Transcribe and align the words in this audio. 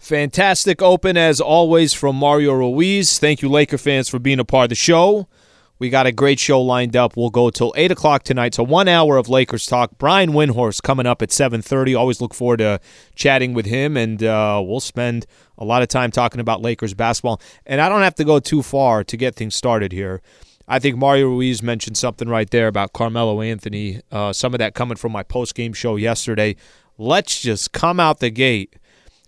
Fantastic 0.00 0.80
open 0.80 1.18
as 1.18 1.42
always 1.42 1.92
from 1.92 2.16
Mario 2.16 2.54
Ruiz. 2.54 3.18
Thank 3.18 3.42
you, 3.42 3.50
Laker 3.50 3.76
fans, 3.76 4.08
for 4.08 4.18
being 4.18 4.40
a 4.40 4.46
part 4.46 4.64
of 4.64 4.68
the 4.70 4.74
show. 4.74 5.28
We 5.78 5.90
got 5.90 6.06
a 6.06 6.12
great 6.12 6.38
show 6.40 6.60
lined 6.60 6.96
up. 6.96 7.18
We'll 7.18 7.28
go 7.28 7.50
till 7.50 7.74
eight 7.76 7.90
o'clock 7.90 8.22
tonight. 8.22 8.54
So 8.54 8.62
one 8.62 8.88
hour 8.88 9.18
of 9.18 9.28
Lakers 9.28 9.66
talk. 9.66 9.98
Brian 9.98 10.30
Windhorst 10.30 10.82
coming 10.82 11.04
up 11.04 11.20
at 11.20 11.30
seven 11.30 11.60
thirty. 11.60 11.94
Always 11.94 12.18
look 12.22 12.32
forward 12.32 12.58
to 12.58 12.80
chatting 13.14 13.52
with 13.52 13.66
him, 13.66 13.98
and 13.98 14.22
uh, 14.22 14.62
we'll 14.64 14.80
spend 14.80 15.26
a 15.58 15.66
lot 15.66 15.82
of 15.82 15.88
time 15.88 16.10
talking 16.10 16.40
about 16.40 16.62
Lakers 16.62 16.94
basketball. 16.94 17.38
And 17.66 17.78
I 17.78 17.90
don't 17.90 18.00
have 18.00 18.14
to 18.16 18.24
go 18.24 18.40
too 18.40 18.62
far 18.62 19.04
to 19.04 19.16
get 19.18 19.36
things 19.36 19.54
started 19.54 19.92
here. 19.92 20.22
I 20.66 20.78
think 20.78 20.96
Mario 20.96 21.26
Ruiz 21.26 21.62
mentioned 21.62 21.98
something 21.98 22.26
right 22.28 22.48
there 22.48 22.68
about 22.68 22.94
Carmelo 22.94 23.42
Anthony. 23.42 24.00
Uh, 24.10 24.32
some 24.32 24.54
of 24.54 24.58
that 24.60 24.74
coming 24.74 24.96
from 24.96 25.12
my 25.12 25.22
post 25.22 25.54
game 25.54 25.74
show 25.74 25.96
yesterday. 25.96 26.56
Let's 26.96 27.40
just 27.40 27.72
come 27.72 28.00
out 28.00 28.20
the 28.20 28.30
gate 28.30 28.76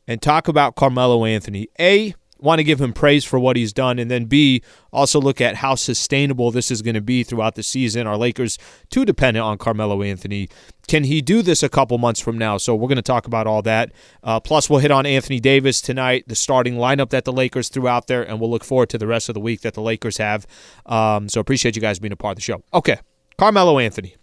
and 0.07 0.21
talk 0.21 0.49
about 0.49 0.75
Carmelo 0.75 1.25
Anthony. 1.25 1.69
A, 1.79 2.15
want 2.43 2.59
to 2.59 2.65
give 2.65 2.81
him 2.81 2.93
praise 2.93 3.25
for 3.25 3.39
what 3.39 3.57
he's 3.57 3.73
done, 3.73 3.99
and 3.99 4.11
then 4.11 4.25
B, 4.25 4.63
also 4.93 5.21
look 5.21 5.41
at 5.41 5.57
how 5.57 5.75
sustainable 5.75 6.51
this 6.51 6.71
is 6.71 6.83
going 6.83 6.95
to 6.95 7.01
be 7.01 7.23
throughout 7.23 7.55
the 7.55 7.63
season. 7.63 8.07
Are 8.07 8.17
Lakers 8.17 8.59
too 8.91 9.05
dependent 9.05 9.45
on 9.45 9.59
Carmelo 9.59 10.03
Anthony? 10.03 10.49
Can 10.89 11.05
he 11.05 11.23
do 11.23 11.43
this 11.43 11.63
a 11.63 11.69
couple 11.69 11.97
months 11.99 12.21
from 12.21 12.37
now? 12.37 12.59
So 12.59 12.75
we're 12.75 12.89
going 12.89 12.97
to 12.97 13.03
talk 13.03 13.27
about 13.27 13.47
all 13.47 13.63
that. 13.63 13.93
Uh, 14.23 14.41
plus, 14.41 14.69
we'll 14.69 14.81
hit 14.81 14.91
on 14.91 15.07
Anthony 15.07 15.39
Davis 15.39 15.81
tonight, 15.81 16.25
the 16.27 16.35
starting 16.35 16.75
lineup 16.75 17.11
that 17.11 17.25
the 17.25 17.33
Lakers 17.33 17.69
threw 17.69 17.87
out 17.87 18.09
there, 18.09 18.23
and 18.23 18.41
we'll 18.41 18.51
look 18.51 18.65
forward 18.65 18.91
to 18.91 18.99
the 18.99 19.07
rest 19.07 19.29
of 19.29 19.35
the 19.35 19.41
week 19.41 19.61
that 19.61 19.75
the 19.75 19.83
Lakers 19.83 20.19
have. 20.19 20.47
Um, 20.85 21.29
so 21.29 21.41
appreciate 21.41 21.77
you 21.77 21.83
guys 21.83 21.99
being 22.01 22.13
a 22.13 22.17
part 22.17 22.33
of 22.33 22.37
the 22.37 22.43
show. 22.43 22.63
Okay, 22.75 22.99
Carmelo 23.39 23.79
Anthony. 23.79 24.17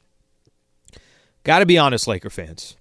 Got 1.46 1.60
to 1.60 1.66
be 1.66 1.78
honest, 1.78 2.06
Laker 2.06 2.30
fans. 2.30 2.76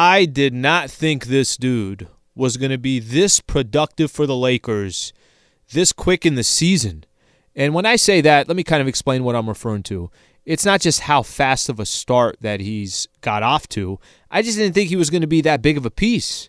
I 0.00 0.26
did 0.26 0.54
not 0.54 0.92
think 0.92 1.26
this 1.26 1.56
dude 1.56 2.06
was 2.36 2.56
going 2.56 2.70
to 2.70 2.78
be 2.78 3.00
this 3.00 3.40
productive 3.40 4.12
for 4.12 4.28
the 4.28 4.36
Lakers 4.36 5.12
this 5.72 5.92
quick 5.92 6.24
in 6.24 6.36
the 6.36 6.44
season. 6.44 7.04
And 7.56 7.74
when 7.74 7.84
I 7.84 7.96
say 7.96 8.20
that, 8.20 8.46
let 8.46 8.56
me 8.56 8.62
kind 8.62 8.80
of 8.80 8.86
explain 8.86 9.24
what 9.24 9.34
I'm 9.34 9.48
referring 9.48 9.82
to. 9.82 10.08
It's 10.46 10.64
not 10.64 10.80
just 10.80 11.00
how 11.00 11.24
fast 11.24 11.68
of 11.68 11.80
a 11.80 11.84
start 11.84 12.36
that 12.42 12.60
he's 12.60 13.08
got 13.22 13.42
off 13.42 13.68
to. 13.70 13.98
I 14.30 14.40
just 14.40 14.56
didn't 14.56 14.74
think 14.74 14.88
he 14.88 14.94
was 14.94 15.10
going 15.10 15.22
to 15.22 15.26
be 15.26 15.40
that 15.40 15.62
big 15.62 15.76
of 15.76 15.84
a 15.84 15.90
piece. 15.90 16.48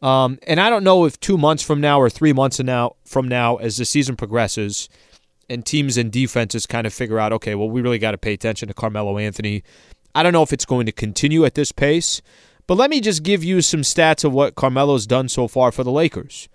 Um, 0.00 0.38
and 0.46 0.60
I 0.60 0.70
don't 0.70 0.84
know 0.84 1.06
if 1.06 1.18
two 1.18 1.36
months 1.36 1.64
from 1.64 1.80
now 1.80 2.00
or 2.00 2.08
three 2.08 2.32
months 2.32 2.60
now 2.60 2.94
from 3.04 3.26
now, 3.26 3.56
as 3.56 3.78
the 3.78 3.84
season 3.84 4.14
progresses, 4.14 4.88
and 5.50 5.66
teams 5.66 5.96
and 5.96 6.12
defenses 6.12 6.66
kind 6.66 6.86
of 6.86 6.94
figure 6.94 7.18
out, 7.18 7.32
okay, 7.32 7.56
well, 7.56 7.68
we 7.68 7.80
really 7.80 7.98
got 7.98 8.12
to 8.12 8.18
pay 8.18 8.34
attention 8.34 8.68
to 8.68 8.74
Carmelo 8.74 9.18
Anthony. 9.18 9.64
I 10.14 10.22
don't 10.22 10.32
know 10.32 10.44
if 10.44 10.52
it's 10.52 10.64
going 10.64 10.86
to 10.86 10.92
continue 10.92 11.44
at 11.44 11.56
this 11.56 11.72
pace, 11.72 12.22
but 12.66 12.76
let 12.76 12.90
me 12.90 13.00
just 13.00 13.22
give 13.22 13.44
you 13.44 13.62
some 13.62 13.82
stats 13.82 14.24
of 14.24 14.32
what 14.32 14.54
Carmelo's 14.54 15.06
done 15.06 15.28
so 15.28 15.48
far 15.48 15.70
for 15.70 15.84
the 15.84 15.92
Lakers. 15.92 16.48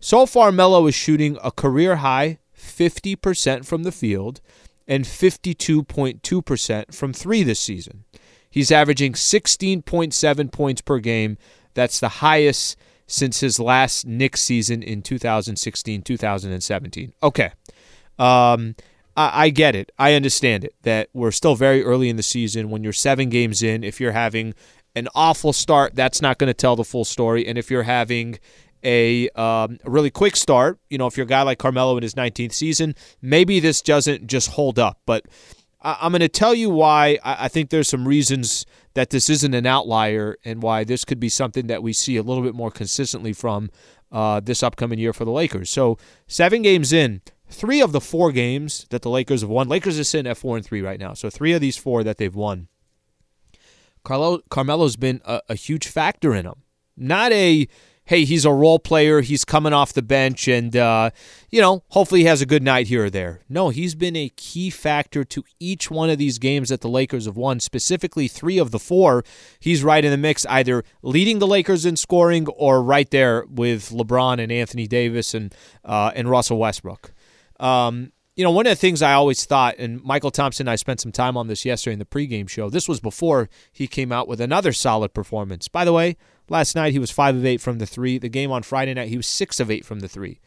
So 0.00 0.26
far, 0.26 0.52
Melo 0.52 0.86
is 0.86 0.94
shooting 0.94 1.38
a 1.42 1.50
career 1.50 1.96
high 1.96 2.38
50% 2.56 3.64
from 3.64 3.82
the 3.82 3.92
field 3.92 4.40
and 4.86 5.04
52.2% 5.04 6.94
from 6.94 7.12
three 7.12 7.42
this 7.42 7.60
season. 7.60 8.04
He's 8.50 8.70
averaging 8.70 9.14
16.7 9.14 10.52
points 10.52 10.80
per 10.80 10.98
game. 10.98 11.38
That's 11.74 11.98
the 12.00 12.08
highest 12.08 12.76
since 13.06 13.40
his 13.40 13.58
last 13.58 14.06
Knicks 14.06 14.42
season 14.42 14.82
in 14.82 15.02
2016 15.02 16.02
2017. 16.02 17.12
Okay. 17.22 17.50
Um, 18.18 18.76
I, 19.16 19.44
I 19.44 19.48
get 19.50 19.74
it. 19.74 19.90
I 19.98 20.14
understand 20.14 20.64
it 20.64 20.74
that 20.82 21.08
we're 21.12 21.30
still 21.30 21.56
very 21.56 21.82
early 21.82 22.08
in 22.08 22.16
the 22.16 22.22
season. 22.22 22.70
When 22.70 22.84
you're 22.84 22.92
seven 22.92 23.28
games 23.28 23.62
in, 23.62 23.84
if 23.84 24.00
you're 24.00 24.12
having 24.12 24.54
an 24.94 25.08
awful 25.14 25.52
start, 25.52 25.94
that's 25.94 26.22
not 26.22 26.38
going 26.38 26.48
to 26.48 26.54
tell 26.54 26.76
the 26.76 26.84
full 26.84 27.04
story. 27.04 27.46
And 27.46 27.58
if 27.58 27.70
you're 27.70 27.82
having 27.82 28.38
a, 28.82 29.28
um, 29.30 29.78
a, 29.84 29.90
really 29.90 30.10
quick 30.10 30.36
start, 30.36 30.78
you 30.90 30.98
know, 30.98 31.06
if 31.06 31.16
you're 31.16 31.24
a 31.24 31.28
guy 31.28 31.42
like 31.42 31.58
Carmelo 31.58 31.96
in 31.96 32.02
his 32.02 32.14
19th 32.14 32.52
season, 32.52 32.94
maybe 33.20 33.60
this 33.60 33.80
doesn't 33.80 34.26
just 34.26 34.50
hold 34.50 34.78
up. 34.78 35.00
But 35.06 35.26
I- 35.80 36.06
am 36.06 36.12
going 36.12 36.20
to 36.20 36.28
tell 36.28 36.54
you 36.54 36.70
why 36.70 37.18
I-, 37.24 37.44
I 37.46 37.48
think 37.48 37.70
there's 37.70 37.88
some 37.88 38.06
reasons 38.06 38.66
that 38.94 39.10
this 39.10 39.28
isn't 39.28 39.54
an 39.54 39.66
outlier 39.66 40.36
and 40.44 40.62
why 40.62 40.84
this 40.84 41.04
could 41.04 41.18
be 41.18 41.28
something 41.28 41.66
that 41.66 41.82
we 41.82 41.92
see 41.92 42.16
a 42.16 42.22
little 42.22 42.44
bit 42.44 42.54
more 42.54 42.70
consistently 42.70 43.32
from 43.32 43.70
uh, 44.12 44.38
this 44.40 44.62
upcoming 44.62 44.98
year 44.98 45.12
for 45.12 45.24
the 45.24 45.32
Lakers. 45.32 45.70
So, 45.70 45.98
seven 46.28 46.62
games 46.62 46.92
in, 46.92 47.20
three 47.48 47.82
of 47.82 47.90
the 47.90 48.00
four 48.00 48.30
games 48.30 48.86
that 48.90 49.02
the 49.02 49.10
Lakers 49.10 49.40
have 49.40 49.50
won, 49.50 49.68
Lakers 49.68 49.98
are 49.98 50.04
sitting 50.04 50.30
at 50.30 50.36
four 50.36 50.56
and 50.56 50.64
three 50.64 50.82
right 50.82 51.00
now. 51.00 51.14
So, 51.14 51.28
three 51.28 51.52
of 51.52 51.60
these 51.60 51.76
four 51.76 52.04
that 52.04 52.18
they've 52.18 52.34
won 52.34 52.68
Carlo, 54.04 54.40
Carmelo's 54.50 54.96
been 54.96 55.20
a, 55.24 55.40
a 55.48 55.54
huge 55.54 55.88
factor 55.88 56.34
in 56.34 56.44
them. 56.44 56.62
Not 56.96 57.32
a 57.32 57.66
hey, 58.06 58.24
he's 58.24 58.44
a 58.44 58.52
role 58.52 58.78
player, 58.78 59.22
he's 59.22 59.44
coming 59.44 59.72
off 59.72 59.92
the 59.92 60.02
bench, 60.02 60.46
and 60.46 60.76
uh, 60.76 61.10
you 61.50 61.60
know, 61.60 61.82
hopefully 61.88 62.20
he 62.20 62.26
has 62.26 62.42
a 62.42 62.46
good 62.46 62.62
night 62.62 62.86
here 62.86 63.06
or 63.06 63.10
there. 63.10 63.40
No, 63.48 63.70
he's 63.70 63.94
been 63.94 64.16
a 64.16 64.30
key 64.36 64.70
factor 64.70 65.24
to 65.24 65.42
each 65.58 65.90
one 65.90 66.10
of 66.10 66.18
these 66.18 66.38
games 66.38 66.68
that 66.68 66.82
the 66.82 66.88
Lakers 66.88 67.26
have 67.26 67.36
won. 67.36 67.60
Specifically, 67.60 68.28
three 68.28 68.58
of 68.58 68.70
the 68.70 68.78
four, 68.78 69.24
he's 69.58 69.82
right 69.82 70.04
in 70.04 70.10
the 70.10 70.16
mix, 70.18 70.44
either 70.46 70.84
leading 71.02 71.38
the 71.38 71.46
Lakers 71.46 71.86
in 71.86 71.96
scoring 71.96 72.46
or 72.48 72.82
right 72.82 73.10
there 73.10 73.44
with 73.48 73.90
LeBron 73.90 74.38
and 74.38 74.52
Anthony 74.52 74.86
Davis 74.86 75.34
and 75.34 75.54
uh, 75.84 76.12
and 76.14 76.28
Russell 76.28 76.58
Westbrook. 76.58 77.12
Um, 77.58 78.12
you 78.36 78.42
know, 78.42 78.50
one 78.50 78.66
of 78.66 78.70
the 78.70 78.76
things 78.76 79.00
I 79.00 79.12
always 79.12 79.44
thought, 79.44 79.76
and 79.78 80.00
Mychal 80.02 80.32
Thompson 80.32 80.64
and 80.64 80.72
I 80.72 80.76
spent 80.76 81.00
some 81.00 81.12
time 81.12 81.36
on 81.36 81.46
this 81.46 81.64
yesterday 81.64 81.92
in 81.92 81.98
the 82.00 82.04
pregame 82.04 82.48
show. 82.48 82.68
This 82.68 82.88
was 82.88 83.00
before 83.00 83.48
he 83.70 83.86
came 83.86 84.10
out 84.10 84.26
with 84.26 84.40
another 84.40 84.72
solid 84.72 85.14
performance. 85.14 85.68
By 85.68 85.84
the 85.84 85.92
way, 85.92 86.16
last 86.48 86.74
night 86.74 86.92
he 86.92 86.98
was 86.98 87.10
five 87.10 87.36
of 87.36 87.46
eight 87.46 87.60
from 87.60 87.78
the 87.78 87.86
three. 87.86 88.18
The 88.18 88.28
game 88.28 88.50
on 88.50 88.62
Friday 88.62 88.94
night 88.94 89.08
he 89.08 89.16
was 89.16 89.26
six 89.26 89.60
of 89.60 89.70
eight 89.70 89.84
from 89.84 90.00
the 90.00 90.08
three. 90.08 90.40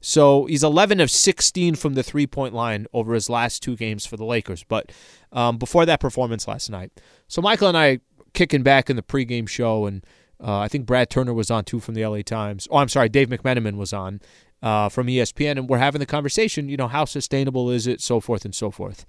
So 0.00 0.46
he's 0.46 0.62
11 0.62 1.00
of 1.00 1.10
16 1.10 1.74
from 1.74 1.94
the 1.94 2.02
three 2.02 2.26
point 2.26 2.54
line 2.54 2.86
over 2.92 3.12
his 3.14 3.28
last 3.28 3.62
two 3.62 3.76
games 3.76 4.06
for 4.06 4.16
the 4.16 4.24
Lakers. 4.24 4.62
But 4.62 4.92
um, 5.32 5.58
before 5.58 5.84
that 5.86 6.00
performance 6.00 6.46
last 6.48 6.70
night, 6.70 6.92
so 7.28 7.42
Mychal 7.42 7.68
and 7.68 7.76
I 7.76 8.00
kicking 8.32 8.62
back 8.62 8.88
in 8.88 8.96
the 8.96 9.02
pregame 9.02 9.48
show, 9.48 9.86
and 9.86 10.04
uh, 10.40 10.58
I 10.58 10.68
think 10.68 10.86
Brad 10.86 11.10
Turner 11.10 11.34
was 11.34 11.50
on 11.50 11.64
too 11.64 11.80
from 11.80 11.94
the 11.94 12.06
LA 12.06 12.22
Times. 12.22 12.68
Oh, 12.70 12.76
I'm 12.76 12.88
sorry, 12.88 13.08
Dave 13.08 13.28
McMenamin 13.28 13.76
was 13.76 13.92
on, 13.92 14.20
uh, 14.62 14.88
from 14.88 15.06
ESPN, 15.06 15.52
and 15.52 15.68
we're 15.68 15.78
having 15.78 15.98
the 16.00 16.06
conversation. 16.06 16.68
You 16.68 16.76
know, 16.76 16.88
how 16.88 17.04
sustainable 17.04 17.70
is 17.70 17.86
it, 17.86 18.00
so 18.00 18.20
forth 18.20 18.44
and 18.44 18.54
so 18.54 18.70
forth. 18.70 19.04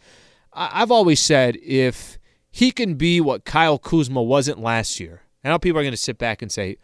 I- 0.54 0.82
I've 0.82 0.92
always 0.92 1.20
said 1.20 1.58
if 1.62 2.18
he 2.50 2.72
can 2.72 2.96
be 2.96 3.22
what 3.22 3.46
Kyle 3.46 3.78
Kuzma 3.78 4.22
wasn't 4.22 4.60
last 4.60 5.00
year, 5.00 5.22
I 5.44 5.50
know 5.50 5.60
people 5.60 5.80
are 5.80 5.84
going 5.84 5.92
to 5.92 5.98
sit 5.98 6.18
back 6.18 6.42
and 6.42 6.52
say, 6.52 6.78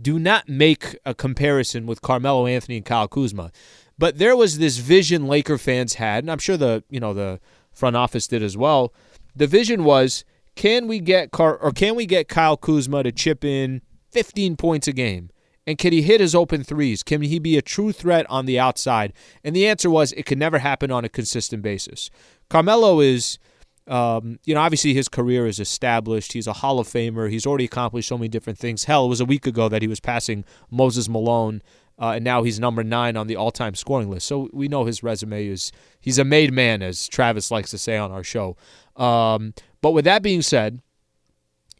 do 0.00 0.18
not 0.18 0.48
make 0.48 0.96
a 1.04 1.14
comparison 1.14 1.86
with 1.86 2.02
Carmelo 2.02 2.46
Anthony 2.46 2.76
and 2.76 2.86
Kyle 2.86 3.08
Kuzma. 3.08 3.50
But 3.98 4.18
there 4.18 4.36
was 4.36 4.58
this 4.58 4.76
vision 4.78 5.26
Laker 5.26 5.58
fans 5.58 5.94
had, 5.94 6.22
and 6.24 6.30
I'm 6.30 6.38
sure 6.38 6.56
the 6.56 6.84
you 6.88 7.00
know 7.00 7.12
the 7.14 7.40
front 7.72 7.96
office 7.96 8.28
did 8.28 8.42
as 8.42 8.56
well. 8.56 8.92
The 9.34 9.46
vision 9.46 9.84
was, 9.84 10.24
can 10.54 10.86
we 10.88 11.00
get 11.00 11.30
Car 11.32 11.56
or 11.56 11.72
can 11.72 11.94
we 11.94 12.06
get 12.06 12.28
Kyle 12.28 12.56
Kuzma 12.56 13.02
to 13.02 13.12
chip 13.12 13.44
in 13.44 13.82
15 14.10 14.56
points 14.56 14.86
a 14.88 14.92
game? 14.92 15.30
And 15.68 15.76
can 15.76 15.92
he 15.92 16.00
hit 16.00 16.22
his 16.22 16.34
open 16.34 16.64
threes? 16.64 17.02
Can 17.02 17.20
he 17.20 17.38
be 17.38 17.58
a 17.58 17.60
true 17.60 17.92
threat 17.92 18.24
on 18.30 18.46
the 18.46 18.58
outside? 18.58 19.12
And 19.44 19.54
the 19.54 19.68
answer 19.68 19.90
was 19.90 20.12
it 20.12 20.24
could 20.24 20.38
never 20.38 20.60
happen 20.60 20.90
on 20.90 21.04
a 21.04 21.10
consistent 21.10 21.60
basis. 21.60 22.08
Carmelo 22.48 23.00
is, 23.00 23.38
um, 23.86 24.38
you 24.46 24.54
know, 24.54 24.62
obviously 24.62 24.94
his 24.94 25.10
career 25.10 25.46
is 25.46 25.60
established. 25.60 26.32
He's 26.32 26.46
a 26.46 26.54
Hall 26.54 26.80
of 26.80 26.88
Famer. 26.88 27.30
He's 27.30 27.44
already 27.44 27.66
accomplished 27.66 28.08
so 28.08 28.16
many 28.16 28.28
different 28.28 28.58
things. 28.58 28.84
Hell, 28.84 29.04
it 29.04 29.08
was 29.10 29.20
a 29.20 29.26
week 29.26 29.46
ago 29.46 29.68
that 29.68 29.82
he 29.82 29.88
was 29.88 30.00
passing 30.00 30.42
Moses 30.70 31.06
Malone, 31.06 31.60
uh, 31.98 32.12
and 32.12 32.24
now 32.24 32.44
he's 32.44 32.58
number 32.58 32.82
nine 32.82 33.18
on 33.18 33.26
the 33.26 33.36
all-time 33.36 33.74
scoring 33.74 34.08
list. 34.08 34.26
So 34.26 34.48
we 34.54 34.68
know 34.68 34.86
his 34.86 35.02
resume 35.02 35.48
is 35.48 35.70
he's 36.00 36.16
a 36.16 36.24
made 36.24 36.50
man, 36.50 36.80
as 36.80 37.06
Travis 37.08 37.50
likes 37.50 37.70
to 37.72 37.78
say 37.78 37.98
on 37.98 38.10
our 38.10 38.24
show. 38.24 38.56
Um, 38.96 39.52
but 39.82 39.90
with 39.90 40.06
that 40.06 40.22
being 40.22 40.40
said, 40.40 40.80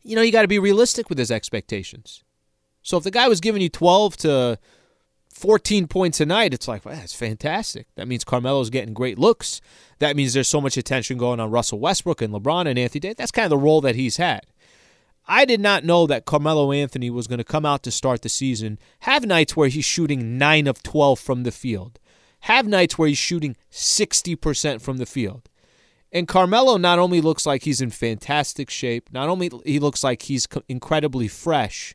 you 0.02 0.14
know, 0.14 0.20
you 0.20 0.30
got 0.30 0.42
to 0.42 0.48
be 0.48 0.58
realistic 0.58 1.08
with 1.08 1.16
his 1.16 1.30
expectations. 1.30 2.22
So 2.82 2.96
if 2.96 3.04
the 3.04 3.10
guy 3.10 3.28
was 3.28 3.40
giving 3.40 3.62
you 3.62 3.68
12 3.68 4.16
to 4.18 4.58
14 5.30 5.86
points 5.86 6.20
a 6.20 6.26
night, 6.26 6.52
it's 6.54 6.68
like, 6.68 6.84
well, 6.84 6.94
that's 6.94 7.14
fantastic. 7.14 7.86
That 7.94 8.08
means 8.08 8.24
Carmelo's 8.24 8.70
getting 8.70 8.94
great 8.94 9.18
looks. 9.18 9.60
That 9.98 10.16
means 10.16 10.32
there's 10.32 10.48
so 10.48 10.60
much 10.60 10.76
attention 10.76 11.18
going 11.18 11.40
on 11.40 11.50
Russell 11.50 11.78
Westbrook 11.78 12.22
and 12.22 12.32
LeBron 12.32 12.66
and 12.66 12.78
Anthony 12.78 13.00
Davis. 13.00 13.16
That's 13.16 13.30
kind 13.30 13.44
of 13.44 13.50
the 13.50 13.58
role 13.58 13.80
that 13.82 13.94
he's 13.94 14.16
had. 14.16 14.46
I 15.30 15.44
did 15.44 15.60
not 15.60 15.84
know 15.84 16.06
that 16.06 16.24
Carmelo 16.24 16.72
Anthony 16.72 17.10
was 17.10 17.26
going 17.26 17.38
to 17.38 17.44
come 17.44 17.66
out 17.66 17.82
to 17.82 17.90
start 17.90 18.22
the 18.22 18.30
season, 18.30 18.78
have 19.00 19.26
nights 19.26 19.54
where 19.54 19.68
he's 19.68 19.84
shooting 19.84 20.38
9 20.38 20.66
of 20.66 20.82
12 20.82 21.20
from 21.20 21.42
the 21.42 21.52
field, 21.52 21.98
have 22.40 22.66
nights 22.66 22.96
where 22.96 23.08
he's 23.08 23.18
shooting 23.18 23.54
60% 23.70 24.80
from 24.80 24.96
the 24.96 25.04
field. 25.04 25.50
And 26.10 26.26
Carmelo 26.26 26.78
not 26.78 26.98
only 26.98 27.20
looks 27.20 27.44
like 27.44 27.64
he's 27.64 27.82
in 27.82 27.90
fantastic 27.90 28.70
shape, 28.70 29.10
not 29.12 29.28
only 29.28 29.50
he 29.66 29.78
looks 29.78 30.02
like 30.02 30.22
he's 30.22 30.48
incredibly 30.66 31.28
fresh, 31.28 31.94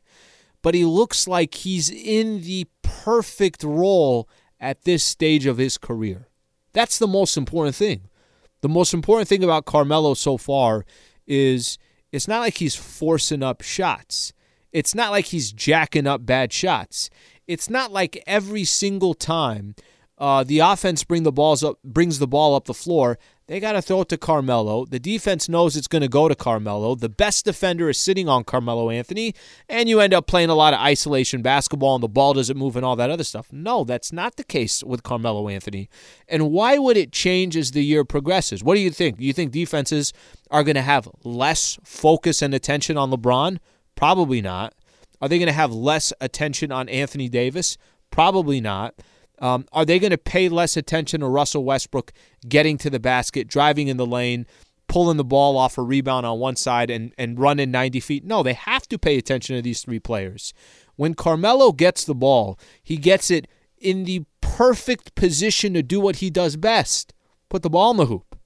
but 0.64 0.74
he 0.74 0.86
looks 0.86 1.28
like 1.28 1.54
he's 1.56 1.90
in 1.90 2.40
the 2.40 2.66
perfect 2.80 3.62
role 3.62 4.26
at 4.58 4.84
this 4.84 5.04
stage 5.04 5.44
of 5.44 5.58
his 5.58 5.76
career. 5.76 6.26
That's 6.72 6.98
the 6.98 7.06
most 7.06 7.36
important 7.36 7.76
thing. 7.76 8.08
The 8.62 8.70
most 8.70 8.94
important 8.94 9.28
thing 9.28 9.44
about 9.44 9.66
Carmelo 9.66 10.14
so 10.14 10.38
far 10.38 10.86
is 11.26 11.76
it's 12.12 12.26
not 12.26 12.40
like 12.40 12.56
he's 12.56 12.74
forcing 12.74 13.42
up 13.42 13.60
shots. 13.60 14.32
It's 14.72 14.94
not 14.94 15.10
like 15.10 15.26
he's 15.26 15.52
jacking 15.52 16.06
up 16.06 16.24
bad 16.24 16.50
shots. 16.50 17.10
It's 17.46 17.68
not 17.68 17.92
like 17.92 18.24
every 18.26 18.64
single 18.64 19.12
time 19.12 19.74
uh, 20.16 20.44
the 20.44 20.60
offense 20.60 21.04
bring 21.04 21.24
the 21.24 21.32
balls 21.32 21.62
up, 21.62 21.78
brings 21.84 22.20
the 22.20 22.26
ball 22.26 22.54
up 22.54 22.64
the 22.64 22.72
floor 22.72 23.18
they 23.46 23.60
got 23.60 23.72
to 23.72 23.82
throw 23.82 24.00
it 24.00 24.08
to 24.08 24.16
Carmelo. 24.16 24.86
The 24.86 24.98
defense 24.98 25.48
knows 25.48 25.76
it's 25.76 25.86
going 25.86 26.02
to 26.02 26.08
go 26.08 26.28
to 26.28 26.34
Carmelo. 26.34 26.94
The 26.94 27.10
best 27.10 27.44
defender 27.44 27.90
is 27.90 27.98
sitting 27.98 28.28
on 28.28 28.44
Carmelo 28.44 28.88
Anthony, 28.88 29.34
and 29.68 29.88
you 29.88 30.00
end 30.00 30.14
up 30.14 30.26
playing 30.26 30.48
a 30.48 30.54
lot 30.54 30.72
of 30.72 30.80
isolation 30.80 31.42
basketball 31.42 31.94
and 31.94 32.02
the 32.02 32.08
ball 32.08 32.32
doesn't 32.32 32.56
move 32.56 32.74
and 32.74 32.86
all 32.86 32.96
that 32.96 33.10
other 33.10 33.24
stuff. 33.24 33.52
No, 33.52 33.84
that's 33.84 34.12
not 34.12 34.36
the 34.36 34.44
case 34.44 34.82
with 34.82 35.02
Carmelo 35.02 35.48
Anthony. 35.48 35.90
And 36.26 36.50
why 36.50 36.78
would 36.78 36.96
it 36.96 37.12
change 37.12 37.56
as 37.56 37.72
the 37.72 37.84
year 37.84 38.04
progresses? 38.04 38.64
What 38.64 38.76
do 38.76 38.80
you 38.80 38.90
think? 38.90 39.18
Do 39.18 39.24
you 39.24 39.34
think 39.34 39.52
defenses 39.52 40.14
are 40.50 40.64
going 40.64 40.76
to 40.76 40.82
have 40.82 41.08
less 41.22 41.78
focus 41.84 42.40
and 42.40 42.54
attention 42.54 42.96
on 42.96 43.10
LeBron? 43.10 43.58
Probably 43.94 44.40
not. 44.40 44.74
Are 45.20 45.28
they 45.28 45.38
going 45.38 45.46
to 45.46 45.52
have 45.52 45.72
less 45.72 46.12
attention 46.20 46.72
on 46.72 46.88
Anthony 46.88 47.28
Davis? 47.28 47.76
Probably 48.10 48.60
not. 48.60 48.94
Um, 49.38 49.66
are 49.72 49.84
they 49.84 49.98
going 49.98 50.10
to 50.10 50.18
pay 50.18 50.48
less 50.48 50.76
attention 50.76 51.20
to 51.20 51.26
Russell 51.26 51.64
Westbrook 51.64 52.12
getting 52.48 52.78
to 52.78 52.90
the 52.90 53.00
basket, 53.00 53.48
driving 53.48 53.88
in 53.88 53.96
the 53.96 54.06
lane, 54.06 54.46
pulling 54.86 55.16
the 55.16 55.24
ball 55.24 55.56
off 55.56 55.76
a 55.76 55.82
rebound 55.82 56.24
on 56.24 56.38
one 56.38 56.56
side 56.56 56.90
and, 56.90 57.12
and 57.18 57.38
running 57.38 57.70
90 57.70 58.00
feet? 58.00 58.24
No, 58.24 58.42
they 58.42 58.52
have 58.52 58.88
to 58.88 58.98
pay 58.98 59.18
attention 59.18 59.56
to 59.56 59.62
these 59.62 59.82
three 59.82 59.98
players. 59.98 60.54
When 60.96 61.14
Carmelo 61.14 61.72
gets 61.72 62.04
the 62.04 62.14
ball, 62.14 62.58
he 62.82 62.96
gets 62.96 63.30
it 63.30 63.48
in 63.78 64.04
the 64.04 64.24
perfect 64.40 65.14
position 65.14 65.74
to 65.74 65.82
do 65.82 66.00
what 66.00 66.16
he 66.16 66.30
does 66.30 66.56
best 66.56 67.12
put 67.48 67.62
the 67.62 67.70
ball 67.70 67.90
in 67.90 67.96
the 67.96 68.06
hoop. 68.06 68.38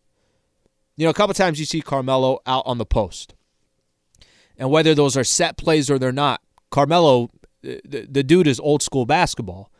You 0.96 1.04
know, 1.04 1.10
a 1.10 1.14
couple 1.14 1.34
times 1.34 1.60
you 1.60 1.66
see 1.66 1.80
Carmelo 1.80 2.40
out 2.46 2.64
on 2.66 2.78
the 2.78 2.86
post. 2.86 3.34
And 4.56 4.70
whether 4.70 4.94
those 4.94 5.16
are 5.16 5.24
set 5.24 5.56
plays 5.56 5.88
or 5.88 5.98
they're 5.98 6.12
not, 6.12 6.42
Carmelo, 6.70 7.30
the, 7.62 8.06
the 8.10 8.24
dude 8.24 8.48
is 8.48 8.58
old 8.58 8.82
school 8.82 9.06
basketball. 9.06 9.70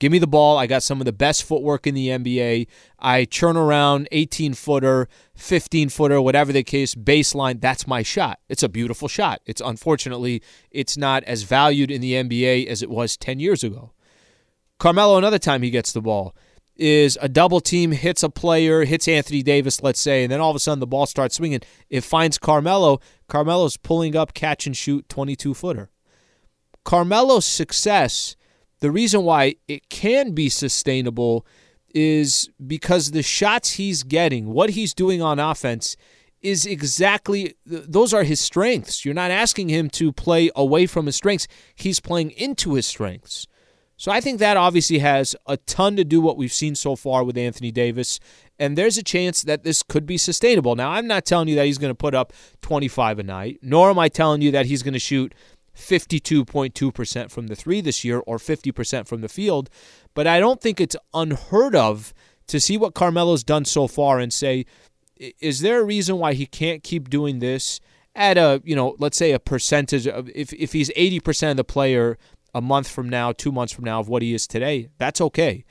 Give 0.00 0.10
me 0.10 0.18
the 0.18 0.26
ball. 0.26 0.56
I 0.56 0.66
got 0.66 0.82
some 0.82 1.00
of 1.00 1.04
the 1.04 1.12
best 1.12 1.44
footwork 1.44 1.86
in 1.86 1.94
the 1.94 2.08
NBA. 2.08 2.66
I 2.98 3.26
churn 3.26 3.56
around 3.56 4.08
18 4.10 4.54
footer, 4.54 5.08
15 5.34 5.90
footer, 5.90 6.20
whatever 6.22 6.52
the 6.52 6.64
case, 6.64 6.94
baseline. 6.94 7.60
That's 7.60 7.86
my 7.86 8.02
shot. 8.02 8.40
It's 8.48 8.62
a 8.62 8.68
beautiful 8.68 9.08
shot. 9.08 9.42
It's 9.44 9.60
unfortunately, 9.60 10.42
it's 10.70 10.96
not 10.96 11.22
as 11.24 11.42
valued 11.42 11.90
in 11.90 12.00
the 12.00 12.14
NBA 12.14 12.66
as 12.66 12.82
it 12.82 12.88
was 12.88 13.18
10 13.18 13.40
years 13.40 13.62
ago. 13.62 13.92
Carmelo, 14.78 15.18
another 15.18 15.38
time 15.38 15.60
he 15.60 15.68
gets 15.68 15.92
the 15.92 16.00
ball, 16.00 16.34
is 16.76 17.18
a 17.20 17.28
double 17.28 17.60
team 17.60 17.92
hits 17.92 18.22
a 18.22 18.30
player, 18.30 18.86
hits 18.86 19.06
Anthony 19.06 19.42
Davis, 19.42 19.82
let's 19.82 20.00
say, 20.00 20.22
and 20.22 20.32
then 20.32 20.40
all 20.40 20.48
of 20.48 20.56
a 20.56 20.60
sudden 20.60 20.80
the 20.80 20.86
ball 20.86 21.04
starts 21.04 21.36
swinging. 21.36 21.60
It 21.90 22.04
finds 22.04 22.38
Carmelo. 22.38 23.00
Carmelo's 23.28 23.76
pulling 23.76 24.16
up 24.16 24.32
catch 24.32 24.66
and 24.66 24.74
shoot 24.74 25.06
22 25.10 25.52
footer. 25.52 25.90
Carmelo's 26.86 27.44
success 27.44 28.34
the 28.80 28.90
reason 28.90 29.22
why 29.22 29.56
it 29.68 29.88
can 29.88 30.32
be 30.32 30.48
sustainable 30.48 31.46
is 31.94 32.48
because 32.66 33.10
the 33.10 33.22
shots 33.22 33.72
he's 33.72 34.02
getting, 34.02 34.52
what 34.52 34.70
he's 34.70 34.94
doing 34.94 35.20
on 35.20 35.38
offense, 35.38 35.96
is 36.40 36.64
exactly 36.64 37.54
those 37.66 38.14
are 38.14 38.22
his 38.22 38.40
strengths. 38.40 39.04
You're 39.04 39.14
not 39.14 39.30
asking 39.30 39.68
him 39.68 39.90
to 39.90 40.12
play 40.12 40.50
away 40.56 40.86
from 40.86 41.06
his 41.06 41.16
strengths, 41.16 41.46
he's 41.74 42.00
playing 42.00 42.30
into 42.32 42.74
his 42.74 42.86
strengths. 42.86 43.46
So 44.00 44.10
I 44.10 44.22
think 44.22 44.38
that 44.38 44.56
obviously 44.56 45.00
has 45.00 45.36
a 45.44 45.58
ton 45.58 45.94
to 45.96 46.04
do 46.04 46.22
what 46.22 46.38
we've 46.38 46.50
seen 46.50 46.74
so 46.74 46.96
far 46.96 47.22
with 47.22 47.36
Anthony 47.36 47.70
Davis. 47.70 48.18
And 48.58 48.78
there's 48.78 48.96
a 48.96 49.02
chance 49.02 49.42
that 49.42 49.62
this 49.62 49.82
could 49.82 50.06
be 50.06 50.16
sustainable. 50.16 50.74
Now, 50.74 50.92
I'm 50.92 51.06
not 51.06 51.26
telling 51.26 51.48
you 51.48 51.54
that 51.56 51.66
he's 51.66 51.76
going 51.76 51.90
to 51.90 51.94
put 51.94 52.14
up 52.14 52.32
25 52.62 53.18
a 53.18 53.22
night, 53.22 53.58
nor 53.60 53.90
am 53.90 53.98
I 53.98 54.08
telling 54.08 54.40
you 54.40 54.52
that 54.52 54.64
he's 54.64 54.82
going 54.82 54.94
to 54.94 54.98
shoot 54.98 55.34
52.2% 55.80 57.30
from 57.30 57.46
the 57.48 57.56
three 57.56 57.80
this 57.80 58.04
year 58.04 58.18
or 58.20 58.38
50% 58.38 59.08
from 59.08 59.20
the 59.20 59.28
field. 59.28 59.70
But 60.14 60.26
I 60.26 60.38
don't 60.38 60.60
think 60.60 60.80
it's 60.80 60.96
unheard 61.14 61.74
of 61.74 62.14
to 62.46 62.60
see 62.60 62.76
what 62.76 62.94
Carmelo's 62.94 63.44
done 63.44 63.64
so 63.64 63.86
far 63.86 64.18
and 64.18 64.32
say, 64.32 64.66
is 65.40 65.60
there 65.60 65.80
a 65.80 65.84
reason 65.84 66.18
why 66.18 66.34
he 66.34 66.46
can't 66.46 66.82
keep 66.82 67.10
doing 67.10 67.38
this 67.38 67.80
at 68.14 68.36
a, 68.36 68.60
you 68.64 68.74
know, 68.74 68.96
let's 68.98 69.16
say 69.16 69.32
a 69.32 69.38
percentage 69.38 70.06
of, 70.06 70.28
if, 70.34 70.52
if 70.52 70.72
he's 70.72 70.90
80% 70.90 71.52
of 71.52 71.56
the 71.56 71.64
player 71.64 72.18
a 72.54 72.60
month 72.60 72.88
from 72.88 73.08
now, 73.08 73.32
two 73.32 73.52
months 73.52 73.72
from 73.72 73.84
now 73.84 74.00
of 74.00 74.08
what 74.08 74.22
he 74.22 74.34
is 74.34 74.46
today, 74.46 74.88
that's 74.98 75.20
okay. 75.20 75.64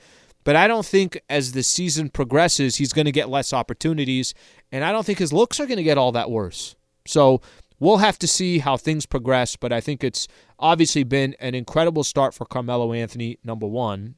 But 0.44 0.56
I 0.56 0.66
don't 0.66 0.86
think 0.86 1.20
as 1.28 1.52
the 1.52 1.62
season 1.62 2.08
progresses, 2.08 2.76
he's 2.76 2.92
going 2.92 3.04
to 3.04 3.12
get 3.12 3.28
less 3.28 3.52
opportunities. 3.52 4.32
And 4.72 4.84
I 4.84 4.92
don't 4.92 5.04
think 5.04 5.18
his 5.18 5.32
looks 5.32 5.60
are 5.60 5.66
going 5.66 5.76
to 5.76 5.82
get 5.82 5.98
all 5.98 6.12
that 6.12 6.30
worse. 6.30 6.76
So 7.06 7.40
We'll 7.80 7.96
have 7.96 8.18
to 8.20 8.28
see 8.28 8.58
how 8.58 8.76
things 8.76 9.06
progress, 9.06 9.56
but 9.56 9.72
I 9.72 9.80
think 9.80 10.04
it's 10.04 10.28
obviously 10.58 11.02
been 11.02 11.34
an 11.40 11.54
incredible 11.54 12.04
start 12.04 12.34
for 12.34 12.44
Carmelo 12.44 12.92
Anthony, 12.92 13.38
number 13.42 13.66
one. 13.66 14.16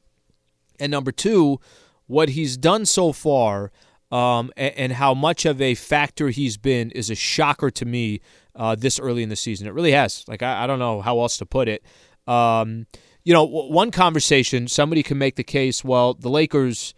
And 0.79 0.91
number 0.91 1.13
two, 1.13 1.59
what 2.05 2.29
he's 2.29 2.57
done 2.57 2.85
so 2.85 3.13
far 3.13 3.71
um, 4.11 4.51
and, 4.57 4.73
and, 4.75 4.93
how 4.93 5.15
much 5.15 5.43
of 5.43 5.59
a 5.59 5.73
factor 5.73 6.29
he's 6.29 6.55
been 6.55 6.91
is 6.91 7.09
a 7.09 7.15
shocker 7.15 7.71
to 7.71 7.83
me 7.83 8.21
uh, 8.55 8.75
this 8.75 8.99
early 8.99 9.23
in 9.23 9.29
the 9.29 9.35
season. 9.35 9.65
It 9.65 9.73
really 9.73 9.93
has. 9.93 10.23
Like, 10.27 10.43
I, 10.43 10.65
I 10.65 10.67
don't 10.67 10.77
know 10.77 11.01
how 11.01 11.19
else 11.19 11.37
to 11.37 11.47
put 11.47 11.67
it. 11.67 11.83
Um, 12.27 12.85
you 13.23 13.33
know, 13.33 13.43
one 13.43 13.89
conversation, 13.89 14.67
somebody 14.67 15.01
can 15.01 15.17
make 15.17 15.35
the 15.35 15.43
case, 15.43 15.83
well, 15.83 16.13
the 16.13 16.29
Lakers, 16.29 16.93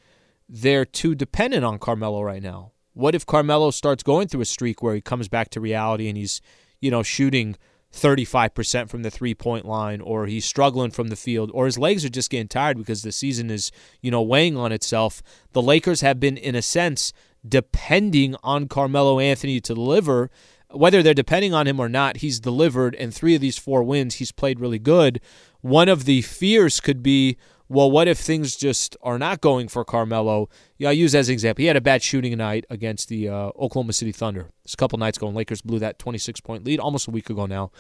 they're 0.50 0.84
too 0.84 1.16
dependent 1.16 1.64
on 1.64 1.80
Carmelo 1.80 2.22
right 2.22 2.44
now. 2.44 2.74
What 2.96 3.14
if 3.14 3.26
Carmelo 3.26 3.72
starts 3.72 4.04
going 4.04 4.30
through 4.30 4.42
a 4.42 4.46
streak 4.46 4.82
where 4.82 4.96
he 4.96 5.02
comes 5.02 5.28
back 5.28 5.50
to 5.50 5.60
reality 5.60 6.08
and 6.08 6.18
he's, 6.18 6.42
you 6.80 6.90
know, 6.90 7.04
shooting 7.04 7.58
35% 7.94 8.90
from 8.90 9.04
the 9.04 9.12
three 9.12 9.36
point 9.36 9.66
line, 9.66 10.00
or 10.00 10.28
he's 10.28 10.46
struggling 10.46 10.92
from 10.92 11.10
the 11.10 11.18
field, 11.18 11.52
or 11.54 11.66
his 11.66 11.78
legs 11.78 12.06
are 12.06 12.10
just 12.10 12.30
getting 12.30 12.48
tired 12.48 12.78
because 12.78 13.02
the 13.02 13.12
season 13.12 13.52
is, 13.52 13.70
you 14.02 14.10
know, 14.10 14.22
weighing 14.22 14.56
on 14.56 14.72
itself. 14.72 15.22
The 15.52 15.62
Lakers 15.62 16.00
have 16.02 16.22
been, 16.22 16.38
in 16.38 16.56
a 16.56 16.62
sense, 16.62 17.12
depending 17.48 18.36
on 18.44 18.70
Carmelo 18.70 19.20
Anthony 19.20 19.60
to 19.60 19.74
deliver. 19.74 20.32
Whether 20.72 21.04
they're 21.04 21.14
depending 21.14 21.54
on 21.54 21.68
him 21.68 21.82
or 21.82 21.90
not, 21.90 22.18
he's 22.18 22.40
delivered, 22.40 22.96
and 22.96 23.14
three 23.14 23.36
of 23.36 23.42
these 23.42 23.58
four 23.58 23.84
wins, 23.84 24.16
he's 24.16 24.32
played 24.32 24.62
really 24.62 24.80
good. 24.80 25.20
One 25.60 25.90
of 25.90 26.06
the 26.06 26.22
fears 26.22 26.80
could 26.80 27.04
be 27.04 27.36
well, 27.68 27.90
what 27.90 28.08
if 28.08 28.20
things 28.20 28.56
just 28.56 28.96
are 29.02 29.18
not 29.18 29.42
going 29.42 29.68
for 29.68 29.84
Carmelo? 29.84 30.50
Yeah, 30.78 30.90
I 30.90 30.92
use 30.92 31.16
as 31.16 31.30
an 31.30 31.34
example. 31.34 31.64
He 31.64 31.68
had 31.68 31.76
a 31.76 31.82
bad 31.82 32.04
shooting 32.04 32.38
night 32.38 32.66
against 32.70 33.10
the 33.10 33.30
uh, 33.30 33.52
Oklahoma 33.60 33.94
City 33.94 34.12
Thunder. 34.12 34.52
It's 34.64 34.76
a 34.76 34.78
couple 34.78 35.00
nights 35.00 35.18
ago, 35.18 35.28
and 35.28 35.36
Lakers 35.36 35.62
blew 35.62 35.80
that 35.80 35.98
26 35.98 36.42
point 36.42 36.64
lead 36.64 36.80
almost 36.80 37.08
a 37.08 37.12
week 37.12 37.30
ago 37.30 37.46
now. 37.46 37.72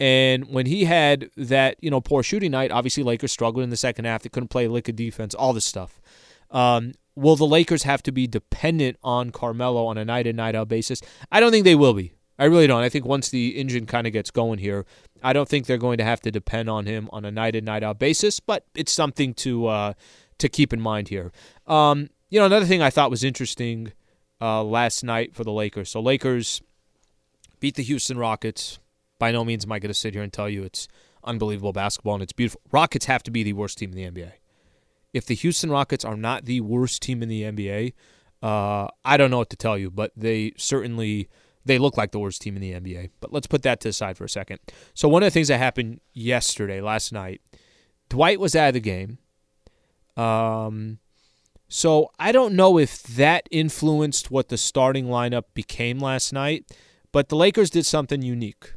And 0.00 0.48
when 0.48 0.66
he 0.66 0.84
had 0.84 1.30
that, 1.36 1.76
you 1.80 1.90
know, 1.90 2.00
poor 2.00 2.22
shooting 2.22 2.52
night, 2.52 2.70
obviously 2.70 3.02
Lakers 3.02 3.32
struggled 3.32 3.64
in 3.64 3.70
the 3.70 3.76
second 3.76 4.04
half. 4.04 4.22
They 4.22 4.28
couldn't 4.28 4.48
play 4.48 4.66
a 4.66 4.70
lick 4.70 4.88
of 4.88 4.96
defense, 4.96 5.34
all 5.34 5.52
this 5.52 5.64
stuff. 5.64 6.00
Um, 6.50 6.94
will 7.14 7.36
the 7.36 7.46
Lakers 7.46 7.82
have 7.82 8.02
to 8.04 8.12
be 8.12 8.26
dependent 8.26 8.96
on 9.02 9.30
Carmelo 9.30 9.86
on 9.86 9.98
a 9.98 10.04
night 10.04 10.26
in, 10.26 10.36
night 10.36 10.54
out 10.54 10.68
basis? 10.68 11.00
I 11.30 11.40
don't 11.40 11.50
think 11.50 11.64
they 11.64 11.74
will 11.74 11.94
be. 11.94 12.12
I 12.38 12.44
really 12.44 12.68
don't. 12.68 12.82
I 12.82 12.88
think 12.88 13.04
once 13.04 13.30
the 13.30 13.58
engine 13.58 13.86
kind 13.86 14.06
of 14.06 14.12
gets 14.12 14.30
going 14.30 14.60
here, 14.60 14.86
I 15.22 15.32
don't 15.32 15.48
think 15.48 15.66
they're 15.66 15.78
going 15.78 15.98
to 15.98 16.04
have 16.04 16.20
to 16.22 16.30
depend 16.30 16.68
on 16.70 16.86
him 16.86 17.08
on 17.12 17.24
a 17.24 17.30
night 17.30 17.54
in 17.54 17.64
night 17.64 17.82
out 17.82 17.98
basis. 17.98 18.40
But 18.40 18.64
it's 18.74 18.92
something 18.92 19.34
to 19.34 19.66
uh, 19.66 19.92
to 20.38 20.48
keep 20.48 20.72
in 20.72 20.80
mind 20.80 21.08
here. 21.08 21.32
Um, 21.66 22.10
you 22.30 22.38
know, 22.38 22.46
another 22.46 22.66
thing 22.66 22.82
I 22.82 22.90
thought 22.90 23.10
was 23.10 23.24
interesting 23.24 23.92
uh, 24.40 24.62
last 24.62 25.02
night 25.02 25.34
for 25.34 25.44
the 25.44 25.52
Lakers. 25.52 25.90
So 25.90 26.00
Lakers 26.00 26.62
beat 27.60 27.74
the 27.74 27.82
Houston 27.82 28.18
Rockets. 28.18 28.78
By 29.18 29.32
no 29.32 29.44
means 29.44 29.64
am 29.64 29.72
I 29.72 29.80
going 29.80 29.88
to 29.88 29.94
sit 29.94 30.14
here 30.14 30.22
and 30.22 30.32
tell 30.32 30.48
you 30.48 30.62
it's 30.62 30.86
unbelievable 31.24 31.72
basketball 31.72 32.14
and 32.14 32.22
it's 32.22 32.32
beautiful. 32.32 32.60
Rockets 32.70 33.06
have 33.06 33.22
to 33.24 33.30
be 33.30 33.42
the 33.42 33.52
worst 33.52 33.78
team 33.78 33.92
in 33.92 33.96
the 33.96 34.22
NBA. 34.22 34.32
If 35.12 35.26
the 35.26 35.34
Houston 35.34 35.70
Rockets 35.70 36.04
are 36.04 36.16
not 36.16 36.44
the 36.44 36.60
worst 36.60 37.02
team 37.02 37.22
in 37.22 37.28
the 37.28 37.42
NBA, 37.42 37.94
uh, 38.42 38.88
I 39.04 39.16
don't 39.16 39.30
know 39.30 39.38
what 39.38 39.50
to 39.50 39.56
tell 39.56 39.76
you, 39.76 39.90
but 39.90 40.12
they 40.16 40.52
certainly 40.56 41.28
they 41.68 41.78
look 41.78 41.96
like 41.96 42.10
the 42.10 42.18
worst 42.18 42.42
team 42.42 42.56
in 42.56 42.62
the 42.62 42.72
NBA. 42.72 43.10
But 43.20 43.32
let's 43.32 43.46
put 43.46 43.62
that 43.62 43.80
to 43.80 43.88
the 43.88 43.92
side 43.92 44.16
for 44.16 44.24
a 44.24 44.28
second. 44.28 44.58
So 44.94 45.08
one 45.08 45.22
of 45.22 45.28
the 45.28 45.30
things 45.30 45.48
that 45.48 45.58
happened 45.58 46.00
yesterday, 46.12 46.80
last 46.80 47.12
night, 47.12 47.40
Dwight 48.08 48.40
was 48.40 48.56
out 48.56 48.68
of 48.68 48.74
the 48.74 48.80
game. 48.80 49.18
Um, 50.16 50.98
so 51.68 52.10
I 52.18 52.32
don't 52.32 52.54
know 52.54 52.78
if 52.78 53.02
that 53.04 53.48
influenced 53.50 54.30
what 54.30 54.48
the 54.48 54.56
starting 54.56 55.06
lineup 55.06 55.44
became 55.54 55.98
last 55.98 56.32
night, 56.32 56.64
but 57.12 57.28
the 57.28 57.36
Lakers 57.36 57.70
did 57.70 57.86
something 57.86 58.22
unique. 58.22 58.74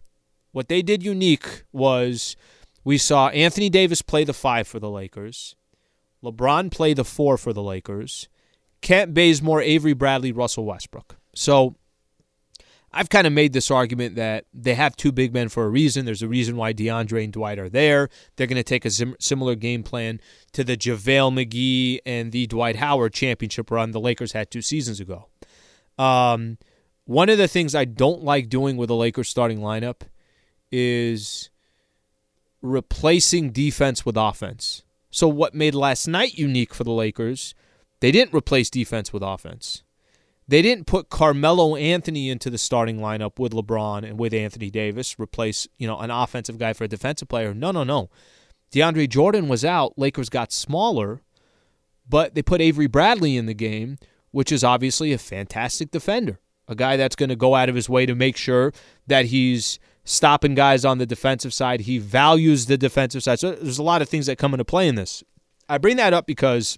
What 0.52 0.68
they 0.68 0.82
did 0.82 1.02
unique 1.02 1.64
was 1.72 2.36
we 2.84 2.98
saw 2.98 3.30
Anthony 3.30 3.70
Davis 3.70 4.02
play 4.02 4.26
the 4.26 4.34
five 4.34 4.68
for 4.68 4.80
the 4.80 4.90
Lakers, 4.90 5.56
LeBron 6.22 6.70
play 6.70 6.94
the 6.94 7.06
four 7.06 7.38
for 7.38 7.54
the 7.54 7.64
Lakers, 7.64 8.28
Kent 8.82 9.14
Bazemore, 9.14 9.62
Avery 9.62 9.94
Bradley, 9.94 10.32
Russell 10.32 10.66
Westbrook. 10.66 11.16
So 11.34 11.76
I've 12.94 13.10
kind 13.10 13.26
of 13.26 13.32
made 13.32 13.54
this 13.54 13.72
argument 13.72 14.16
that 14.16 14.46
they 14.54 14.74
have 14.76 14.98
two 14.98 15.12
big 15.12 15.34
men 15.34 15.48
for 15.48 15.64
a 15.64 15.70
reason. 15.70 16.06
There's 16.06 16.22
a 16.22 16.28
reason 16.28 16.58
why 16.58 16.74
DeAndre 16.74 17.24
and 17.24 17.32
Dwight 17.32 17.58
are 17.58 17.70
there. 17.70 18.10
They're 18.36 18.48
going 18.48 18.58
to 18.58 18.64
take 18.64 18.84
a 18.84 18.90
sim- 18.90 19.16
similar 19.20 19.56
game 19.56 19.82
plan 19.82 20.20
to 20.52 20.64
the 20.64 20.76
JaVale 20.76 21.32
McGee 21.32 22.00
and 22.06 22.32
the 22.32 22.48
Dwight 22.48 22.76
Howard 22.76 23.14
championship 23.14 23.72
run 23.72 23.92
the 23.92 24.00
Lakers 24.00 24.34
had 24.34 24.52
two 24.52 24.62
seasons 24.62 25.00
ago. 25.00 25.28
Um, 25.98 26.58
one 27.06 27.30
of 27.30 27.38
the 27.38 27.48
things 27.48 27.76
I 27.76 27.86
don't 27.86 28.24
like 28.24 28.50
doing 28.50 28.76
with 28.76 28.90
the 28.90 28.96
Lakers 28.96 29.30
starting 29.30 29.60
lineup 29.60 30.02
is 30.72 31.50
replacing 32.62 33.52
defense 33.52 34.06
with 34.06 34.18
offense. 34.18 34.84
So, 35.10 35.28
what 35.28 35.54
made 35.54 35.76
last 35.76 36.08
night 36.08 36.38
unique 36.38 36.74
for 36.74 36.84
the 36.84 36.92
Lakers, 36.92 37.54
they 38.00 38.12
didn't 38.12 38.34
replace 38.34 38.70
defense 38.70 39.12
with 39.12 39.24
offense. 39.24 39.84
They 40.52 40.62
didn't 40.62 40.86
put 40.86 41.10
Carmelo 41.10 41.78
Anthony 41.78 42.30
into 42.30 42.50
the 42.50 42.58
starting 42.58 42.98
lineup 42.98 43.40
with 43.40 43.54
LeBron 43.54 44.04
and 44.04 44.20
with 44.20 44.34
Anthony 44.34 44.70
Davis, 44.70 45.18
replace, 45.18 45.66
you 45.78 45.88
know, 45.88 45.98
an 46.00 46.12
offensive 46.12 46.58
guy 46.58 46.74
for 46.74 46.84
a 46.84 46.90
defensive 46.90 47.30
player. 47.30 47.54
No, 47.54 47.72
no, 47.72 47.86
no. 47.86 48.10
DeAndre 48.74 49.08
Jordan 49.08 49.48
was 49.48 49.64
out. 49.64 49.98
Lakers 49.98 50.28
got 50.28 50.52
smaller, 50.52 51.22
but 52.06 52.36
they 52.36 52.42
put 52.42 52.60
Avery 52.60 52.88
Bradley 52.88 53.38
in 53.38 53.46
the 53.46 53.54
game, 53.54 53.98
which 54.32 54.52
is 54.52 54.62
obviously 54.62 55.14
a 55.14 55.18
fantastic 55.18 55.90
defender. 55.90 56.42
A 56.68 56.76
guy 56.76 56.98
that's 56.98 57.16
going 57.16 57.30
to 57.30 57.38
go 57.38 57.56
out 57.56 57.70
of 57.70 57.76
his 57.76 57.88
way 57.88 58.06
to 58.06 58.14
make 58.14 58.36
sure 58.36 58.74
that 59.08 59.28
he's 59.28 59.80
stopping 60.04 60.54
guys 60.54 60.84
on 60.84 60.98
the 60.98 61.06
defensive 61.06 61.54
side. 61.54 61.80
He 61.82 61.98
values 61.98 62.66
the 62.66 62.78
defensive 62.78 63.24
side. 63.24 63.40
So 63.40 63.52
there's 63.52 63.80
a 63.80 63.84
lot 63.84 64.02
of 64.02 64.10
things 64.10 64.26
that 64.26 64.38
come 64.38 64.54
into 64.54 64.66
play 64.66 64.90
in 64.90 64.96
this. 64.96 65.24
I 65.70 65.78
bring 65.78 65.96
that 65.96 66.12
up 66.12 66.26
because 66.26 66.78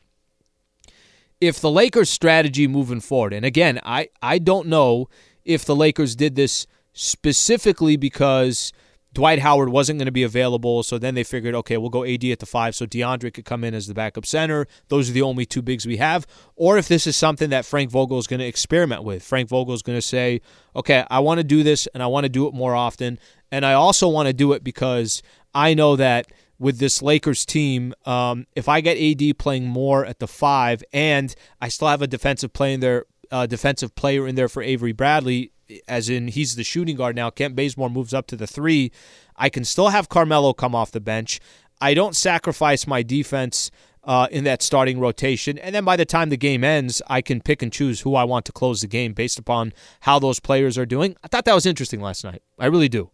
if 1.41 1.59
the 1.59 1.71
Lakers' 1.71 2.09
strategy 2.09 2.67
moving 2.67 2.99
forward, 2.99 3.33
and 3.33 3.45
again, 3.45 3.79
I, 3.83 4.09
I 4.21 4.39
don't 4.39 4.67
know 4.67 5.09
if 5.43 5.65
the 5.65 5.75
Lakers 5.75 6.15
did 6.15 6.35
this 6.35 6.65
specifically 6.93 7.97
because 7.97 8.71
Dwight 9.13 9.39
Howard 9.39 9.69
wasn't 9.69 9.99
going 9.99 10.07
to 10.07 10.11
be 10.11 10.23
available, 10.23 10.81
so 10.83 10.97
then 10.97 11.15
they 11.15 11.23
figured, 11.23 11.53
okay, 11.55 11.77
we'll 11.77 11.89
go 11.89 12.05
AD 12.05 12.23
at 12.25 12.39
the 12.39 12.45
five, 12.45 12.75
so 12.75 12.85
DeAndre 12.85 13.33
could 13.33 13.45
come 13.45 13.63
in 13.63 13.73
as 13.73 13.87
the 13.87 13.93
backup 13.93 14.25
center. 14.25 14.67
Those 14.87 15.09
are 15.09 15.13
the 15.13 15.21
only 15.21 15.45
two 15.45 15.61
bigs 15.61 15.85
we 15.85 15.97
have. 15.97 16.25
Or 16.55 16.77
if 16.77 16.87
this 16.87 17.05
is 17.05 17.15
something 17.15 17.49
that 17.51 17.65
Frank 17.65 17.91
Vogel 17.91 18.17
is 18.17 18.27
going 18.27 18.39
to 18.39 18.45
experiment 18.45 19.03
with. 19.03 19.23
Frank 19.23 19.49
Vogel 19.49 19.73
is 19.73 19.81
going 19.81 19.97
to 19.97 20.01
say, 20.01 20.41
okay, 20.75 21.05
I 21.09 21.19
want 21.19 21.39
to 21.39 21.43
do 21.43 21.61
this, 21.61 21.87
and 21.93 22.01
I 22.01 22.07
want 22.07 22.23
to 22.23 22.29
do 22.29 22.47
it 22.47 22.53
more 22.53 22.75
often, 22.75 23.19
and 23.51 23.65
I 23.65 23.73
also 23.73 24.07
want 24.07 24.27
to 24.27 24.33
do 24.33 24.53
it 24.53 24.63
because 24.63 25.21
I 25.53 25.73
know 25.73 25.95
that– 25.95 26.27
with 26.63 26.79
this 26.79 27.01
Lakers 27.01 27.45
team. 27.45 27.93
Um, 28.05 28.47
if 28.55 28.69
I 28.69 28.79
get 28.79 28.97
AD 28.97 29.37
playing 29.37 29.67
more 29.67 30.05
at 30.05 30.19
the 30.19 30.27
five, 30.27 30.81
and 30.93 31.35
I 31.61 31.67
still 31.67 31.89
have 31.89 32.01
a 32.01 32.07
defensive 32.07 32.51
in 32.61 32.79
there, 32.79 33.05
uh, 33.29 33.45
defensive 33.45 33.93
player 33.95 34.25
in 34.25 34.35
there 34.35 34.47
for 34.47 34.63
Avery 34.63 34.93
Bradley, 34.93 35.51
as 35.89 36.09
in 36.09 36.29
he's 36.29 36.55
the 36.55 36.63
shooting 36.63 36.95
guard 36.95 37.17
now. 37.17 37.29
Kent 37.29 37.57
Bazemore 37.57 37.89
moves 37.89 38.13
up 38.13 38.27
to 38.27 38.37
the 38.37 38.47
three. 38.47 38.93
I 39.35 39.49
can 39.49 39.65
still 39.65 39.89
have 39.89 40.07
Carmelo 40.07 40.53
come 40.53 40.73
off 40.73 40.91
the 40.91 41.01
bench. 41.01 41.41
I 41.81 41.93
don't 41.93 42.15
sacrifice 42.15 42.87
my 42.87 43.03
defense. 43.03 43.69
Uh, 44.05 44.27
in 44.31 44.43
that 44.43 44.61
starting 44.61 44.99
rotation. 44.99 45.57
And 45.57 45.73
then 45.73 45.85
by 45.85 45.95
the 45.95 46.03
time 46.03 46.27
the 46.27 46.35
game 46.35 46.65
ends, 46.65 47.01
I 47.07 47.21
can 47.21 47.39
pick 47.39 47.61
and 47.61 47.71
choose 47.71 48.01
who 48.01 48.15
I 48.15 48.25
want 48.25 48.43
to 48.47 48.51
close 48.51 48.81
the 48.81 48.87
game 48.87 49.13
based 49.13 49.39
upon 49.39 49.71
how 50.01 50.19
those 50.19 50.41
players 50.41 50.77
are 50.77 50.85
doing. 50.85 51.15
I 51.23 51.29
thought 51.29 51.45
that 51.45 51.55
was 51.55 51.65
interesting 51.65 52.01
last 52.01 52.25
night. 52.25 52.41
I 52.59 52.65
really 52.65 52.89
do. 52.89 53.11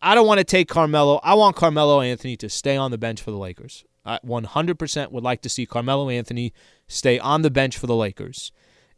I 0.00 0.14
don't 0.14 0.26
want 0.26 0.38
to 0.38 0.44
take 0.44 0.68
Carmelo. 0.68 1.20
I 1.22 1.34
want 1.34 1.56
Carmelo 1.56 2.00
Anthony 2.00 2.36
to 2.38 2.48
stay 2.48 2.76
on 2.76 2.90
the 2.90 2.98
bench 2.98 3.20
for 3.20 3.30
the 3.30 3.38
Lakers. 3.38 3.84
I 4.04 4.18
100% 4.24 5.10
would 5.10 5.24
like 5.24 5.42
to 5.42 5.48
see 5.48 5.66
Carmelo 5.66 6.08
Anthony 6.08 6.52
stay 6.86 7.18
on 7.18 7.42
the 7.42 7.50
bench 7.50 7.76
for 7.76 7.86
the 7.86 7.96
Lakers. 7.96 8.52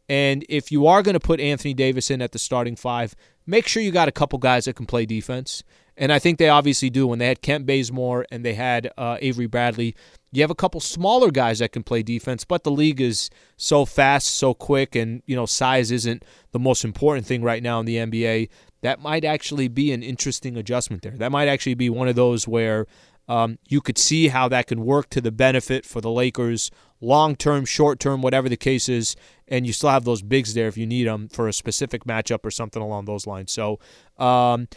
And 0.07 0.45
if 0.49 0.71
you 0.71 0.87
are 0.87 1.01
going 1.01 1.13
to 1.13 1.19
put 1.19 1.39
Anthony 1.39 1.73
Davis 1.73 2.11
in 2.11 2.21
at 2.21 2.31
the 2.31 2.39
starting 2.39 2.75
five, 2.75 3.15
make 3.45 3.67
sure 3.67 3.81
you 3.81 3.91
got 3.91 4.07
a 4.07 4.11
couple 4.11 4.39
guys 4.39 4.65
that 4.65 4.75
can 4.75 4.85
play 4.85 5.05
defense. 5.05 5.63
And 5.97 6.11
I 6.11 6.19
think 6.19 6.37
they 6.37 6.49
obviously 6.49 6.89
do. 6.89 7.07
When 7.07 7.19
they 7.19 7.27
had 7.27 7.41
Kent 7.41 7.65
Bazemore 7.65 8.25
and 8.31 8.45
they 8.45 8.53
had 8.53 8.91
uh, 8.97 9.17
Avery 9.21 9.45
Bradley, 9.45 9.95
you 10.31 10.41
have 10.41 10.51
a 10.51 10.55
couple 10.55 10.79
smaller 10.79 11.29
guys 11.31 11.59
that 11.59 11.73
can 11.73 11.83
play 11.83 12.01
defense, 12.01 12.45
but 12.45 12.63
the 12.63 12.71
league 12.71 13.01
is 13.01 13.29
so 13.57 13.85
fast, 13.85 14.33
so 14.33 14.53
quick, 14.53 14.95
and 14.95 15.21
you 15.25 15.35
know 15.35 15.45
size 15.45 15.91
isn't 15.91 16.23
the 16.51 16.59
most 16.59 16.85
important 16.85 17.27
thing 17.27 17.43
right 17.43 17.61
now 17.61 17.79
in 17.81 17.85
the 17.85 17.97
NBA 17.97 18.49
that 18.81 18.99
might 18.99 19.23
actually 19.23 19.67
be 19.67 19.91
an 19.91 20.03
interesting 20.03 20.57
adjustment 20.57 21.03
there. 21.03 21.11
That 21.11 21.31
might 21.31 21.47
actually 21.47 21.75
be 21.75 21.89
one 21.89 22.07
of 22.07 22.15
those 22.15 22.47
where 22.47 22.87
um, 23.27 23.59
you 23.67 23.81
could 23.81 23.97
see 23.97 24.27
how 24.29 24.47
that 24.49 24.67
can 24.67 24.83
work 24.83 25.09
to 25.11 25.21
the 25.21 25.31
benefit 25.31 25.85
for 25.85 26.01
the 26.01 26.11
Lakers, 26.11 26.71
long 26.99 27.35
term, 27.35 27.65
short 27.65 27.99
term, 27.99 28.21
whatever 28.21 28.49
the 28.49 28.57
case 28.57 28.89
is, 28.89 29.15
and 29.47 29.65
you 29.65 29.73
still 29.73 29.89
have 29.89 30.03
those 30.03 30.21
bigs 30.21 30.53
there 30.53 30.67
if 30.67 30.77
you 30.77 30.85
need 30.85 31.05
them 31.07 31.29
for 31.29 31.47
a 31.47 31.53
specific 31.53 32.05
matchup 32.05 32.43
or 32.43 32.51
something 32.51 32.81
along 32.81 33.05
those 33.05 33.27
lines. 33.27 33.51
So, 33.51 33.79
um, 34.17 34.67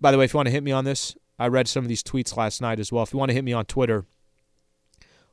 by 0.00 0.10
the 0.10 0.18
way, 0.18 0.24
if 0.24 0.32
you 0.32 0.38
want 0.38 0.48
to 0.48 0.52
hit 0.52 0.64
me 0.64 0.72
on 0.72 0.84
this, 0.84 1.14
I 1.38 1.48
read 1.48 1.68
some 1.68 1.84
of 1.84 1.88
these 1.88 2.02
tweets 2.02 2.36
last 2.36 2.60
night 2.60 2.80
as 2.80 2.90
well. 2.90 3.02
If 3.02 3.12
you 3.12 3.18
want 3.18 3.30
to 3.30 3.34
hit 3.34 3.44
me 3.44 3.52
on 3.52 3.66
Twitter, 3.66 4.04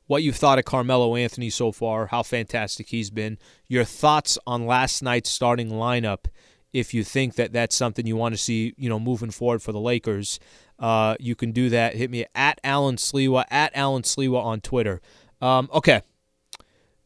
what 0.06 0.24
you've 0.24 0.36
thought 0.36 0.58
of 0.58 0.66
Carmelo 0.66 1.16
Anthony 1.16 1.50
so 1.50 1.72
far, 1.72 2.08
how 2.08 2.24
fantastic 2.24 2.90
he's 2.90 3.12
been, 3.12 3.38
your 3.68 3.84
thoughts 3.84 4.38
on 4.48 4.66
last 4.66 5.04
night's 5.04 5.30
starting 5.30 5.70
lineup 5.70 6.26
if 6.74 6.94
you 6.94 7.04
think 7.04 7.36
that 7.36 7.54
that's 7.54 7.76
something 7.76 8.06
you 8.06 8.16
want 8.16 8.34
to 8.34 8.38
see, 8.38 8.74
you 8.78 8.90
know, 8.90 9.00
moving 9.00 9.32
forward 9.32 9.62
for 9.62 9.72
the 9.72 9.80
Lakers, 9.80 10.40
uh, 10.78 11.16
you 11.20 11.36
can 11.36 11.52
do 11.52 11.70
that. 11.70 11.96
Hit 11.96 12.10
me 12.12 12.26
at 12.36 12.60
Allan 12.64 12.98
Sliwa, 12.98 13.46
at 13.50 13.76
Allan 13.76 14.04
Sliwa 14.04 14.44
on 14.44 14.62
Twitter. 14.62 15.02
Um, 15.42 15.70
okay. 15.74 16.02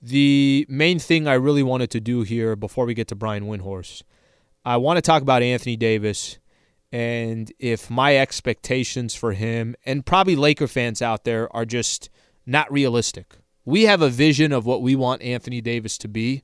The 0.01 0.65
main 0.67 0.99
thing 0.99 1.27
I 1.27 1.35
really 1.35 1.63
wanted 1.63 1.89
to 1.91 2.01
do 2.01 2.23
here 2.23 2.55
before 2.55 2.85
we 2.85 2.93
get 2.93 3.07
to 3.07 3.15
Brian 3.15 3.45
Windhorst, 3.45 4.03
I 4.65 4.77
want 4.77 4.97
to 4.97 5.01
talk 5.01 5.21
about 5.21 5.41
Anthony 5.41 5.77
Davis 5.77 6.39
and 6.91 7.51
if 7.57 7.89
my 7.89 8.17
expectations 8.17 9.15
for 9.15 9.31
him 9.31 9.75
and 9.85 10.05
probably 10.05 10.35
Laker 10.35 10.67
fans 10.67 11.01
out 11.01 11.23
there 11.23 11.53
are 11.55 11.65
just 11.65 12.09
not 12.45 12.71
realistic. 12.71 13.37
We 13.65 13.83
have 13.83 14.01
a 14.01 14.09
vision 14.09 14.51
of 14.51 14.65
what 14.65 14.81
we 14.81 14.95
want 14.95 15.21
Anthony 15.21 15.61
Davis 15.61 15.97
to 15.99 16.07
be 16.07 16.43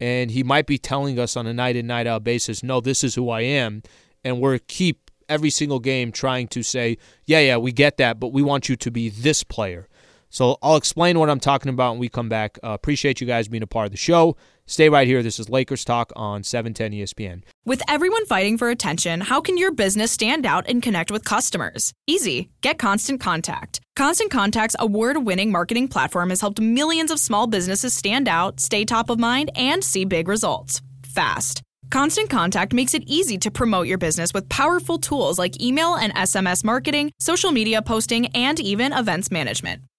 and 0.00 0.30
he 0.30 0.42
might 0.42 0.66
be 0.66 0.78
telling 0.78 1.18
us 1.18 1.36
on 1.36 1.46
a 1.46 1.52
night 1.52 1.76
in 1.76 1.86
night 1.86 2.06
out 2.06 2.24
basis 2.24 2.62
no 2.62 2.80
this 2.80 3.04
is 3.04 3.14
who 3.14 3.30
i 3.30 3.40
am. 3.40 3.82
And 4.24 4.40
we're 4.40 4.58
keep 4.58 5.10
every 5.28 5.50
single 5.50 5.78
game 5.78 6.10
trying 6.12 6.48
to 6.48 6.62
say 6.62 6.98
yeah 7.26 7.40
yeah 7.40 7.56
we 7.56 7.72
get 7.72 7.96
that 7.98 8.18
but 8.18 8.28
we 8.28 8.42
want 8.42 8.68
you 8.68 8.76
to 8.76 8.90
be 8.90 9.08
this 9.08 9.42
player. 9.44 9.88
So 10.28 10.58
i'll 10.62 10.76
explain 10.76 11.18
what 11.18 11.30
i'm 11.30 11.40
talking 11.40 11.70
about 11.70 11.92
when 11.92 12.00
we 12.00 12.08
come 12.08 12.28
back. 12.28 12.58
Uh, 12.62 12.70
appreciate 12.70 13.20
you 13.20 13.26
guys 13.26 13.48
being 13.48 13.62
a 13.62 13.66
part 13.66 13.86
of 13.86 13.92
the 13.92 13.98
show 13.98 14.36
stay 14.70 14.88
right 14.88 15.06
here. 15.06 15.22
This 15.22 15.38
is 15.38 15.48
lakers 15.48 15.84
talk 15.84 16.12
on 16.16 16.42
710 16.42 16.92
espn 17.00 17.42
with 17.64 17.82
everyone 17.88 18.26
fighting 18.26 18.56
for 18.58 18.70
attention 18.70 19.20
how 19.20 19.40
can 19.40 19.56
your 19.56 19.72
business 19.72 20.10
stand 20.10 20.46
out 20.46 20.68
and 20.68 20.82
connect 20.82 21.10
with 21.10 21.24
customers? 21.24 21.92
Easy. 22.06 22.50
Get 22.62 22.78
constant 22.78 23.20
contact. 23.20 23.80
Constant 23.96 24.30
Contact's 24.30 24.76
award 24.78 25.18
winning 25.26 25.52
marketing 25.52 25.86
platform 25.88 26.30
has 26.30 26.40
helped 26.40 26.60
millions 26.60 27.10
of 27.10 27.18
small 27.18 27.46
businesses 27.46 27.92
stand 27.92 28.28
out, 28.28 28.58
stay 28.58 28.84
top 28.84 29.10
of 29.10 29.18
mind, 29.18 29.50
and 29.54 29.84
see 29.84 30.04
big 30.04 30.26
results 30.26 30.80
fast. 31.04 31.62
Constant 31.90 32.30
Contact 32.30 32.72
makes 32.72 32.94
it 32.94 33.02
easy 33.06 33.36
to 33.38 33.50
promote 33.50 33.88
your 33.88 33.98
business 33.98 34.32
with 34.32 34.48
powerful 34.48 34.98
tools 34.98 35.38
like 35.38 35.60
email 35.60 35.96
and 35.96 36.14
SMS 36.14 36.64
marketing, 36.64 37.10
social 37.18 37.50
media 37.50 37.82
posting, 37.82 38.26
and 38.28 38.60
even 38.60 38.92
events 38.92 39.30
management. 39.30 39.82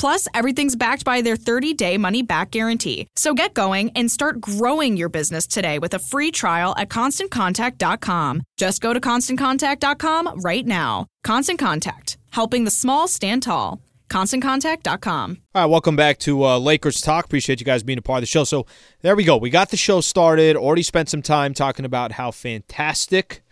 Plus, 0.00 0.26
everything's 0.32 0.76
backed 0.76 1.04
by 1.04 1.20
their 1.20 1.36
30 1.36 1.74
day 1.74 1.98
money 1.98 2.22
back 2.22 2.52
guarantee. 2.52 3.06
So 3.16 3.34
get 3.34 3.52
going 3.52 3.90
and 3.94 4.10
start 4.10 4.40
growing 4.40 4.96
your 4.96 5.10
business 5.10 5.46
today 5.46 5.78
with 5.78 5.92
a 5.92 5.98
free 5.98 6.30
trial 6.30 6.74
at 6.78 6.88
constantcontact.com. 6.88 8.42
Just 8.56 8.80
go 8.80 8.94
to 8.94 9.00
constantcontact.com 9.00 10.40
right 10.40 10.66
now. 10.66 11.06
Constant 11.22 11.58
Contact, 11.58 12.16
helping 12.30 12.64
the 12.64 12.70
small 12.70 13.08
stand 13.08 13.42
tall. 13.42 13.82
ConstantContact.com. 14.08 15.38
All 15.54 15.62
right, 15.62 15.70
welcome 15.70 15.96
back 15.96 16.18
to 16.20 16.46
uh, 16.46 16.58
Lakers 16.58 17.02
Talk. 17.02 17.26
Appreciate 17.26 17.60
you 17.60 17.66
guys 17.66 17.82
being 17.82 17.98
a 17.98 18.02
part 18.02 18.18
of 18.18 18.22
the 18.22 18.26
show. 18.26 18.44
So 18.44 18.64
there 19.02 19.14
we 19.14 19.24
go. 19.24 19.36
We 19.36 19.50
got 19.50 19.70
the 19.70 19.76
show 19.76 20.00
started. 20.00 20.56
Already 20.56 20.82
spent 20.82 21.10
some 21.10 21.20
time 21.20 21.52
talking 21.52 21.84
about 21.84 22.12
how 22.12 22.30
fantastic 22.30 23.42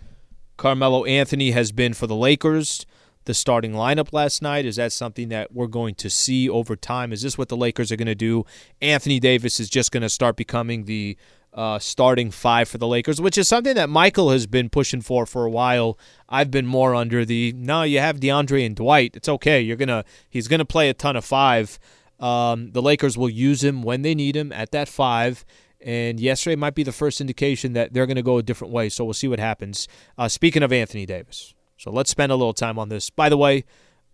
Carmelo 0.56 1.04
Anthony 1.04 1.50
has 1.50 1.72
been 1.72 1.92
for 1.92 2.06
the 2.06 2.16
Lakers 2.16 2.86
the 3.28 3.34
starting 3.34 3.72
lineup 3.72 4.12
last 4.12 4.42
night? 4.42 4.64
Is 4.64 4.76
that 4.76 4.90
something 4.90 5.28
that 5.28 5.52
we're 5.52 5.68
going 5.68 5.94
to 5.96 6.10
see 6.10 6.48
over 6.48 6.74
time? 6.74 7.12
Is 7.12 7.22
this 7.22 7.38
what 7.38 7.48
the 7.48 7.56
Lakers 7.56 7.92
are 7.92 7.96
going 7.96 8.06
to 8.06 8.14
do? 8.16 8.44
Anthony 8.82 9.20
Davis 9.20 9.60
is 9.60 9.68
just 9.68 9.92
going 9.92 10.02
to 10.02 10.08
start 10.08 10.34
becoming 10.34 10.86
the 10.86 11.16
uh, 11.52 11.78
starting 11.78 12.30
five 12.30 12.68
for 12.68 12.78
the 12.78 12.86
Lakers, 12.86 13.20
which 13.20 13.36
is 13.36 13.46
something 13.46 13.74
that 13.74 13.88
Mychal 13.88 14.32
has 14.32 14.46
been 14.46 14.70
pushing 14.70 15.02
for 15.02 15.26
for 15.26 15.44
a 15.44 15.50
while. 15.50 15.98
I've 16.28 16.50
been 16.50 16.66
more 16.66 16.94
under 16.94 17.24
the 17.24 17.52
no, 17.54 17.82
you 17.82 18.00
have 18.00 18.18
DeAndre 18.18 18.64
and 18.64 18.74
Dwight. 18.74 19.14
It's 19.14 19.28
okay. 19.28 19.60
You're 19.60 19.76
gonna 19.76 20.04
he's 20.30 20.48
gonna 20.48 20.64
play 20.64 20.88
a 20.88 20.94
ton 20.94 21.14
of 21.14 21.24
five. 21.24 21.78
Um, 22.18 22.72
the 22.72 22.82
Lakers 22.82 23.18
will 23.18 23.28
use 23.30 23.62
him 23.62 23.82
when 23.82 24.02
they 24.02 24.14
need 24.14 24.36
him 24.36 24.52
at 24.52 24.72
that 24.72 24.88
five. 24.88 25.44
And 25.80 26.18
yesterday 26.18 26.56
might 26.56 26.74
be 26.74 26.82
the 26.82 26.92
first 26.92 27.20
indication 27.20 27.74
that 27.74 27.92
they're 27.92 28.06
going 28.06 28.16
to 28.16 28.22
go 28.22 28.38
a 28.38 28.42
different 28.42 28.72
way. 28.72 28.88
So 28.88 29.04
we'll 29.04 29.14
see 29.14 29.28
what 29.28 29.38
happens. 29.38 29.86
Uh, 30.16 30.26
speaking 30.26 30.64
of 30.64 30.72
Anthony 30.72 31.06
Davis, 31.06 31.54
so 31.78 31.90
let's 31.90 32.10
spend 32.10 32.32
a 32.32 32.36
little 32.36 32.52
time 32.52 32.78
on 32.78 32.88
this. 32.88 33.08
By 33.08 33.28
the 33.28 33.36
way, 33.38 33.64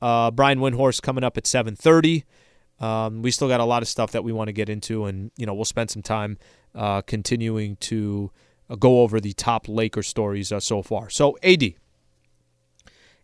uh, 0.01 0.31
Brian 0.31 0.61
Windhorst 0.61 1.03
coming 1.03 1.25
up 1.25 1.37
at 1.37 1.47
7:30. 1.47 2.25
Um, 2.79 3.23
we 3.23 3.31
still 3.31 3.49
got 3.49 3.61
a 3.61 3.65
lot 3.65 3.83
of 3.83 3.89
stuff 3.89 4.13
that 4.13 4.23
we 4.23 4.33
want 4.33 4.49
to 4.49 4.53
get 4.53 4.69
into, 4.69 5.07
and 5.07 5.31
you 5.37 5.47
know 5.47 5.55
we'll 5.55 5.65
spend 5.65 5.91
some 5.91 6.03
time 6.03 6.39
uh, 6.75 7.01
continuing 7.03 7.77
to 7.77 8.31
uh, 8.69 8.77
go 8.77 9.01
over 9.01 9.21
the 9.21 9.33
top 9.33 9.67
Laker 9.69 10.03
stories 10.03 10.53
uh, 10.53 10.61
so 10.61 10.83
far. 10.83 11.09
So 11.09 11.39
AD, 11.43 11.75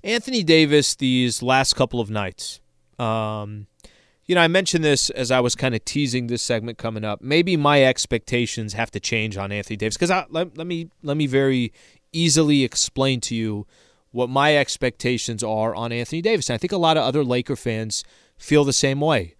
Anthony 0.02 0.42
Davis, 0.42 0.94
these 0.94 1.42
last 1.42 1.74
couple 1.74 2.00
of 2.00 2.10
nights. 2.10 2.60
Um, 2.98 3.66
you 4.24 4.34
know, 4.36 4.42
I 4.42 4.48
mentioned 4.48 4.84
this 4.84 5.10
as 5.10 5.30
I 5.30 5.40
was 5.40 5.56
kind 5.56 5.74
of 5.74 5.84
teasing 5.84 6.28
this 6.28 6.40
segment 6.40 6.78
coming 6.78 7.04
up. 7.04 7.20
Maybe 7.20 7.56
my 7.56 7.82
expectations 7.82 8.74
have 8.74 8.90
to 8.92 9.00
change 9.00 9.36
on 9.36 9.50
Anthony 9.50 9.76
Davis 9.76 9.96
because 9.96 10.24
let, 10.30 10.56
let 10.56 10.66
me 10.66 10.88
let 11.02 11.16
me 11.16 11.26
very 11.26 11.72
easily 12.12 12.62
explain 12.62 13.20
to 13.22 13.34
you 13.34 13.66
what 14.12 14.28
my 14.28 14.56
expectations 14.56 15.42
are 15.42 15.74
on 15.74 15.92
Anthony 15.92 16.22
Davis. 16.22 16.48
And 16.48 16.54
I 16.54 16.58
think 16.58 16.72
a 16.72 16.78
lot 16.78 16.96
of 16.96 17.04
other 17.04 17.24
Laker 17.24 17.56
fans 17.56 18.04
feel 18.36 18.64
the 18.64 18.72
same 18.72 19.00
way. 19.00 19.34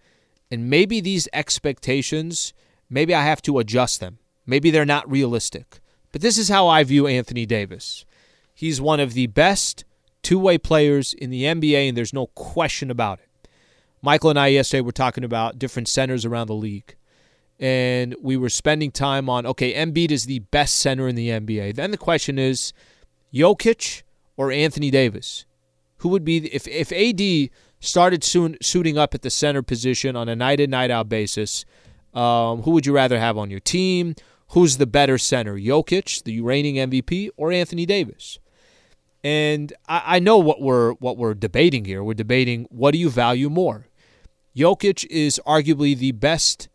And 0.49 0.69
maybe 0.69 1.01
these 1.01 1.27
expectations, 1.33 2.53
maybe 2.89 3.13
I 3.13 3.23
have 3.23 3.41
to 3.43 3.59
adjust 3.59 3.99
them. 3.99 4.19
Maybe 4.45 4.71
they're 4.71 4.85
not 4.85 5.09
realistic. 5.09 5.79
But 6.11 6.21
this 6.21 6.37
is 6.37 6.49
how 6.49 6.67
I 6.67 6.83
view 6.83 7.07
Anthony 7.07 7.45
Davis. 7.45 8.05
He's 8.53 8.81
one 8.81 8.99
of 8.99 9.13
the 9.13 9.27
best 9.27 9.85
two 10.23 10.39
way 10.39 10.57
players 10.57 11.13
in 11.13 11.29
the 11.29 11.43
NBA, 11.43 11.89
and 11.89 11.97
there's 11.97 12.13
no 12.13 12.27
question 12.27 12.91
about 12.91 13.19
it. 13.19 13.49
Mychal 14.03 14.31
and 14.31 14.39
I 14.39 14.47
yesterday 14.47 14.81
were 14.81 14.91
talking 14.91 15.23
about 15.23 15.59
different 15.59 15.87
centers 15.87 16.25
around 16.25 16.47
the 16.47 16.55
league. 16.55 16.95
And 17.59 18.15
we 18.21 18.35
were 18.37 18.49
spending 18.49 18.91
time 18.91 19.29
on 19.29 19.45
okay, 19.45 19.73
Embiid 19.73 20.11
is 20.11 20.25
the 20.25 20.39
best 20.39 20.79
center 20.79 21.07
in 21.07 21.15
the 21.15 21.29
NBA. 21.29 21.75
Then 21.75 21.91
the 21.91 21.97
question 21.97 22.39
is 22.39 22.73
Jokic 23.33 24.01
or 24.41 24.51
Anthony 24.51 24.89
Davis? 24.89 25.45
Who 25.97 26.09
would 26.09 26.25
be 26.25 26.53
if 26.53 26.67
if 26.67 26.91
AD 26.91 27.49
started 27.79 28.23
soon 28.23 28.57
suiting 28.61 28.97
up 28.97 29.13
at 29.13 29.21
the 29.21 29.29
center 29.29 29.61
position 29.61 30.15
on 30.15 30.27
a 30.29 30.35
night 30.35 30.59
in 30.59 30.69
night 30.71 30.91
out 30.91 31.09
basis? 31.09 31.65
Um, 32.13 32.63
who 32.63 32.71
would 32.71 32.85
you 32.85 32.93
rather 32.93 33.19
have 33.19 33.37
on 33.37 33.49
your 33.49 33.59
team? 33.59 34.15
Who's 34.49 34.77
the 34.77 34.87
better 34.87 35.17
center, 35.17 35.55
Jokic, 35.55 36.23
the 36.23 36.41
reigning 36.41 36.75
MVP, 36.75 37.29
or 37.37 37.51
Anthony 37.51 37.85
Davis? 37.85 38.39
And 39.23 39.71
I, 39.87 40.01
I 40.15 40.19
know 40.19 40.37
what 40.39 40.61
we're 40.61 40.93
what 40.93 41.17
we're 41.17 41.35
debating 41.35 41.85
here. 41.85 42.03
We're 42.03 42.15
debating 42.15 42.65
what 42.69 42.91
do 42.91 42.97
you 42.97 43.09
value 43.09 43.49
more, 43.49 43.87
Jokic 44.55 45.05
is 45.09 45.39
arguably 45.45 45.97
the 45.97 46.11
best, 46.11 46.67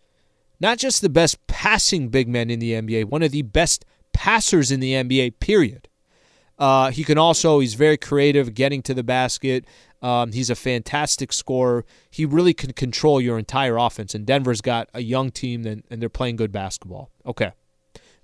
not 0.61 0.79
just 0.79 1.03
the 1.03 1.09
best 1.09 1.45
passing 1.47 2.09
big 2.09 2.29
man 2.29 2.51
in 2.51 2.59
the 2.59 2.73
NBA, 2.73 3.07
one 3.07 3.23
of 3.23 3.33
the 3.33 3.43
best 3.43 3.85
passers 4.13 4.71
in 4.71 4.81
the 4.81 4.93
NBA, 4.93 5.41
period. 5.41 5.89
Uh, 6.59 6.91
he 6.91 7.05
can 7.05 7.19
also, 7.19 7.61
he's 7.61 7.75
very 7.75 7.97
creative 7.97 8.55
getting 8.55 8.83
to 8.83 8.95
the 8.95 9.03
basket. 9.03 9.67
Um, 10.03 10.33
he's 10.33 10.51
a 10.51 10.55
fantastic 10.55 11.33
scorer. 11.33 11.85
He 12.11 12.25
really 12.25 12.55
can 12.55 12.73
control 12.73 13.21
your 13.21 13.39
entire 13.39 13.77
offense. 13.77 14.15
And 14.15 14.27
Denver's 14.27 14.61
got 14.61 14.89
a 14.95 15.01
young 15.01 15.31
team 15.31 15.67
and, 15.67 15.83
and 15.91 16.01
they're 16.01 16.09
playing 16.09 16.37
good 16.37 16.53
basketball. 16.53 17.11
Okay. 17.27 17.53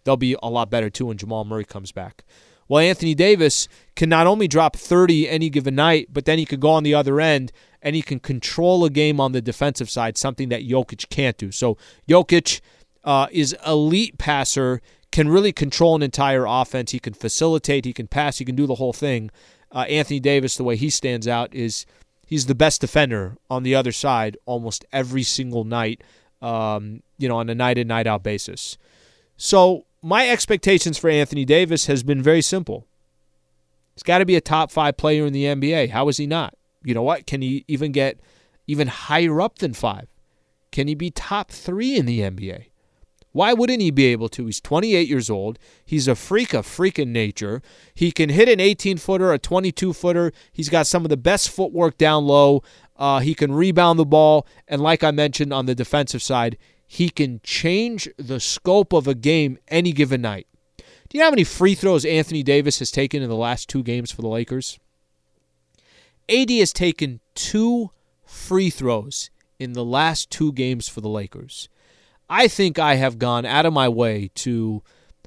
They'll 0.05 0.17
be 0.17 0.37
a 0.43 0.49
lot 0.49 0.71
better 0.71 0.91
too 0.91 1.07
when 1.07 1.17
Jamal 1.17 1.45
Murray 1.45 1.65
comes 1.65 1.93
back. 1.93 2.25
Well, 2.69 2.81
Anthony 2.81 3.15
Davis 3.15 3.69
can 3.97 4.09
not 4.09 4.27
only 4.27 4.49
drop 4.49 4.77
30 4.77 5.29
any 5.29 5.51
given 5.51 5.75
night, 5.75 6.09
but 6.11 6.25
then 6.25 6.39
he 6.39 6.47
could 6.47 6.61
go 6.61 6.71
on 6.71 6.85
the 6.85 6.95
other 6.95 7.21
end 7.21 7.53
and 7.83 7.95
he 7.95 8.03
can 8.03 8.21
control 8.21 8.85
a 8.85 8.91
game 8.91 9.21
on 9.21 9.33
the 9.33 9.43
defensive 9.43 9.91
side, 9.91 10.17
something 10.17 10.49
that 10.49 10.67
Jokic 10.67 11.09
can't 11.11 11.37
do. 11.37 11.51
So 11.51 11.77
Jokic 12.09 12.61
uh, 13.05 13.27
is 13.31 13.55
elite 13.67 14.19
passer, 14.19 14.81
can 15.13 15.29
really 15.29 15.53
control 15.53 15.95
an 15.95 16.03
entire 16.03 16.45
offense. 16.47 16.91
He 16.91 16.99
can 16.99 17.13
facilitate, 17.13 17.85
he 17.85 17.93
can 17.93 18.09
pass, 18.09 18.39
he 18.39 18.45
can 18.45 18.57
do 18.57 18.67
the 18.67 18.77
whole 18.77 18.93
thing. 18.93 19.31
Uh, 19.71 19.85
Anthony 19.89 20.19
Davis, 20.19 20.57
the 20.57 20.65
way 20.65 20.75
he 20.75 20.91
stands 20.91 21.29
out 21.29 21.55
is 21.55 21.87
he's 22.27 22.47
the 22.47 22.55
best 22.55 22.81
defender 22.81 23.37
on 23.49 23.63
the 23.63 23.75
other 23.75 23.93
side 23.93 24.37
almost 24.47 24.85
every 24.93 25.23
single 25.23 25.65
night, 25.65 26.03
um, 26.41 27.03
you 27.19 27.29
know, 27.29 27.37
on 27.37 27.49
a 27.49 27.55
night 27.55 27.79
in, 27.79 27.87
night 27.87 28.07
out 28.07 28.23
basis. 28.23 28.77
So 29.37 29.85
my 30.03 30.29
expectations 30.29 30.99
for 30.99 31.09
Anthony 31.09 31.45
Davis 31.45 31.87
has 31.87 32.03
been 32.03 32.23
very 32.23 32.43
simple. 32.43 32.87
He's 33.95 34.03
got 34.03 34.19
to 34.19 34.27
be 34.27 34.37
a 34.37 34.41
top 34.41 34.71
five 34.71 34.97
player 34.97 35.27
in 35.27 35.33
the 35.33 35.45
NBA. 35.45 35.91
How 35.91 36.09
is 36.09 36.17
he 36.17 36.27
not? 36.27 36.55
You 36.83 36.95
know 36.95 37.03
what? 37.03 37.27
Can 37.27 37.43
he 37.43 37.65
even 37.69 37.93
get 37.93 38.19
even 38.67 38.89
higher 38.89 39.41
up 39.41 39.59
than 39.59 39.75
five? 39.75 40.09
Can 40.71 40.89
he 40.89 40.95
be 40.95 41.11
top 41.11 41.51
three 41.51 41.97
in 41.97 42.07
the 42.07 42.21
NBA? 42.21 42.67
Why 43.33 43.55
wouldn't 43.55 43.81
he 43.81 43.91
be 43.91 44.07
able 44.07 44.29
to? 44.31 44.47
He's 44.47 44.61
28 44.61 45.09
years 45.09 45.31
old. 45.31 45.59
He's 45.85 46.07
a 46.07 46.15
freak 46.15 46.53
of 46.53 46.67
freaking 46.67 47.09
nature. 47.09 47.63
He 47.95 48.13
can 48.13 48.29
hit 48.29 48.49
an 48.49 48.61
18 48.61 48.99
footer, 48.99 49.33
a 49.33 49.39
22 49.39 49.93
footer. 49.95 50.33
He's 50.53 50.69
got 50.69 50.87
some 50.87 51.05
of 51.05 51.09
the 51.09 51.17
best 51.17 51.51
footwork 51.51 51.97
down 51.97 52.27
low. 52.27 52.63
Uh, 52.97 53.21
he 53.21 53.35
can 53.35 53.53
rebound 53.53 53.99
the 53.99 54.05
ball. 54.05 54.47
And 54.69 54.83
like 54.83 55.03
I 55.03 55.11
mentioned 55.11 55.53
on 55.53 55.67
the 55.67 55.75
defensive 55.75 56.23
side, 56.23 56.59
he 56.87 57.09
can 57.09 57.41
change 57.43 58.07
the 58.19 58.39
scope 58.39 58.93
of 58.93 59.09
a 59.09 59.15
game 59.15 59.59
any 59.69 59.93
given 59.93 60.21
night. 60.21 60.47
Do 60.77 60.85
you 61.19 61.21
know 61.21 61.27
how 61.27 61.31
many 61.31 61.45
free 61.45 61.75
throws 61.75 62.05
Anthony 62.05 62.43
Davis 62.43 62.79
has 62.81 62.91
taken 62.91 63.23
in 63.23 63.31
the 63.31 63.37
last 63.37 63.69
two 63.69 63.83
games 63.83 64.11
for 64.11 64.21
the 64.21 64.29
Lakers? 64.29 64.79
AD 66.29 66.51
has 66.51 66.73
taken 66.73 67.21
two 67.35 67.91
free 68.25 68.71
throws 68.71 69.31
in 69.59 69.73
the 69.73 69.85
last 69.85 70.31
two 70.31 70.53
games 70.53 70.89
for 70.89 71.01
the 71.01 71.09
Lakers. 71.09 71.69
I 72.33 72.49
think 72.49 72.79
I 72.79 72.95
have 72.95 73.19
gone 73.19 73.45
out 73.45 73.67
of 73.67 73.75
my 73.75 73.91
way 73.91 74.31
to 74.37 74.83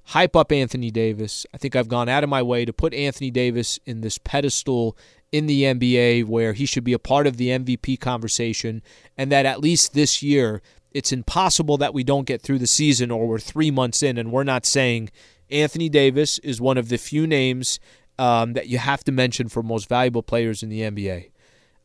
hype 0.05 0.35
up 0.35 0.51
Anthony 0.51 0.89
Davis. 0.89 1.45
I 1.53 1.57
think 1.59 1.75
I've 1.75 1.87
gone 1.87 2.09
out 2.09 2.23
of 2.23 2.31
my 2.31 2.41
way 2.41 2.65
to 2.65 2.73
put 2.73 2.95
Anthony 2.95 3.29
Davis 3.29 3.79
in 3.85 4.01
this 4.01 4.17
pedestal 4.17 4.97
in 5.31 5.45
the 5.45 5.61
NBA 5.61 6.25
where 6.25 6.53
he 6.53 6.65
should 6.65 6.83
be 6.83 6.93
a 6.93 6.99
part 6.99 7.27
of 7.27 7.37
the 7.37 7.49
MVP 7.49 7.99
conversation, 7.99 8.81
and 9.15 9.31
that 9.31 9.45
at 9.45 9.59
least 9.59 9.93
this 9.93 10.23
year, 10.23 10.63
it's 10.93 11.11
impossible 11.11 11.77
that 11.77 11.93
we 11.93 12.03
don't 12.03 12.25
get 12.25 12.41
through 12.41 12.57
the 12.57 12.65
season 12.65 13.11
or 13.11 13.27
we're 13.27 13.37
three 13.37 13.69
months 13.69 14.01
in 14.01 14.17
and 14.17 14.31
we're 14.31 14.43
not 14.43 14.65
saying 14.65 15.11
Anthony 15.51 15.89
Davis 15.89 16.39
is 16.39 16.59
one 16.59 16.79
of 16.79 16.89
the 16.89 16.97
few 16.97 17.27
names 17.27 17.79
um, 18.17 18.53
that 18.53 18.67
you 18.67 18.79
have 18.79 19.03
to 19.03 19.11
mention 19.11 19.47
for 19.47 19.61
most 19.61 19.87
valuable 19.87 20.23
players 20.23 20.63
in 20.63 20.69
the 20.69 20.81
NBA. 20.81 21.29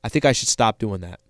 I 0.03 0.09
think 0.09 0.25
I 0.25 0.33
should 0.33 0.49
stop 0.49 0.79
doing 0.79 1.03
that. 1.03 1.21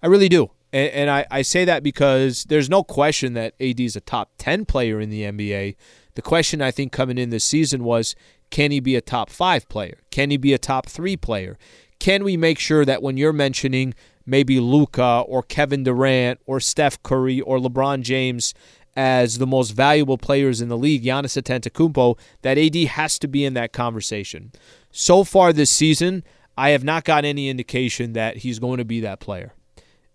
I 0.00 0.06
really 0.06 0.28
do. 0.28 0.52
And, 0.76 0.92
and 0.92 1.10
I, 1.10 1.26
I 1.30 1.40
say 1.40 1.64
that 1.64 1.82
because 1.82 2.44
there's 2.44 2.68
no 2.68 2.84
question 2.84 3.32
that 3.32 3.54
AD 3.58 3.80
is 3.80 3.96
a 3.96 4.00
top 4.02 4.32
10 4.36 4.66
player 4.66 5.00
in 5.00 5.08
the 5.08 5.22
NBA. 5.22 5.74
The 6.16 6.22
question 6.22 6.60
I 6.60 6.70
think 6.70 6.92
coming 6.92 7.16
in 7.16 7.30
this 7.30 7.44
season 7.44 7.82
was 7.82 8.14
can 8.50 8.70
he 8.70 8.80
be 8.80 8.94
a 8.94 9.00
top 9.00 9.30
five 9.30 9.66
player? 9.70 10.00
Can 10.10 10.30
he 10.30 10.36
be 10.36 10.52
a 10.52 10.58
top 10.58 10.86
three 10.86 11.16
player? 11.16 11.56
Can 11.98 12.24
we 12.24 12.36
make 12.36 12.58
sure 12.58 12.84
that 12.84 13.02
when 13.02 13.16
you're 13.16 13.32
mentioning 13.32 13.94
maybe 14.26 14.60
Luka 14.60 15.24
or 15.26 15.42
Kevin 15.42 15.82
Durant 15.82 16.40
or 16.44 16.60
Steph 16.60 17.02
Curry 17.02 17.40
or 17.40 17.56
LeBron 17.58 18.02
James 18.02 18.52
as 18.94 19.38
the 19.38 19.46
most 19.46 19.70
valuable 19.70 20.18
players 20.18 20.60
in 20.60 20.68
the 20.68 20.76
league, 20.76 21.04
Giannis 21.04 21.40
Antetokounmpo, 21.40 22.18
that 22.42 22.58
AD 22.58 22.74
has 22.90 23.18
to 23.20 23.28
be 23.28 23.46
in 23.46 23.54
that 23.54 23.72
conversation. 23.72 24.52
So 24.90 25.24
far 25.24 25.54
this 25.54 25.70
season, 25.70 26.22
I 26.58 26.70
have 26.70 26.84
not 26.84 27.04
got 27.04 27.24
any 27.24 27.48
indication 27.48 28.12
that 28.12 28.38
he's 28.38 28.58
going 28.58 28.76
to 28.76 28.84
be 28.84 29.00
that 29.00 29.20
player. 29.20 29.54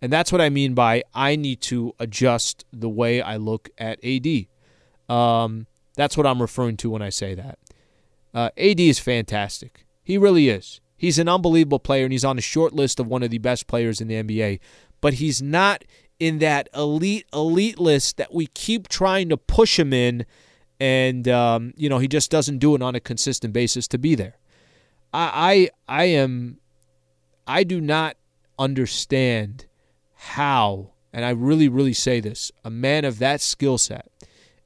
And 0.01 0.11
that's 0.11 0.31
what 0.31 0.41
I 0.41 0.49
mean 0.49 0.73
by 0.73 1.03
I 1.13 1.35
need 1.35 1.61
to 1.61 1.93
adjust 1.99 2.65
the 2.73 2.89
way 2.89 3.21
I 3.21 3.37
look 3.37 3.69
at 3.77 3.99
AD. 4.03 4.47
Um, 5.07 5.67
that's 5.95 6.17
what 6.17 6.25
I'm 6.25 6.41
referring 6.41 6.77
to 6.77 6.89
when 6.89 7.01
I 7.01 7.09
say 7.09 7.35
that. 7.35 7.59
Uh, 8.33 8.49
AD 8.57 8.79
is 8.79 8.97
fantastic. 8.99 9.85
He 10.03 10.17
really 10.17 10.49
is. 10.49 10.81
He's 10.97 11.19
an 11.19 11.27
unbelievable 11.27 11.79
player, 11.79 12.03
and 12.03 12.11
he's 12.11 12.25
on 12.25 12.37
a 12.37 12.41
short 12.41 12.73
list 12.73 12.99
of 12.99 13.07
one 13.07 13.23
of 13.23 13.29
the 13.29 13.39
best 13.39 13.67
players 13.67 14.01
in 14.01 14.07
the 14.07 14.15
NBA. 14.15 14.59
But 15.01 15.15
he's 15.15 15.41
not 15.41 15.83
in 16.19 16.39
that 16.39 16.69
elite 16.75 17.25
elite 17.33 17.79
list 17.79 18.17
that 18.17 18.33
we 18.33 18.47
keep 18.47 18.87
trying 18.87 19.29
to 19.29 19.37
push 19.37 19.79
him 19.79 19.93
in, 19.93 20.25
and 20.79 21.27
um, 21.27 21.73
you 21.75 21.89
know 21.89 21.97
he 21.97 22.07
just 22.07 22.29
doesn't 22.29 22.59
do 22.59 22.75
it 22.75 22.81
on 22.81 22.95
a 22.95 22.99
consistent 22.99 23.53
basis 23.53 23.87
to 23.89 23.97
be 23.97 24.15
there. 24.15 24.37
I 25.13 25.69
I, 25.87 26.01
I 26.01 26.03
am 26.05 26.59
I 27.47 27.63
do 27.63 27.81
not 27.81 28.15
understand 28.59 29.65
how, 30.25 30.91
and 31.11 31.25
I 31.25 31.31
really 31.31 31.67
really 31.67 31.93
say 31.93 32.19
this, 32.19 32.51
a 32.63 32.69
man 32.69 33.05
of 33.05 33.19
that 33.19 33.41
skill 33.41 33.77
set, 33.77 34.07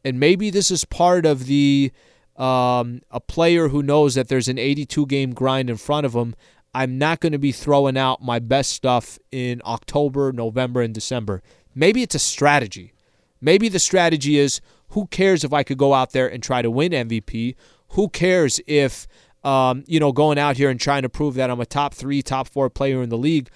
and 0.04 0.20
maybe 0.20 0.50
this 0.50 0.70
is 0.70 0.84
part 0.84 1.26
of 1.26 1.46
the 1.46 1.92
um, 2.36 3.02
a 3.10 3.22
player 3.22 3.70
who 3.70 3.82
knows 3.82 4.16
that 4.16 4.28
there's 4.28 4.50
an 4.50 4.60
82 4.60 5.06
game 5.06 5.34
grind 5.34 5.70
in 5.70 5.78
front 5.78 6.06
of 6.06 6.14
him. 6.14 6.36
I'm 6.74 6.98
not 6.98 7.22
going 7.22 7.32
to 7.32 7.40
be 7.40 7.54
throwing 7.54 7.98
out 7.98 8.22
my 8.22 8.40
best 8.40 8.74
stuff 8.74 9.18
in 9.32 9.62
October, 9.66 10.34
November, 10.34 10.82
and 10.82 10.94
December. 10.94 11.42
Maybe 11.74 12.04
it's 12.04 12.16
a 12.16 12.20
strategy. 12.20 12.94
Maybe 13.40 13.70
the 13.70 13.80
strategy 13.80 14.38
is 14.38 14.60
who 14.90 15.08
cares 15.08 15.46
if 15.46 15.54
I 15.54 15.64
could 15.64 15.78
go 15.78 15.94
out 15.94 16.12
there 16.12 16.28
and 16.28 16.44
try 16.44 16.62
to 16.62 16.70
win 16.70 16.92
MVP? 16.92 17.56
Who 17.90 18.10
cares 18.10 18.60
if, 18.68 19.08
um, 19.46 19.86
you 19.88 20.02
know, 20.02 20.12
going 20.12 20.38
out 20.38 20.58
here 20.58 20.70
and 20.70 20.80
trying 20.80 21.04
to 21.04 21.10
prove 21.10 21.36
that 21.36 21.50
I'm 21.50 21.62
a 21.62 21.66
top 21.66 21.94
three, 21.94 22.22
top 22.22 22.50
four 22.50 22.70
player 22.70 23.02
in 23.02 23.10
the 23.10 23.18
league? 23.18 23.50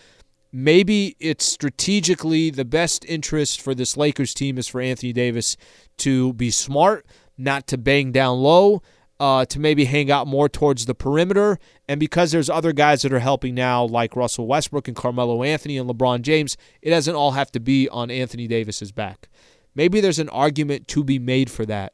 Maybe 0.52 1.16
it's 1.20 1.46
strategically 1.46 2.50
the 2.50 2.66
best 2.66 3.06
interest 3.06 3.62
for 3.62 3.76
this 3.76 3.96
Lakers 3.96 4.34
team 4.34 4.58
is 4.58 4.68
for 4.68 4.82
Anthony 4.82 5.14
Davis 5.14 5.56
to 5.98 6.34
be 6.34 6.50
smart, 6.50 7.06
not 7.38 7.68
to 7.68 7.78
bang 7.78 8.12
down 8.12 8.40
low, 8.40 8.82
uh, 9.20 9.46
to 9.46 9.60
maybe 9.60 9.86
hang 9.86 10.10
out 10.10 10.28
more 10.28 10.50
towards 10.50 10.86
the 10.86 10.96
perimeter. 10.96 11.60
And 11.88 12.00
because 12.00 12.32
there's 12.32 12.50
other 12.50 12.74
guys 12.74 13.04
that 13.04 13.14
are 13.14 13.20
helping 13.20 13.54
now, 13.54 13.84
like 13.84 14.16
Russell 14.16 14.48
Westbrook 14.48 14.88
and 14.88 14.98
Carmelo 14.98 15.44
Anthony 15.44 15.78
and 15.78 15.90
LeBron 15.90 16.22
James, 16.22 16.58
it 16.82 16.90
doesn't 16.90 17.16
all 17.16 17.32
have 17.32 17.52
to 17.52 17.60
be 17.60 17.88
on 17.90 18.10
Anthony 18.10 18.48
Davis's 18.48 18.92
back. 18.92 19.30
Maybe 19.76 20.02
there's 20.02 20.20
an 20.20 20.30
argument 20.30 20.88
to 20.90 21.04
be 21.04 21.20
made 21.20 21.52
for 21.52 21.66
that. 21.66 21.94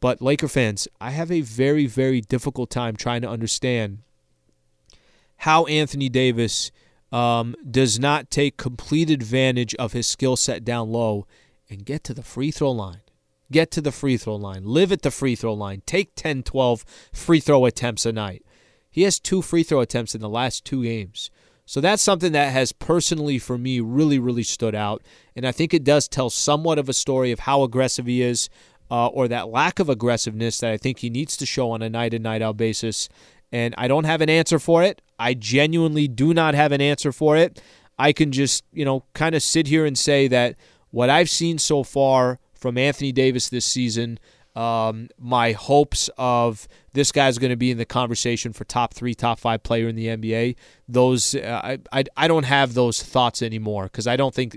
But 0.00 0.20
Laker 0.20 0.48
fans, 0.48 0.86
I 1.00 1.10
have 1.10 1.30
a 1.30 1.40
very, 1.40 1.86
very 1.86 2.20
difficult 2.20 2.68
time 2.70 2.96
trying 2.96 3.22
to 3.22 3.30
understand 3.30 4.00
how 5.38 5.64
Anthony 5.64 6.10
Davis 6.10 6.70
um, 7.14 7.54
does 7.70 8.00
not 8.00 8.28
take 8.28 8.56
complete 8.56 9.08
advantage 9.08 9.72
of 9.76 9.92
his 9.92 10.04
skill 10.04 10.34
set 10.34 10.64
down 10.64 10.90
low 10.90 11.28
and 11.70 11.86
get 11.86 12.02
to 12.02 12.12
the 12.12 12.24
free 12.24 12.50
throw 12.50 12.72
line. 12.72 13.02
Get 13.52 13.70
to 13.72 13.80
the 13.80 13.92
free 13.92 14.16
throw 14.16 14.34
line. 14.34 14.64
Live 14.64 14.90
at 14.90 15.02
the 15.02 15.12
free 15.12 15.36
throw 15.36 15.54
line. 15.54 15.82
Take 15.86 16.16
10, 16.16 16.42
12 16.42 16.84
free 17.12 17.38
throw 17.38 17.66
attempts 17.66 18.04
a 18.04 18.12
night. 18.12 18.44
He 18.90 19.02
has 19.02 19.20
two 19.20 19.42
free 19.42 19.62
throw 19.62 19.78
attempts 19.78 20.16
in 20.16 20.20
the 20.20 20.28
last 20.28 20.64
two 20.64 20.82
games. 20.82 21.30
So 21.66 21.80
that's 21.80 22.02
something 22.02 22.32
that 22.32 22.52
has 22.52 22.72
personally, 22.72 23.38
for 23.38 23.56
me, 23.56 23.78
really, 23.78 24.18
really 24.18 24.42
stood 24.42 24.74
out. 24.74 25.00
And 25.36 25.46
I 25.46 25.52
think 25.52 25.72
it 25.72 25.84
does 25.84 26.08
tell 26.08 26.30
somewhat 26.30 26.80
of 26.80 26.88
a 26.88 26.92
story 26.92 27.30
of 27.30 27.40
how 27.40 27.62
aggressive 27.62 28.06
he 28.06 28.22
is 28.22 28.50
uh, 28.90 29.06
or 29.06 29.28
that 29.28 29.48
lack 29.48 29.78
of 29.78 29.88
aggressiveness 29.88 30.58
that 30.58 30.72
I 30.72 30.76
think 30.78 30.98
he 30.98 31.10
needs 31.10 31.36
to 31.36 31.46
show 31.46 31.70
on 31.70 31.80
a 31.80 31.88
night 31.88 32.12
in, 32.12 32.22
night 32.22 32.42
out 32.42 32.56
basis. 32.56 33.08
And 33.54 33.72
I 33.78 33.86
don't 33.86 34.02
have 34.02 34.20
an 34.20 34.28
answer 34.28 34.58
for 34.58 34.82
it. 34.82 35.00
I 35.16 35.34
genuinely 35.34 36.08
do 36.08 36.34
not 36.34 36.56
have 36.56 36.72
an 36.72 36.80
answer 36.80 37.12
for 37.12 37.36
it. 37.36 37.62
I 37.96 38.12
can 38.12 38.32
just, 38.32 38.64
you 38.72 38.84
know, 38.84 39.04
kind 39.12 39.36
of 39.36 39.44
sit 39.44 39.68
here 39.68 39.86
and 39.86 39.96
say 39.96 40.26
that 40.26 40.56
what 40.90 41.08
I've 41.08 41.30
seen 41.30 41.58
so 41.58 41.84
far 41.84 42.40
from 42.52 42.76
Anthony 42.76 43.12
Davis 43.12 43.48
this 43.50 43.64
season 43.64 44.18
um, 44.54 45.08
my 45.18 45.52
hopes 45.52 46.08
of 46.16 46.68
this 46.92 47.10
guy's 47.10 47.38
going 47.38 47.50
to 47.50 47.56
be 47.56 47.72
in 47.72 47.78
the 47.78 47.84
conversation 47.84 48.52
for 48.52 48.64
top 48.64 48.94
three, 48.94 49.14
top 49.14 49.40
five 49.40 49.64
player 49.64 49.88
in 49.88 49.96
the 49.96 50.06
NBA. 50.06 50.54
Those 50.88 51.34
uh, 51.34 51.60
I, 51.62 51.78
I 51.92 52.04
I 52.16 52.28
don't 52.28 52.44
have 52.44 52.74
those 52.74 53.02
thoughts 53.02 53.42
anymore 53.42 53.84
because 53.84 54.06
I 54.06 54.16
don't 54.16 54.34
think 54.34 54.56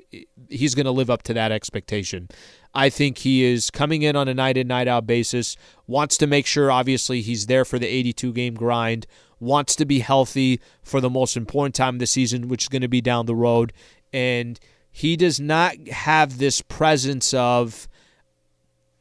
he's 0.49 0.75
going 0.75 0.85
to 0.85 0.91
live 0.91 1.09
up 1.09 1.23
to 1.23 1.33
that 1.33 1.51
expectation. 1.51 2.29
I 2.75 2.89
think 2.89 3.19
he 3.19 3.43
is 3.43 3.71
coming 3.71 4.03
in 4.03 4.15
on 4.15 4.27
a 4.27 4.35
night 4.35 4.55
in 4.55 4.67
night 4.67 4.87
out 4.87 5.07
basis. 5.07 5.57
Wants 5.87 6.15
to 6.17 6.27
make 6.27 6.45
sure, 6.45 6.71
obviously, 6.71 7.21
he's 7.21 7.47
there 7.47 7.65
for 7.65 7.79
the 7.79 7.87
82 7.87 8.33
game 8.33 8.53
grind. 8.53 9.07
Wants 9.39 9.75
to 9.77 9.85
be 9.85 9.99
healthy 9.99 10.61
for 10.83 11.01
the 11.01 11.09
most 11.09 11.35
important 11.35 11.73
time 11.73 11.95
of 11.95 11.99
the 11.99 12.05
season, 12.05 12.49
which 12.49 12.65
is 12.65 12.69
going 12.69 12.83
to 12.83 12.87
be 12.87 13.01
down 13.01 13.25
the 13.25 13.35
road. 13.35 13.73
And 14.13 14.59
he 14.91 15.15
does 15.15 15.39
not 15.39 15.75
have 15.87 16.37
this 16.37 16.61
presence 16.61 17.33
of 17.33 17.87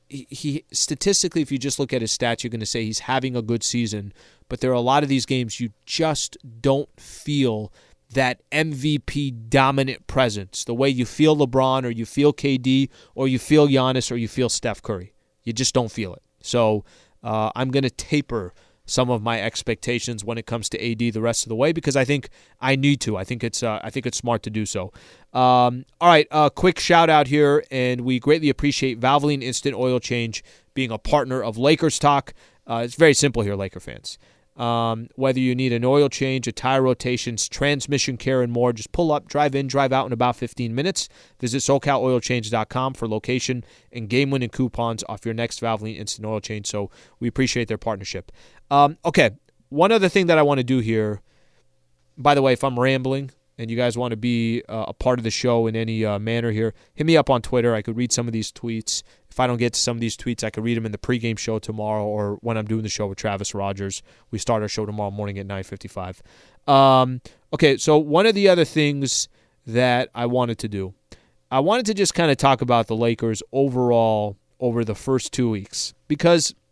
he, 0.08 0.64
statistically, 0.72 1.42
if 1.42 1.50
you 1.50 1.58
just 1.58 1.78
look 1.78 1.92
at 1.92 2.00
his 2.00 2.16
stats, 2.16 2.42
you're 2.42 2.50
going 2.50 2.60
to 2.60 2.66
say 2.66 2.84
he's 2.84 3.00
having 3.00 3.36
a 3.36 3.42
good 3.42 3.62
season. 3.62 4.12
But 4.48 4.60
there 4.60 4.70
are 4.70 4.74
a 4.74 4.80
lot 4.80 5.02
of 5.02 5.08
these 5.08 5.26
games 5.26 5.60
you 5.60 5.70
just 5.84 6.36
don't 6.60 6.88
feel 7.00 7.72
that 8.12 8.40
MVP 8.52 9.48
dominant 9.48 10.06
presence, 10.06 10.64
the 10.64 10.74
way 10.74 10.88
you 10.88 11.04
feel 11.04 11.36
LeBron 11.36 11.84
or 11.84 11.90
you 11.90 12.06
feel 12.06 12.32
KD 12.32 12.88
or 13.14 13.26
you 13.26 13.38
feel 13.38 13.66
Giannis 13.66 14.12
or 14.12 14.16
you 14.16 14.28
feel 14.28 14.48
Steph 14.48 14.80
Curry. 14.80 15.12
You 15.42 15.52
just 15.52 15.74
don't 15.74 15.90
feel 15.90 16.14
it. 16.14 16.22
So 16.40 16.84
uh, 17.22 17.50
I'm 17.56 17.70
going 17.70 17.82
to 17.82 17.90
taper 17.90 18.54
some 18.86 19.10
of 19.10 19.22
my 19.22 19.40
expectations 19.40 20.24
when 20.24 20.38
it 20.38 20.46
comes 20.46 20.68
to 20.70 20.92
AD 20.92 21.12
the 21.12 21.20
rest 21.20 21.44
of 21.44 21.48
the 21.48 21.56
way 21.56 21.72
because 21.72 21.96
I 21.96 22.04
think 22.04 22.28
I 22.60 22.76
need 22.76 23.00
to. 23.02 23.16
I 23.16 23.24
think 23.24 23.44
it's 23.44 23.62
uh, 23.62 23.80
I 23.82 23.90
think 23.90 24.06
it's 24.06 24.16
smart 24.16 24.42
to 24.44 24.50
do 24.50 24.64
so. 24.64 24.92
Um, 25.32 25.84
all 26.00 26.08
right, 26.08 26.26
a 26.30 26.34
uh, 26.34 26.48
quick 26.48 26.78
shout 26.78 27.10
out 27.10 27.26
here, 27.26 27.64
and 27.70 28.02
we 28.02 28.18
greatly 28.18 28.48
appreciate 28.48 28.98
Valvoline 29.00 29.42
Instant 29.42 29.74
Oil 29.74 30.00
Change 30.00 30.42
being 30.72 30.90
a 30.90 30.98
partner 30.98 31.42
of 31.42 31.58
Lakers 31.58 31.98
Talk. 31.98 32.32
Uh, 32.66 32.82
it's 32.84 32.94
very 32.94 33.14
simple 33.14 33.42
here, 33.42 33.54
Laker 33.54 33.80
fans. 33.80 34.18
Um, 34.56 35.08
whether 35.16 35.38
you 35.38 35.54
need 35.54 35.72
an 35.72 35.84
oil 35.84 36.08
change, 36.08 36.48
a 36.48 36.52
tire 36.52 36.80
rotations, 36.80 37.48
transmission 37.48 38.16
care, 38.16 38.40
and 38.40 38.50
more, 38.50 38.72
just 38.72 38.90
pull 38.92 39.12
up, 39.12 39.28
drive 39.28 39.54
in, 39.54 39.66
drive 39.66 39.92
out 39.92 40.06
in 40.06 40.12
about 40.12 40.36
15 40.36 40.74
minutes. 40.74 41.08
Visit 41.40 41.58
SoCalOilChange.com 41.58 42.94
for 42.94 43.06
location 43.06 43.64
and 43.92 44.08
game 44.08 44.30
winning 44.30 44.48
coupons 44.48 45.04
off 45.08 45.26
your 45.26 45.34
next 45.34 45.60
Valvoline 45.60 45.98
Instant 45.98 46.26
Oil 46.26 46.40
Change. 46.40 46.66
So 46.66 46.90
we 47.20 47.28
appreciate 47.28 47.68
their 47.68 47.78
partnership. 47.78 48.32
Um, 48.70 48.96
okay, 49.04 49.32
one 49.68 49.92
other 49.92 50.08
thing 50.08 50.26
that 50.26 50.38
I 50.38 50.42
want 50.42 50.58
to 50.58 50.64
do 50.64 50.78
here. 50.78 51.20
By 52.18 52.34
the 52.34 52.40
way, 52.40 52.54
if 52.54 52.64
I'm 52.64 52.80
rambling 52.80 53.30
and 53.58 53.70
you 53.70 53.76
guys 53.76 53.96
want 53.96 54.12
to 54.12 54.16
be 54.16 54.62
uh, 54.68 54.86
a 54.88 54.92
part 54.92 55.18
of 55.18 55.24
the 55.24 55.30
show 55.30 55.66
in 55.66 55.76
any 55.76 56.04
uh, 56.04 56.18
manner 56.18 56.50
here, 56.50 56.74
hit 56.94 57.06
me 57.06 57.16
up 57.16 57.30
on 57.30 57.42
Twitter. 57.42 57.74
I 57.74 57.82
could 57.82 57.96
read 57.96 58.12
some 58.12 58.26
of 58.26 58.32
these 58.32 58.52
tweets. 58.52 59.02
If 59.30 59.40
I 59.40 59.46
don't 59.46 59.56
get 59.58 59.74
to 59.74 59.80
some 59.80 59.96
of 59.96 60.00
these 60.00 60.16
tweets, 60.16 60.44
I 60.44 60.50
could 60.50 60.64
read 60.64 60.76
them 60.76 60.86
in 60.86 60.92
the 60.92 60.98
pregame 60.98 61.38
show 61.38 61.58
tomorrow 61.58 62.04
or 62.04 62.36
when 62.42 62.56
I'm 62.56 62.66
doing 62.66 62.82
the 62.82 62.88
show 62.88 63.06
with 63.06 63.18
Travis 63.18 63.54
Rogers. 63.54 64.02
We 64.30 64.38
start 64.38 64.62
our 64.62 64.68
show 64.68 64.86
tomorrow 64.86 65.10
morning 65.10 65.38
at 65.38 65.46
9:55. 65.46 66.22
Um, 66.70 67.20
okay, 67.52 67.76
so 67.76 67.98
one 67.98 68.26
of 68.26 68.34
the 68.34 68.48
other 68.48 68.64
things 68.64 69.28
that 69.66 70.10
I 70.14 70.26
wanted 70.26 70.58
to 70.58 70.68
do, 70.68 70.94
I 71.50 71.60
wanted 71.60 71.86
to 71.86 71.94
just 71.94 72.14
kind 72.14 72.30
of 72.30 72.36
talk 72.36 72.60
about 72.60 72.86
the 72.86 72.96
Lakers 72.96 73.42
overall 73.52 74.36
over 74.58 74.84
the 74.84 74.94
first 74.94 75.32
two 75.32 75.50
weeks 75.50 75.94
because– 76.08 76.54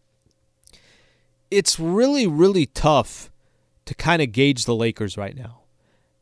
it's 1.50 1.78
really, 1.78 2.26
really 2.26 2.66
tough 2.66 3.30
to 3.84 3.94
kind 3.94 4.20
of 4.20 4.32
gauge 4.32 4.64
the 4.64 4.74
Lakers 4.74 5.16
right 5.16 5.36
now. 5.36 5.60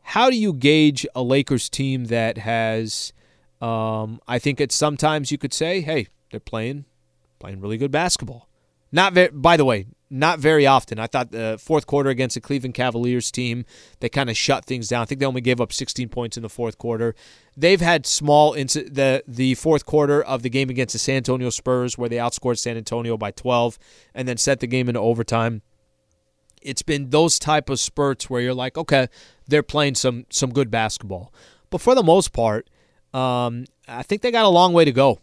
How 0.02 0.30
do 0.30 0.36
you 0.36 0.52
gauge 0.52 1.06
a 1.14 1.22
Lakers 1.22 1.68
team 1.68 2.06
that 2.06 2.38
has, 2.38 3.12
um, 3.60 4.20
I 4.28 4.38
think 4.38 4.60
it's 4.60 4.74
sometimes 4.74 5.30
you 5.30 5.38
could 5.38 5.54
say, 5.54 5.80
hey, 5.80 6.08
they're 6.30 6.40
playing, 6.40 6.84
playing 7.38 7.60
really 7.60 7.78
good 7.78 7.90
basketball. 7.90 8.48
Not 8.90 9.14
very, 9.14 9.28
by 9.28 9.56
the 9.56 9.64
way, 9.64 9.86
not 10.10 10.38
very 10.38 10.66
often. 10.66 10.98
I 10.98 11.06
thought 11.06 11.30
the 11.30 11.58
fourth 11.58 11.86
quarter 11.86 12.10
against 12.10 12.34
the 12.34 12.42
Cleveland 12.42 12.74
Cavaliers 12.74 13.30
team, 13.30 13.64
they 14.00 14.10
kind 14.10 14.28
of 14.28 14.36
shut 14.36 14.66
things 14.66 14.88
down. 14.88 15.00
I 15.00 15.04
think 15.06 15.20
they 15.20 15.26
only 15.26 15.40
gave 15.40 15.58
up 15.58 15.72
16 15.72 16.10
points 16.10 16.36
in 16.36 16.42
the 16.42 16.50
fourth 16.50 16.76
quarter. 16.76 17.14
They've 17.56 17.80
had 17.80 18.06
small 18.06 18.52
inc- 18.52 18.94
the 18.94 19.24
the 19.26 19.54
fourth 19.54 19.86
quarter 19.86 20.22
of 20.22 20.42
the 20.42 20.50
game 20.50 20.68
against 20.68 20.92
the 20.92 20.98
San 20.98 21.16
Antonio 21.16 21.48
Spurs 21.48 21.96
where 21.96 22.10
they 22.10 22.16
outscored 22.16 22.58
San 22.58 22.76
Antonio 22.76 23.16
by 23.16 23.30
12 23.30 23.78
and 24.14 24.28
then 24.28 24.36
set 24.36 24.60
the 24.60 24.66
game 24.66 24.88
into 24.88 25.00
overtime. 25.00 25.62
It's 26.60 26.82
been 26.82 27.08
those 27.08 27.38
type 27.38 27.70
of 27.70 27.80
spurts 27.80 28.28
where 28.28 28.42
you're 28.42 28.54
like, 28.54 28.76
okay, 28.76 29.08
they're 29.46 29.62
playing 29.62 29.94
some 29.94 30.26
some 30.31 30.52
good 30.52 30.70
basketball. 30.70 31.33
But 31.70 31.81
for 31.81 31.94
the 31.94 32.02
most 32.02 32.33
part, 32.33 32.68
um, 33.14 33.64
I 33.88 34.02
think 34.02 34.22
they 34.22 34.31
got 34.31 34.44
a 34.44 34.48
long 34.48 34.72
way 34.72 34.85
to 34.85 34.92
go. 34.92 35.20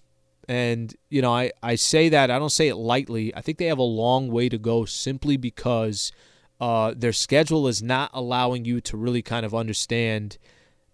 And, 0.48 0.96
you 1.10 1.22
know, 1.22 1.32
I, 1.32 1.52
I 1.62 1.76
say 1.76 2.10
that, 2.10 2.32
I 2.32 2.40
don't 2.40 2.50
say 2.50 2.70
it 2.70 2.76
lightly. 2.76 3.34
I 3.36 3.42
think 3.42 3.60
they 3.60 3.66
have 3.66 3.78
a 3.78 3.84
long 3.84 4.32
way 4.32 4.50
to 4.50 4.58
go 4.58 4.84
simply 4.84 5.38
because 5.38 6.12
uh, 6.60 6.96
their 6.98 7.14
schedule 7.14 7.68
is 7.68 7.84
not 7.84 8.10
allowing 8.14 8.66
you 8.66 8.82
to 8.82 8.98
really 8.98 9.22
kind 9.22 9.46
of 9.46 9.54
understand 9.54 10.40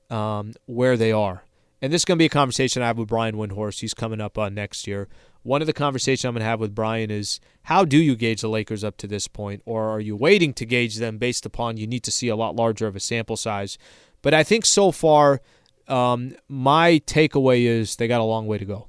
um, 0.10 0.54
where 0.66 0.98
they 0.98 1.14
are. 1.14 1.46
And 1.82 1.94
this 1.94 2.02
is 2.02 2.06
going 2.06 2.18
to 2.18 2.22
be 2.22 2.26
a 2.26 2.30
conversation 2.30 2.82
I 2.82 2.88
have 2.88 2.98
with 2.98 3.08
Brian 3.08 3.36
Windhorst. 3.36 3.80
He's 3.80 3.94
coming 3.94 4.20
up 4.20 4.38
uh, 4.38 4.50
next 4.50 4.88
year. 4.88 5.08
One 5.46 5.62
of 5.62 5.68
the 5.68 5.74
conversations 5.74 6.26
I'm 6.26 6.34
going 6.34 6.40
to 6.40 6.48
have 6.48 6.60
with 6.60 6.74
Brian 6.74 7.12
is 7.12 7.40
how 7.66 7.86
do 7.86 8.00
you 8.00 8.16
gauge 8.16 8.42
the 8.42 8.50
Lakers 8.50 8.84
up 8.84 8.98
to 8.98 9.06
this 9.06 9.28
point? 9.28 9.62
Or 9.68 9.92
are 9.92 10.00
you 10.00 10.16
waiting 10.16 10.56
to 10.56 10.66
gauge 10.66 10.96
them 10.96 11.20
based 11.20 11.46
upon 11.46 11.78
you 11.78 11.86
need 11.86 12.02
to 12.06 12.12
see 12.12 12.30
a 12.30 12.36
lot 12.36 12.56
larger 12.56 12.88
of 12.88 12.96
a 12.96 13.00
sample 13.00 13.38
size? 13.38 13.78
But 14.24 14.34
I 14.34 14.44
think 14.44 14.66
so 14.66 14.92
far, 14.92 15.42
um, 15.88 16.36
my 16.50 17.00
takeaway 17.06 17.66
is 17.66 17.96
they 17.96 18.08
got 18.08 18.22
a 18.22 18.24
long 18.24 18.48
way 18.48 18.58
to 18.58 18.66
go. 18.66 18.88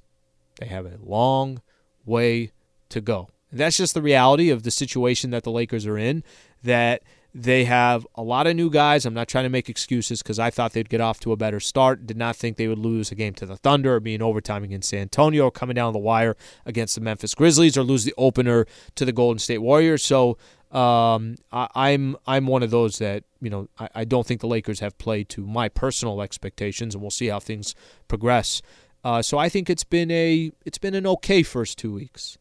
They 0.59 0.65
have 0.65 0.87
a 0.87 0.97
long 1.03 1.61
way 2.07 2.53
to 2.89 3.03
go. 3.03 3.29
And 3.51 3.61
that's 3.61 3.77
just 3.77 3.93
the 3.93 4.01
reality 4.01 4.49
of 4.49 4.63
the 4.63 4.71
situation 4.71 5.33
that 5.33 5.45
the 5.45 5.51
Lakers 5.51 5.85
are 5.85 5.99
in. 5.99 6.25
That 6.63 7.03
they 7.39 7.67
have 7.67 8.07
a 8.15 8.23
lot 8.23 8.47
of 8.47 8.57
new 8.57 8.71
guys. 8.71 9.05
I'm 9.05 9.13
not 9.13 9.29
trying 9.29 9.45
to 9.45 9.51
make 9.51 9.69
excuses 9.69 10.23
because 10.23 10.39
I 10.39 10.49
thought 10.49 10.73
they'd 10.73 10.89
get 10.89 11.03
off 11.03 11.21
to 11.21 11.33
a 11.33 11.37
better 11.37 11.61
start. 11.61 12.07
Did 12.07 12.17
not 12.17 12.35
think 12.35 12.57
they 12.57 12.67
would 12.67 12.79
lose 12.79 13.13
a 13.13 13.15
game 13.15 13.35
to 13.35 13.45
the 13.45 13.59
Thunder 13.59 13.97
or 13.97 14.01
be 14.01 14.15
in 14.15 14.23
overtime 14.23 14.65
against 14.65 14.89
San 14.89 15.01
Antonio 15.01 15.45
or 15.45 15.51
coming 15.51 15.75
down 15.75 15.93
the 15.93 15.99
wire 15.99 16.35
against 16.65 16.95
the 16.95 17.03
Memphis 17.03 17.35
Grizzlies 17.35 17.77
or 17.77 17.83
lose 17.83 18.05
the 18.05 18.15
opener 18.17 18.65
to 18.95 19.05
the 19.05 19.13
Golden 19.13 19.39
State 19.39 19.59
Warriors. 19.59 20.03
So 20.03 20.39
um, 20.73 21.37
I, 21.53 21.91
am 21.91 22.17
I'm, 22.17 22.17
I'm 22.27 22.47
one 22.47 22.63
of 22.63 22.71
those 22.71 22.99
that 22.99 23.25
you 23.43 23.51
know 23.51 23.69
I, 23.79 23.89
I 23.95 24.05
don't 24.05 24.27
think 24.27 24.41
the 24.41 24.47
Lakers 24.47 24.81
have 24.81 24.97
played 24.97 25.29
to 25.31 25.47
my 25.47 25.69
personal 25.69 26.23
expectations, 26.23 26.95
and 26.95 27.03
we'll 27.03 27.11
see 27.11 27.27
how 27.27 27.39
things 27.39 27.75
progress. 28.09 28.63
Uh, 29.05 29.21
so 29.21 29.37
I 29.37 29.51
think 29.51 29.69
it's 29.69 29.85
been 29.85 30.11
a 30.11 30.53
it's 30.65 30.79
been 30.79 30.95
an 30.95 31.07
okay 31.07 31.43
first 31.43 31.77
two 31.77 31.93
weeks. 31.93 32.39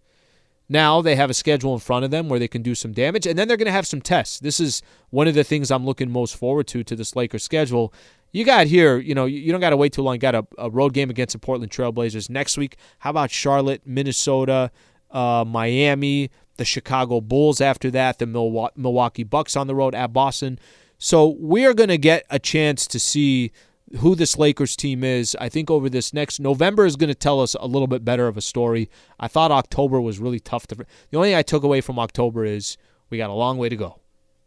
Now 0.68 1.02
they 1.02 1.16
have 1.16 1.30
a 1.30 1.34
schedule 1.34 1.74
in 1.74 1.80
front 1.80 2.06
of 2.06 2.12
them 2.12 2.28
where 2.28 2.40
they 2.40 2.48
can 2.48 2.62
do 2.62 2.76
some 2.76 2.92
damage, 2.92 3.28
and 3.28 3.38
then 3.38 3.48
they're 3.48 3.58
going 3.58 3.68
to 3.68 3.72
have 3.72 3.88
some 3.88 4.02
tests. 4.02 4.40
This 4.40 4.60
is 4.60 4.82
one 5.12 5.28
of 5.28 5.36
the 5.36 5.44
things 5.44 5.70
I'm 5.70 5.86
looking 5.86 6.12
most 6.12 6.36
forward 6.36 6.68
to 6.68 6.84
to 6.84 6.96
this 6.96 7.16
Lakers 7.16 7.44
schedule. 7.44 7.94
You 8.32 8.44
got 8.44 8.68
here, 8.68 8.98
you 8.98 9.16
know, 9.16 9.26
you 9.26 9.52
don't 9.52 9.62
got 9.62 9.70
to 9.70 9.78
wait 9.78 9.94
too 9.94 10.02
long. 10.02 10.18
Got 10.18 10.36
a, 10.36 10.46
a, 10.58 10.70
road 10.70 10.94
game 10.94 11.10
against 11.10 11.34
the 11.34 11.40
Portland 11.40 11.72
Trailblazers 11.72 12.30
next 12.30 12.58
week. 12.58 12.76
How 13.00 13.12
about 13.12 13.32
Charlotte, 13.32 13.84
Minnesota, 13.86 14.72
uh, 15.12 15.46
Miami, 15.48 16.32
the 16.58 16.66
Chicago 16.66 17.22
Bulls 17.22 17.62
after 17.62 17.90
that, 17.92 18.20
the 18.20 18.26
Milwaukee 18.26 19.24
Bucks 19.24 19.56
on 19.56 19.68
the 19.68 19.76
road 19.76 19.96
at 19.96 20.12
Boston. 20.12 20.60
So 20.98 21.38
we 21.40 21.66
are 21.66 21.74
going 21.74 21.90
to 21.90 21.98
get 21.98 22.26
a 22.30 22.40
chance 22.40 22.88
to 22.88 23.00
see 23.00 23.52
who 23.98 24.16
this 24.16 24.38
Lakers 24.38 24.76
team 24.76 25.04
is. 25.04 25.36
I 25.40 25.50
think 25.50 25.70
over 25.70 25.90
this 25.90 26.14
next 26.14 26.40
November 26.40 26.86
is 26.86 26.96
going 26.96 27.10
to 27.10 27.16
tell 27.16 27.42
us 27.42 27.56
a 27.60 27.68
little 27.68 27.88
bit 27.88 28.04
better 28.04 28.28
of 28.28 28.38
a 28.38 28.42
story. 28.42 28.90
I 29.20 29.28
thought 29.28 29.52
October 29.52 30.02
was 30.02 30.20
really 30.20 30.40
tough 30.40 30.68
to. 30.68 30.76
The 30.76 30.86
only 31.18 31.30
thing 31.30 31.36
I 31.36 31.42
took 31.42 31.64
away 31.64 31.82
from 31.82 32.00
October 32.00 32.46
is 32.46 32.78
we 33.10 33.18
got 33.18 33.30
a 33.30 33.34
long 33.34 33.58
way 33.58 33.70
to 33.70 33.76
go. 33.76 34.00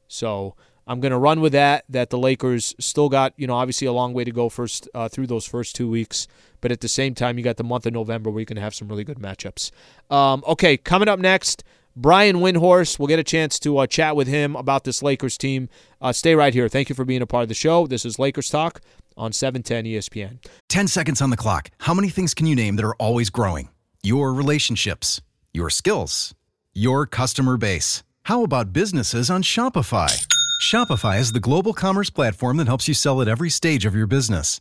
So 0.08 0.54
I'm 0.86 1.00
going 1.00 1.12
to 1.12 1.18
run 1.18 1.40
with 1.40 1.52
that. 1.52 1.84
That 1.88 2.10
the 2.10 2.18
Lakers 2.18 2.74
still 2.78 3.08
got, 3.08 3.34
you 3.36 3.46
know, 3.46 3.54
obviously 3.54 3.86
a 3.86 3.92
long 3.92 4.14
way 4.14 4.24
to 4.24 4.32
go 4.32 4.48
first 4.48 4.88
uh, 4.94 5.08
through 5.08 5.26
those 5.26 5.46
first 5.46 5.76
two 5.76 5.88
weeks. 5.88 6.26
But 6.60 6.72
at 6.72 6.80
the 6.80 6.88
same 6.88 7.14
time, 7.14 7.38
you 7.38 7.44
got 7.44 7.56
the 7.56 7.64
month 7.64 7.86
of 7.86 7.92
November 7.92 8.30
where 8.30 8.40
you 8.40 8.46
can 8.46 8.56
have 8.56 8.74
some 8.74 8.88
really 8.88 9.04
good 9.04 9.18
matchups. 9.18 9.70
Um, 10.10 10.42
okay, 10.46 10.76
coming 10.76 11.08
up 11.08 11.20
next. 11.20 11.62
Brian 11.96 12.36
Windhorst. 12.36 12.98
We'll 12.98 13.08
get 13.08 13.18
a 13.18 13.24
chance 13.24 13.58
to 13.60 13.78
uh, 13.78 13.86
chat 13.86 14.16
with 14.16 14.28
him 14.28 14.56
about 14.56 14.84
this 14.84 15.02
Lakers 15.02 15.36
team. 15.36 15.68
Uh, 16.00 16.12
stay 16.12 16.34
right 16.34 16.54
here. 16.54 16.68
Thank 16.68 16.88
you 16.88 16.94
for 16.94 17.04
being 17.04 17.22
a 17.22 17.26
part 17.26 17.42
of 17.42 17.48
the 17.48 17.54
show. 17.54 17.86
This 17.86 18.04
is 18.04 18.18
Lakers 18.18 18.50
Talk 18.50 18.80
on 19.16 19.32
710 19.32 19.84
ESPN. 19.84 20.38
10 20.68 20.88
seconds 20.88 21.20
on 21.20 21.30
the 21.30 21.36
clock. 21.36 21.70
How 21.78 21.94
many 21.94 22.08
things 22.08 22.34
can 22.34 22.46
you 22.46 22.54
name 22.54 22.76
that 22.76 22.84
are 22.84 22.94
always 22.96 23.30
growing? 23.30 23.68
Your 24.02 24.32
relationships, 24.32 25.20
your 25.52 25.70
skills, 25.70 26.34
your 26.72 27.06
customer 27.06 27.56
base. 27.56 28.04
How 28.24 28.44
about 28.44 28.72
businesses 28.72 29.30
on 29.30 29.42
Shopify? 29.42 30.26
Shopify 30.62 31.18
is 31.18 31.32
the 31.32 31.40
global 31.40 31.72
commerce 31.72 32.10
platform 32.10 32.58
that 32.58 32.68
helps 32.68 32.86
you 32.86 32.94
sell 32.94 33.20
at 33.20 33.28
every 33.28 33.50
stage 33.50 33.84
of 33.84 33.94
your 33.94 34.06
business 34.06 34.60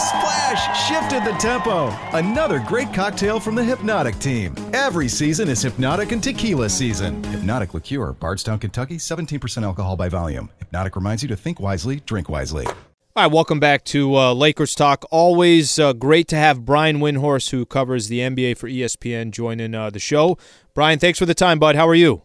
The 0.00 0.06
playmaking 0.06 0.20
splash 0.20 0.88
shifted 0.88 1.24
the 1.24 1.36
tempo. 1.38 1.88
Another 2.16 2.58
great 2.60 2.92
cocktail 2.92 3.38
from 3.38 3.54
the 3.54 3.62
Hpnotiq 3.62 4.18
team. 4.18 4.54
Every 4.72 5.08
season 5.08 5.48
is 5.48 5.62
Hpnotiq 5.64 6.12
and 6.12 6.22
Tequila 6.22 6.70
season. 6.70 7.22
Hpnotiq 7.22 7.74
Liqueur, 7.74 8.12
Bardstown, 8.14 8.58
Kentucky, 8.58 8.96
17% 8.96 9.62
alcohol 9.62 9.96
by 9.96 10.08
volume. 10.08 10.50
Hpnotiq 10.72 10.96
reminds 10.96 11.22
you 11.22 11.28
to 11.28 11.36
think 11.36 11.60
wisely, 11.60 12.00
drink 12.06 12.28
wisely. 12.28 12.66
All 12.66 12.74
right, 13.24 13.26
welcome 13.26 13.60
back 13.60 13.84
to 13.86 14.16
uh, 14.16 14.32
Lakers 14.32 14.74
Talk. 14.74 15.04
Always 15.10 15.78
uh, 15.78 15.92
great 15.92 16.28
to 16.28 16.36
have 16.36 16.64
Brian 16.64 17.00
Windhorst, 17.00 17.50
who 17.50 17.66
covers 17.66 18.08
the 18.08 18.20
NBA 18.20 18.56
for 18.56 18.68
ESPN, 18.68 19.32
joining 19.32 19.74
uh, 19.74 19.90
the 19.90 19.98
show. 19.98 20.38
Brian, 20.72 20.98
thanks 20.98 21.18
for 21.18 21.26
the 21.26 21.34
time, 21.34 21.58
bud. 21.58 21.76
How 21.76 21.86
are 21.86 21.94
you? 21.94 22.22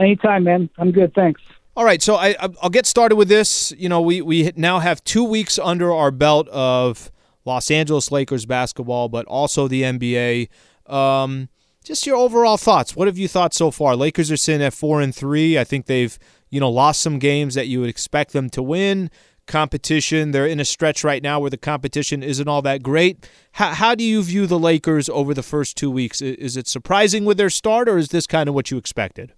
Anytime, 0.00 0.44
man. 0.44 0.70
I'm 0.78 0.90
good. 0.90 1.14
Thanks. 1.14 1.42
All 1.78 1.84
right, 1.84 2.02
so 2.02 2.16
I, 2.16 2.34
I'll 2.60 2.70
get 2.70 2.86
started 2.86 3.14
with 3.14 3.28
this. 3.28 3.72
You 3.78 3.88
know, 3.88 4.00
we, 4.00 4.20
we 4.20 4.50
now 4.56 4.80
have 4.80 5.04
two 5.04 5.22
weeks 5.22 5.60
under 5.60 5.92
our 5.92 6.10
belt 6.10 6.48
of 6.48 7.12
Los 7.44 7.70
Angeles 7.70 8.10
Lakers 8.10 8.46
basketball, 8.46 9.08
but 9.08 9.24
also 9.26 9.68
the 9.68 9.82
NBA. 9.84 10.48
Um, 10.92 11.48
just 11.84 12.04
your 12.04 12.16
overall 12.16 12.56
thoughts. 12.56 12.96
What 12.96 13.06
have 13.06 13.16
you 13.16 13.28
thought 13.28 13.54
so 13.54 13.70
far? 13.70 13.94
Lakers 13.94 14.28
are 14.32 14.36
sitting 14.36 14.60
at 14.60 14.74
four 14.74 15.00
and 15.00 15.14
three. 15.14 15.56
I 15.56 15.62
think 15.62 15.86
they've 15.86 16.18
you 16.50 16.58
know 16.58 16.68
lost 16.68 17.00
some 17.00 17.20
games 17.20 17.54
that 17.54 17.68
you 17.68 17.78
would 17.78 17.90
expect 17.90 18.32
them 18.32 18.50
to 18.50 18.62
win. 18.62 19.08
Competition, 19.46 20.32
they're 20.32 20.48
in 20.48 20.58
a 20.58 20.64
stretch 20.64 21.04
right 21.04 21.22
now 21.22 21.38
where 21.38 21.48
the 21.48 21.56
competition 21.56 22.24
isn't 22.24 22.48
all 22.48 22.60
that 22.62 22.82
great. 22.82 23.24
How, 23.52 23.72
how 23.72 23.94
do 23.94 24.02
you 24.02 24.24
view 24.24 24.48
the 24.48 24.58
Lakers 24.58 25.08
over 25.08 25.32
the 25.32 25.44
first 25.44 25.76
two 25.76 25.92
weeks? 25.92 26.20
Is 26.22 26.56
it 26.56 26.66
surprising 26.66 27.24
with 27.24 27.36
their 27.36 27.50
start, 27.50 27.88
or 27.88 27.98
is 27.98 28.08
this 28.08 28.26
kind 28.26 28.48
of 28.48 28.56
what 28.56 28.72
you 28.72 28.78
expected? 28.78 29.32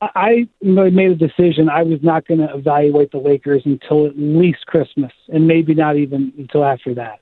I 0.00 0.48
made 0.62 1.10
a 1.10 1.14
decision. 1.14 1.68
I 1.68 1.82
was 1.82 1.98
not 2.02 2.26
going 2.26 2.40
to 2.40 2.54
evaluate 2.54 3.10
the 3.10 3.18
Lakers 3.18 3.62
until 3.64 4.06
at 4.06 4.12
least 4.16 4.66
Christmas, 4.66 5.12
and 5.28 5.46
maybe 5.46 5.74
not 5.74 5.96
even 5.96 6.32
until 6.38 6.64
after 6.64 6.94
that. 6.94 7.20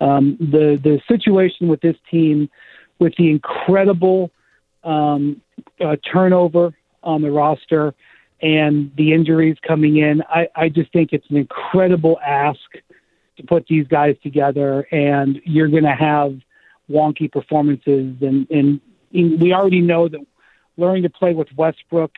Um, 0.00 0.36
the 0.40 0.78
the 0.82 1.00
situation 1.06 1.68
with 1.68 1.80
this 1.80 1.96
team, 2.10 2.48
with 2.98 3.14
the 3.16 3.30
incredible 3.30 4.30
um, 4.84 5.40
uh, 5.80 5.96
turnover 6.10 6.74
on 7.02 7.22
the 7.22 7.30
roster 7.30 7.94
and 8.40 8.90
the 8.96 9.12
injuries 9.12 9.56
coming 9.66 9.98
in, 9.98 10.22
I, 10.28 10.48
I 10.56 10.68
just 10.68 10.92
think 10.92 11.12
it's 11.12 11.28
an 11.30 11.36
incredible 11.36 12.18
ask 12.24 12.58
to 13.36 13.42
put 13.42 13.66
these 13.66 13.86
guys 13.86 14.16
together, 14.22 14.86
and 14.90 15.40
you're 15.44 15.68
going 15.68 15.84
to 15.84 15.94
have 15.94 16.38
wonky 16.90 17.30
performances, 17.30 18.14
and, 18.20 18.48
and 18.50 18.80
we 19.12 19.52
already 19.52 19.80
know 19.80 20.08
that 20.08 20.20
learning 20.76 21.02
to 21.04 21.10
play 21.10 21.34
with 21.34 21.48
Westbrook 21.56 22.12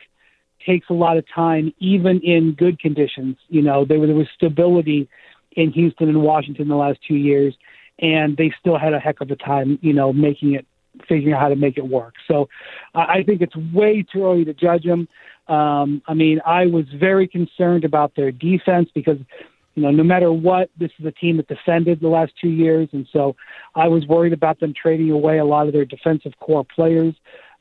takes 0.65 0.89
a 0.89 0.93
lot 0.93 1.17
of 1.17 1.25
time, 1.33 1.73
even 1.79 2.19
in 2.21 2.53
good 2.53 2.79
conditions. 2.79 3.37
You 3.49 3.61
know, 3.61 3.85
there, 3.85 4.05
there 4.05 4.15
was 4.15 4.27
stability 4.35 5.07
in 5.51 5.71
Houston 5.71 6.09
and 6.09 6.21
Washington 6.21 6.67
the 6.67 6.75
last 6.75 6.99
two 7.07 7.15
years, 7.15 7.55
and 7.99 8.37
they 8.37 8.53
still 8.59 8.77
had 8.77 8.93
a 8.93 8.99
heck 8.99 9.21
of 9.21 9.31
a 9.31 9.35
time, 9.35 9.79
you 9.81 9.93
know, 9.93 10.13
making 10.13 10.53
it, 10.53 10.65
figuring 11.07 11.33
out 11.33 11.41
how 11.41 11.49
to 11.49 11.55
make 11.55 11.77
it 11.77 11.87
work. 11.87 12.15
So 12.27 12.49
I 12.93 13.23
think 13.23 13.41
it's 13.41 13.55
way 13.55 14.03
too 14.03 14.25
early 14.25 14.45
to 14.45 14.53
judge 14.53 14.83
them. 14.83 15.07
Um, 15.47 16.01
I 16.07 16.13
mean, 16.13 16.41
I 16.45 16.65
was 16.65 16.85
very 16.93 17.27
concerned 17.27 17.85
about 17.85 18.15
their 18.15 18.31
defense 18.31 18.89
because, 18.93 19.17
you 19.75 19.83
know, 19.83 19.91
no 19.91 20.03
matter 20.03 20.31
what, 20.31 20.69
this 20.77 20.91
is 20.99 21.05
a 21.05 21.11
team 21.11 21.37
that 21.37 21.47
defended 21.47 22.01
the 22.01 22.07
last 22.07 22.33
two 22.41 22.49
years, 22.49 22.89
and 22.91 23.07
so 23.13 23.35
I 23.75 23.87
was 23.87 24.05
worried 24.05 24.33
about 24.33 24.59
them 24.59 24.73
trading 24.73 25.09
away 25.11 25.37
a 25.37 25.45
lot 25.45 25.67
of 25.67 25.73
their 25.73 25.85
defensive 25.85 26.33
core 26.39 26.65
players. 26.65 27.13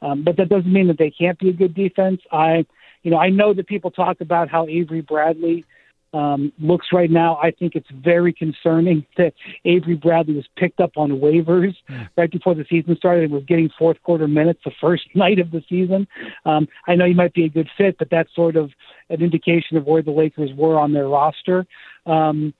Um, 0.07 0.23
but 0.23 0.37
that 0.37 0.49
doesn't 0.49 0.73
mean 0.73 0.87
that 0.89 0.99
they 0.99 1.11
can't 1.11 1.39
be 1.39 1.49
a 1.49 1.53
good 1.53 1.75
defense. 1.75 2.21
I, 2.31 2.65
you 3.03 3.11
know, 3.11 3.19
I 3.19 3.31
know 3.31 3.53
that 3.55 3.67
people 3.67 3.91
talk 3.91 4.21
about 4.21 4.49
how 4.49 4.67
Avery 4.69 5.01
Bradley 5.01 5.65
um, 6.13 6.53
looks 6.61 6.89
right 6.93 7.11
now. 7.11 7.39
I 7.43 7.51
think 7.51 7.75
it's 7.75 7.91
very 7.91 8.33
concerning 8.33 9.05
that 9.17 9.35
Avery 9.65 9.97
Bradley 9.97 10.35
was 10.35 10.47
picked 10.57 10.81
up 10.81 10.93
on 10.97 11.11
waivers 11.11 11.75
mm. 11.91 12.09
right 12.17 12.31
before 12.31 12.55
the 12.55 12.65
season 12.71 12.97
started 12.97 13.25
and 13.25 13.33
was 13.33 13.45
getting 13.45 13.69
fourth 13.77 14.01
quarter 14.03 14.29
minutes 14.29 14.61
the 14.65 14.71
first 14.81 15.05
night 15.15 15.39
of 15.39 15.51
the 15.51 15.63
season. 15.69 16.07
Um, 16.45 16.69
I 16.87 16.95
know 16.95 17.07
he 17.07 17.15
might 17.15 17.35
be 17.35 17.45
a 17.45 17.51
good 17.51 17.69
fit, 17.77 17.99
but 17.99 18.09
that's 18.11 18.35
sort 18.35 18.57
of 18.57 18.71
an 19.11 19.23
indication 19.23 19.77
of 19.77 19.87
where 19.87 20.03
the 20.03 20.13
Lakers 20.13 20.51
were 20.55 20.79
on 20.79 20.93
their 20.93 21.09
roster. 21.09 21.67
Um, 22.07 22.55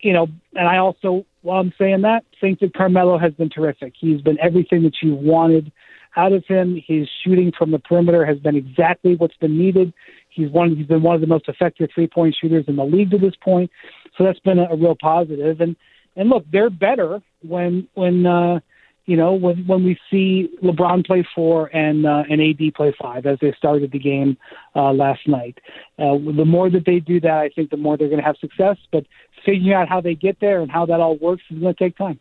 you 0.00 0.12
know, 0.12 0.28
and 0.54 0.68
I 0.68 0.78
also, 0.78 1.26
while 1.42 1.60
I'm 1.60 1.72
saying 1.78 2.02
that, 2.02 2.24
think 2.40 2.60
that 2.60 2.74
Carmelo 2.74 3.18
has 3.18 3.32
been 3.34 3.50
terrific. 3.50 3.94
He's 3.98 4.20
been 4.20 4.38
everything 4.40 4.82
that 4.82 4.96
you 5.02 5.14
wanted 5.14 5.72
out 6.16 6.32
of 6.32 6.44
him. 6.46 6.82
His 6.86 7.08
shooting 7.22 7.52
from 7.56 7.70
the 7.70 7.78
perimeter 7.78 8.24
has 8.24 8.38
been 8.38 8.56
exactly 8.56 9.16
what's 9.16 9.36
been 9.36 9.58
needed. 9.58 9.92
He's 10.28 10.50
one. 10.50 10.76
He's 10.76 10.86
been 10.86 11.02
one 11.02 11.14
of 11.14 11.20
the 11.20 11.26
most 11.26 11.48
effective 11.48 11.90
three 11.94 12.06
point 12.06 12.36
shooters 12.40 12.64
in 12.68 12.76
the 12.76 12.84
league 12.84 13.10
to 13.10 13.18
this 13.18 13.34
point. 13.36 13.70
So 14.16 14.24
that's 14.24 14.40
been 14.40 14.58
a, 14.58 14.64
a 14.64 14.76
real 14.76 14.96
positive. 15.00 15.60
And 15.60 15.76
and 16.16 16.28
look, 16.28 16.44
they're 16.50 16.70
better 16.70 17.22
when 17.42 17.88
when 17.94 18.26
uh, 18.26 18.60
you 19.06 19.16
know 19.16 19.32
when 19.32 19.66
when 19.66 19.84
we 19.84 19.98
see 20.10 20.50
LeBron 20.62 21.06
play 21.06 21.26
four 21.34 21.74
and 21.74 22.06
uh, 22.06 22.24
and 22.28 22.40
AD 22.40 22.74
play 22.74 22.94
five 23.00 23.26
as 23.26 23.38
they 23.40 23.52
started 23.56 23.92
the 23.92 23.98
game 23.98 24.36
uh, 24.74 24.92
last 24.92 25.26
night. 25.26 25.58
Uh, 25.98 26.18
the 26.36 26.44
more 26.44 26.68
that 26.68 26.84
they 26.84 27.00
do 27.00 27.20
that, 27.20 27.38
I 27.38 27.48
think 27.48 27.70
the 27.70 27.76
more 27.76 27.96
they're 27.96 28.08
going 28.08 28.20
to 28.20 28.26
have 28.26 28.36
success. 28.36 28.76
But 28.92 29.06
figuring 29.44 29.72
out 29.72 29.88
how 29.88 30.00
they 30.00 30.14
get 30.14 30.40
there 30.40 30.60
and 30.60 30.70
how 30.70 30.84
that 30.86 31.00
all 31.00 31.16
works 31.16 31.42
is 31.50 31.58
going 31.58 31.74
to 31.74 31.78
take 31.78 31.96
time. 31.96 32.18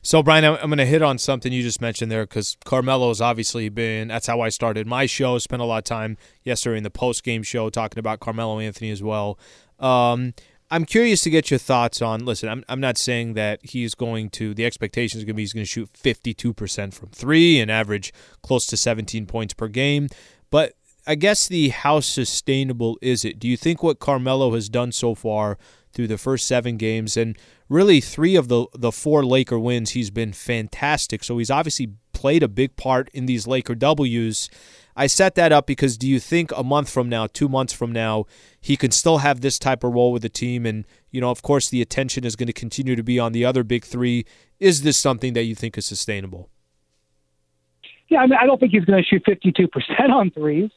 So, 0.00 0.22
Brian, 0.22 0.44
I'm 0.44 0.56
going 0.56 0.78
to 0.78 0.86
hit 0.86 1.02
on 1.02 1.18
something 1.18 1.52
you 1.52 1.62
just 1.62 1.80
mentioned 1.80 2.10
there 2.10 2.22
because 2.22 2.56
Carmelo 2.64 3.08
has 3.08 3.20
obviously 3.20 3.68
been, 3.68 4.08
that's 4.08 4.28
how 4.28 4.40
I 4.40 4.48
started 4.48 4.86
my 4.86 5.06
show. 5.06 5.38
Spent 5.38 5.60
a 5.60 5.64
lot 5.64 5.78
of 5.78 5.84
time 5.84 6.16
yesterday 6.44 6.78
in 6.78 6.84
the 6.84 6.90
post 6.90 7.24
game 7.24 7.42
show 7.42 7.68
talking 7.68 7.98
about 7.98 8.20
Carmelo 8.20 8.60
Anthony 8.60 8.90
as 8.90 9.02
well. 9.02 9.38
Um, 9.80 10.34
I'm 10.70 10.84
curious 10.84 11.22
to 11.22 11.30
get 11.30 11.50
your 11.50 11.58
thoughts 11.58 12.02
on. 12.02 12.24
Listen, 12.24 12.48
I'm 12.48 12.64
I'm 12.68 12.80
not 12.80 12.98
saying 12.98 13.34
that 13.34 13.60
he's 13.62 13.94
going 13.94 14.30
to. 14.30 14.54
The 14.54 14.66
expectation 14.66 15.18
is 15.18 15.24
going 15.24 15.34
to 15.34 15.36
be 15.36 15.42
he's 15.42 15.52
going 15.52 15.64
to 15.64 15.70
shoot 15.70 15.90
52 15.94 16.52
percent 16.52 16.94
from 16.94 17.08
three 17.08 17.58
and 17.58 17.70
average 17.70 18.12
close 18.42 18.66
to 18.66 18.76
17 18.76 19.26
points 19.26 19.54
per 19.54 19.68
game. 19.68 20.08
But 20.50 20.74
I 21.06 21.14
guess 21.14 21.48
the 21.48 21.70
how 21.70 22.00
sustainable 22.00 22.98
is 23.00 23.24
it? 23.24 23.38
Do 23.38 23.48
you 23.48 23.56
think 23.56 23.82
what 23.82 23.98
Carmelo 23.98 24.54
has 24.54 24.68
done 24.68 24.92
so 24.92 25.14
far 25.14 25.58
through 25.92 26.06
the 26.06 26.18
first 26.18 26.46
seven 26.46 26.76
games 26.76 27.16
and 27.16 27.36
really 27.68 28.00
three 28.00 28.36
of 28.36 28.48
the 28.48 28.66
the 28.74 28.92
four 28.92 29.24
Laker 29.24 29.58
wins, 29.58 29.90
he's 29.90 30.10
been 30.10 30.32
fantastic. 30.32 31.24
So 31.24 31.38
he's 31.38 31.50
obviously 31.50 31.94
played 32.12 32.42
a 32.42 32.48
big 32.48 32.76
part 32.76 33.08
in 33.14 33.26
these 33.26 33.46
Laker 33.46 33.74
W's. 33.74 34.50
I 34.98 35.06
set 35.06 35.36
that 35.36 35.52
up 35.52 35.64
because 35.64 35.96
do 35.96 36.08
you 36.08 36.18
think 36.18 36.50
a 36.56 36.64
month 36.64 36.90
from 36.90 37.08
now, 37.08 37.28
two 37.28 37.48
months 37.48 37.72
from 37.72 37.92
now, 37.92 38.26
he 38.60 38.76
can 38.76 38.90
still 38.90 39.18
have 39.18 39.42
this 39.42 39.56
type 39.56 39.84
of 39.84 39.94
role 39.94 40.12
with 40.12 40.22
the 40.22 40.28
team? 40.28 40.66
And, 40.66 40.84
you 41.12 41.20
know, 41.20 41.30
of 41.30 41.40
course, 41.40 41.70
the 41.70 41.80
attention 41.80 42.24
is 42.24 42.34
going 42.34 42.48
to 42.48 42.52
continue 42.52 42.96
to 42.96 43.04
be 43.04 43.16
on 43.16 43.30
the 43.30 43.44
other 43.44 43.62
big 43.62 43.84
three. 43.84 44.26
Is 44.58 44.82
this 44.82 44.96
something 44.96 45.34
that 45.34 45.44
you 45.44 45.54
think 45.54 45.78
is 45.78 45.86
sustainable? 45.86 46.50
Yeah, 48.08 48.22
I 48.22 48.26
mean, 48.26 48.38
I 48.42 48.46
don't 48.46 48.58
think 48.58 48.72
he's 48.72 48.84
going 48.84 49.00
to 49.00 49.08
shoot 49.08 49.24
52% 49.24 49.68
on 50.10 50.32
threes, 50.32 50.70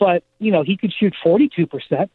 but, 0.00 0.24
you 0.40 0.50
know, 0.50 0.64
he 0.64 0.76
could 0.76 0.92
shoot 0.92 1.14
42%. 1.24 2.10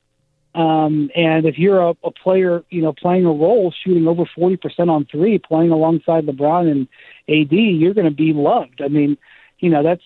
Um, 0.54 1.10
and 1.16 1.46
if 1.46 1.58
you're 1.58 1.80
a, 1.80 1.96
a 2.04 2.12
player, 2.12 2.66
you 2.72 2.82
know, 2.82 2.92
playing 2.92 3.26
a 3.26 3.32
role, 3.32 3.74
shooting 3.86 4.06
over 4.06 4.26
40% 4.38 4.90
on 4.90 5.06
three, 5.06 5.38
playing 5.38 5.72
alongside 5.72 6.26
LeBron 6.26 6.70
and 6.70 6.88
AD, 7.30 7.54
you're 7.54 7.94
going 7.94 8.06
to 8.06 8.12
be 8.12 8.34
loved. 8.34 8.82
I 8.82 8.90
mean, 8.90 9.18
you 9.60 9.70
know, 9.70 9.82
that's 9.82 10.04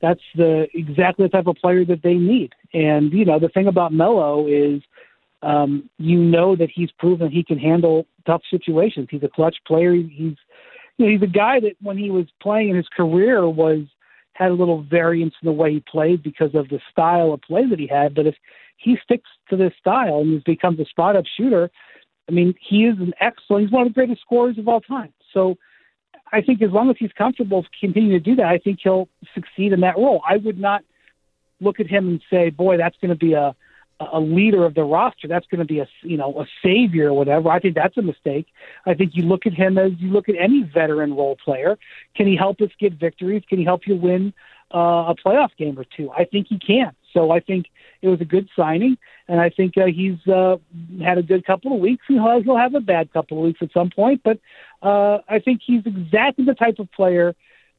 that's 0.00 0.20
the 0.34 0.68
exactly 0.74 1.26
the 1.26 1.30
type 1.30 1.46
of 1.46 1.56
player 1.56 1.84
that 1.84 2.02
they 2.02 2.14
need. 2.14 2.54
And 2.72 3.12
you 3.12 3.24
know, 3.24 3.38
the 3.38 3.48
thing 3.48 3.66
about 3.66 3.92
Melo 3.92 4.46
is, 4.46 4.82
um, 5.42 5.88
you 5.98 6.18
know 6.18 6.56
that 6.56 6.70
he's 6.74 6.90
proven 6.98 7.30
he 7.30 7.42
can 7.42 7.58
handle 7.58 8.06
tough 8.26 8.42
situations. 8.50 9.08
He's 9.10 9.22
a 9.22 9.28
clutch 9.28 9.56
player. 9.66 9.94
He's 9.94 10.36
you 10.98 11.06
know, 11.06 11.08
he's 11.08 11.22
a 11.22 11.26
guy 11.26 11.60
that 11.60 11.76
when 11.80 11.96
he 11.96 12.10
was 12.10 12.26
playing 12.40 12.70
in 12.70 12.76
his 12.76 12.88
career 12.88 13.48
was 13.48 13.84
had 14.34 14.50
a 14.50 14.54
little 14.54 14.82
variance 14.82 15.34
in 15.42 15.46
the 15.46 15.52
way 15.52 15.72
he 15.72 15.80
played 15.80 16.22
because 16.22 16.54
of 16.54 16.68
the 16.68 16.80
style 16.90 17.32
of 17.32 17.40
play 17.40 17.66
that 17.66 17.78
he 17.78 17.86
had. 17.86 18.14
But 18.14 18.26
if 18.26 18.34
he 18.76 18.98
sticks 19.02 19.30
to 19.48 19.56
this 19.56 19.72
style 19.78 20.20
and 20.20 20.44
becomes 20.44 20.78
a 20.78 20.84
spot 20.84 21.16
up 21.16 21.24
shooter, 21.36 21.70
I 22.28 22.32
mean, 22.32 22.54
he 22.60 22.84
is 22.84 22.98
an 22.98 23.14
excellent. 23.20 23.64
He's 23.64 23.72
one 23.72 23.86
of 23.86 23.88
the 23.88 23.94
greatest 23.94 24.20
scorers 24.20 24.58
of 24.58 24.68
all 24.68 24.80
time. 24.80 25.12
So 25.32 25.56
I 26.36 26.42
think 26.42 26.60
as 26.60 26.70
long 26.70 26.90
as 26.90 26.96
he's 26.98 27.12
comfortable 27.12 27.64
continuing 27.80 28.10
to 28.10 28.20
do 28.20 28.36
that, 28.36 28.44
I 28.46 28.58
think 28.58 28.80
he'll 28.82 29.08
succeed 29.34 29.72
in 29.72 29.80
that 29.80 29.96
role. 29.96 30.20
I 30.28 30.36
would 30.36 30.58
not 30.58 30.84
look 31.62 31.80
at 31.80 31.86
him 31.86 32.08
and 32.08 32.22
say, 32.28 32.50
"Boy, 32.50 32.76
that's 32.76 32.96
going 33.00 33.08
to 33.08 33.16
be 33.16 33.32
a 33.32 33.56
a 33.98 34.20
leader 34.20 34.66
of 34.66 34.74
the 34.74 34.84
roster. 34.84 35.26
That's 35.26 35.46
going 35.46 35.60
to 35.60 35.64
be 35.64 35.78
a 35.78 35.88
you 36.02 36.18
know 36.18 36.38
a 36.38 36.46
savior 36.62 37.08
or 37.08 37.14
whatever." 37.14 37.48
I 37.48 37.58
think 37.58 37.74
that's 37.74 37.96
a 37.96 38.02
mistake. 38.02 38.48
I 38.84 38.92
think 38.92 39.12
you 39.14 39.22
look 39.22 39.46
at 39.46 39.54
him 39.54 39.78
as 39.78 39.92
you 39.98 40.10
look 40.10 40.28
at 40.28 40.34
any 40.38 40.62
veteran 40.62 41.14
role 41.16 41.38
player. 41.42 41.78
Can 42.14 42.26
he 42.26 42.36
help 42.36 42.60
us 42.60 42.70
get 42.78 42.92
victories? 42.92 43.42
Can 43.48 43.58
he 43.58 43.64
help 43.64 43.86
you 43.86 43.96
win 43.96 44.34
uh, 44.74 45.12
a 45.12 45.14
playoff 45.14 45.56
game 45.56 45.78
or 45.78 45.84
two? 45.96 46.10
I 46.10 46.26
think 46.26 46.48
he 46.48 46.58
can. 46.58 46.94
So 47.16 47.30
I 47.30 47.40
think 47.40 47.66
it 48.02 48.08
was 48.08 48.20
a 48.20 48.26
good 48.26 48.48
signing, 48.54 48.98
and 49.26 49.40
I 49.40 49.48
think 49.48 49.78
uh, 49.78 49.86
he's 49.86 50.18
uh, 50.26 50.56
had 51.02 51.16
a 51.16 51.22
good 51.22 51.46
couple 51.46 51.72
of 51.72 51.80
weeks. 51.80 52.04
He'll, 52.08 52.42
he'll 52.42 52.58
have 52.58 52.74
a 52.74 52.80
bad 52.80 53.10
couple 53.10 53.38
of 53.38 53.44
weeks 53.44 53.60
at 53.62 53.72
some 53.72 53.88
point, 53.88 54.20
but 54.22 54.38
uh, 54.82 55.18
I 55.26 55.38
think 55.38 55.62
he's 55.64 55.82
exactly 55.86 56.44
the 56.44 56.54
type 56.54 56.78
of 56.78 56.92
player 56.92 57.34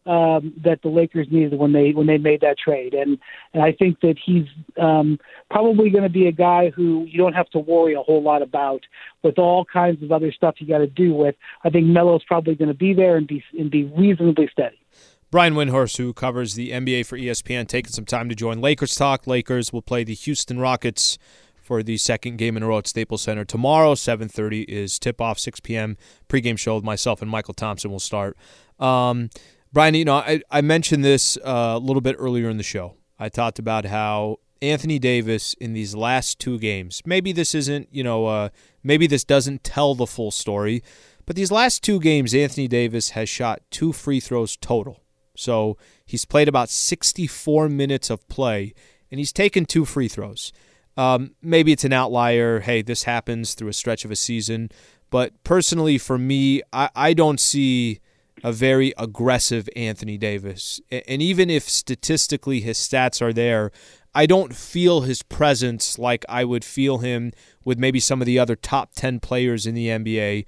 um, 0.07 0.53
that 0.63 0.81
the 0.81 0.87
Lakers 0.87 1.27
needed 1.29 1.53
when 1.59 1.73
they 1.73 1.91
when 1.91 2.07
they 2.07 2.17
made 2.17 2.41
that 2.41 2.57
trade, 2.57 2.95
and 2.95 3.19
and 3.53 3.61
I 3.61 3.73
think 3.73 3.99
that 3.99 4.15
he's 4.17 4.47
um, 4.79 5.19
probably 5.51 5.91
going 5.91 6.03
to 6.03 6.09
be 6.09 6.27
a 6.27 6.31
guy 6.31 6.71
who 6.71 7.05
you 7.07 7.17
don't 7.17 7.33
have 7.33 7.49
to 7.51 7.59
worry 7.59 7.93
a 7.93 8.01
whole 8.01 8.23
lot 8.23 8.41
about 8.41 8.85
with 9.21 9.37
all 9.37 9.65
kinds 9.65 10.01
of 10.01 10.11
other 10.11 10.31
stuff 10.31 10.55
you 10.59 10.67
got 10.67 10.79
to 10.79 10.87
do 10.87 11.13
with. 11.13 11.35
I 11.63 11.69
think 11.69 11.85
Melo's 11.85 12.23
probably 12.23 12.55
going 12.55 12.69
to 12.69 12.73
be 12.73 12.93
there 12.93 13.17
and 13.17 13.27
be 13.27 13.43
and 13.59 13.69
be 13.69 13.83
reasonably 13.83 14.47
steady. 14.51 14.79
Brian 15.29 15.55
Windhorst, 15.55 15.97
who 15.97 16.13
covers 16.13 16.53
the 16.53 16.71
NBA 16.71 17.05
for 17.05 17.17
ESPN, 17.17 17.67
taking 17.67 17.91
some 17.91 18.05
time 18.05 18.29
to 18.29 18.35
join 18.35 18.61
Lakers 18.61 18.95
Talk. 18.95 19.27
Lakers 19.27 19.73
will 19.73 19.81
play 19.81 20.05
the 20.05 20.13
Houston 20.13 20.57
Rockets 20.57 21.17
for 21.53 21.83
the 21.83 21.97
second 21.97 22.37
game 22.37 22.55
in 22.55 22.63
a 22.63 22.67
row 22.67 22.77
at 22.77 22.87
Staples 22.87 23.23
Center 23.23 23.43
tomorrow. 23.43 23.93
7:30 23.93 24.63
is 24.69 24.97
tip-off. 24.97 25.37
6 25.37 25.59
p.m. 25.59 25.97
pregame 26.29 26.57
show 26.57 26.75
with 26.75 26.85
myself 26.85 27.21
and 27.21 27.29
Mychal 27.29 27.53
Thompson 27.53 27.91
will 27.91 27.99
start. 27.99 28.37
Um, 28.79 29.29
Brian, 29.73 29.95
you 29.95 30.05
know, 30.05 30.15
I, 30.15 30.41
I 30.49 30.61
mentioned 30.61 31.03
this 31.03 31.37
uh, 31.43 31.73
a 31.75 31.79
little 31.79 31.99
bit 31.99 32.15
earlier 32.17 32.49
in 32.49 32.55
the 32.55 32.63
show. 32.63 32.95
I 33.19 33.27
talked 33.27 33.59
about 33.59 33.83
how 33.83 34.37
Anthony 34.61 34.97
Davis 34.97 35.55
in 35.55 35.73
these 35.73 35.93
last 35.93 36.39
two 36.39 36.57
games. 36.57 37.01
Maybe 37.05 37.33
this 37.33 37.53
isn't, 37.53 37.89
you 37.91 38.03
know, 38.03 38.27
uh, 38.27 38.49
maybe 38.81 39.07
this 39.07 39.25
doesn't 39.25 39.65
tell 39.65 39.93
the 39.93 40.07
full 40.07 40.31
story, 40.31 40.81
but 41.25 41.35
these 41.35 41.51
last 41.51 41.83
two 41.83 41.99
games, 41.99 42.33
Anthony 42.33 42.69
Davis 42.69 43.09
has 43.09 43.27
shot 43.27 43.61
two 43.71 43.91
free 43.91 44.21
throws 44.21 44.55
total. 44.55 45.01
So 45.37 45.77
he's 46.05 46.25
played 46.25 46.47
about 46.47 46.69
64 46.69 47.69
minutes 47.69 48.09
of 48.09 48.27
play, 48.27 48.73
and 49.11 49.19
he's 49.19 49.31
taken 49.31 49.65
two 49.65 49.85
free 49.85 50.07
throws. 50.07 50.51
Um, 50.97 51.35
maybe 51.41 51.71
it's 51.71 51.83
an 51.83 51.93
outlier. 51.93 52.61
Hey, 52.61 52.81
this 52.81 53.03
happens 53.03 53.53
through 53.53 53.69
a 53.69 53.73
stretch 53.73 54.03
of 54.03 54.11
a 54.11 54.15
season. 54.15 54.69
But 55.09 55.31
personally, 55.43 55.97
for 55.97 56.17
me, 56.17 56.61
I, 56.73 56.89
I 56.95 57.13
don't 57.13 57.39
see 57.39 57.99
a 58.43 58.51
very 58.51 58.93
aggressive 58.97 59.69
Anthony 59.75 60.17
Davis. 60.17 60.81
And 60.91 61.21
even 61.21 61.49
if 61.49 61.63
statistically 61.63 62.59
his 62.61 62.77
stats 62.77 63.21
are 63.21 63.33
there, 63.33 63.71
I 64.13 64.25
don't 64.25 64.55
feel 64.55 65.01
his 65.01 65.21
presence 65.21 65.99
like 65.99 66.25
I 66.27 66.43
would 66.43 66.65
feel 66.65 66.99
him 66.99 67.33
with 67.63 67.77
maybe 67.77 67.99
some 67.99 68.21
of 68.21 68.25
the 68.25 68.39
other 68.39 68.55
top 68.55 68.93
10 68.95 69.19
players 69.19 69.65
in 69.65 69.75
the 69.75 69.87
NBA. 69.87 70.45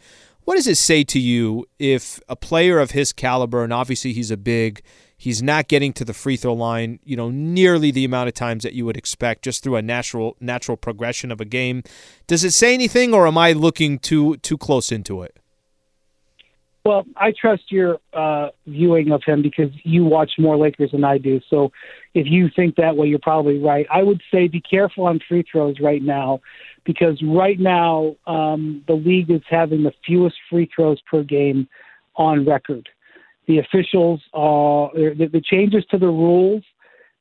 What 0.49 0.55
does 0.55 0.65
it 0.65 0.79
say 0.79 1.03
to 1.03 1.19
you 1.19 1.67
if 1.77 2.19
a 2.27 2.35
player 2.35 2.79
of 2.79 2.89
his 2.89 3.13
caliber, 3.13 3.63
and 3.63 3.71
obviously 3.71 4.13
he's 4.13 4.31
a 4.31 4.35
big, 4.35 4.81
he's 5.15 5.43
not 5.43 5.67
getting 5.67 5.93
to 5.93 6.03
the 6.03 6.12
free 6.12 6.38
throw 6.38 6.55
line, 6.55 6.97
you 7.03 7.15
know, 7.15 7.29
nearly 7.29 7.91
the 7.91 8.03
amount 8.03 8.29
of 8.29 8.33
times 8.33 8.63
that 8.63 8.73
you 8.73 8.83
would 8.83 8.97
expect 8.97 9.43
just 9.43 9.62
through 9.62 9.75
a 9.75 9.83
natural 9.83 10.35
natural 10.39 10.75
progression 10.75 11.31
of 11.31 11.39
a 11.39 11.45
game. 11.45 11.83
Does 12.25 12.43
it 12.43 12.49
say 12.49 12.73
anything, 12.73 13.13
or 13.13 13.27
am 13.27 13.38
I 13.38 13.51
looking 13.51 13.99
too 13.99 14.38
too 14.38 14.57
close 14.57 14.91
into 14.91 15.21
it? 15.21 15.38
Well, 16.83 17.05
I 17.15 17.31
trust 17.39 17.71
your 17.71 17.99
uh, 18.13 18.49
viewing 18.65 19.12
of 19.12 19.21
him 19.23 19.43
because 19.43 19.69
you 19.83 20.03
watch 20.03 20.31
more 20.39 20.57
Lakers 20.57 20.89
than 20.93 21.03
I 21.03 21.19
do. 21.19 21.41
So 21.47 21.71
if 22.15 22.25
you 22.25 22.49
think 22.55 22.77
that 22.77 22.97
way, 22.97 23.05
you're 23.05 23.19
probably 23.19 23.59
right. 23.59 23.85
I 23.91 24.01
would 24.01 24.23
say 24.31 24.47
be 24.47 24.62
careful 24.62 25.05
on 25.05 25.19
free 25.29 25.43
throws 25.51 25.79
right 25.79 26.01
now 26.01 26.41
because 26.89 27.21
right 27.21 27.60
now 27.60 28.15
um, 28.25 28.84
the 28.88 28.95
league 28.95 29.30
is 29.30 29.43
having 29.47 29.84
the 29.84 29.91
fewest 30.04 30.36
free 30.49 30.67
throws 30.75 30.99
per 31.02 31.21
game 31.21 31.69
on 32.15 32.43
record. 32.47 32.89
The 33.47 33.60
officials, 33.60 34.19
uh, 34.34 34.89
the, 34.97 35.30
the 35.32 35.39
changes 35.39 35.86
to 35.91 35.99
the 35.99 36.08
rules 36.08 36.63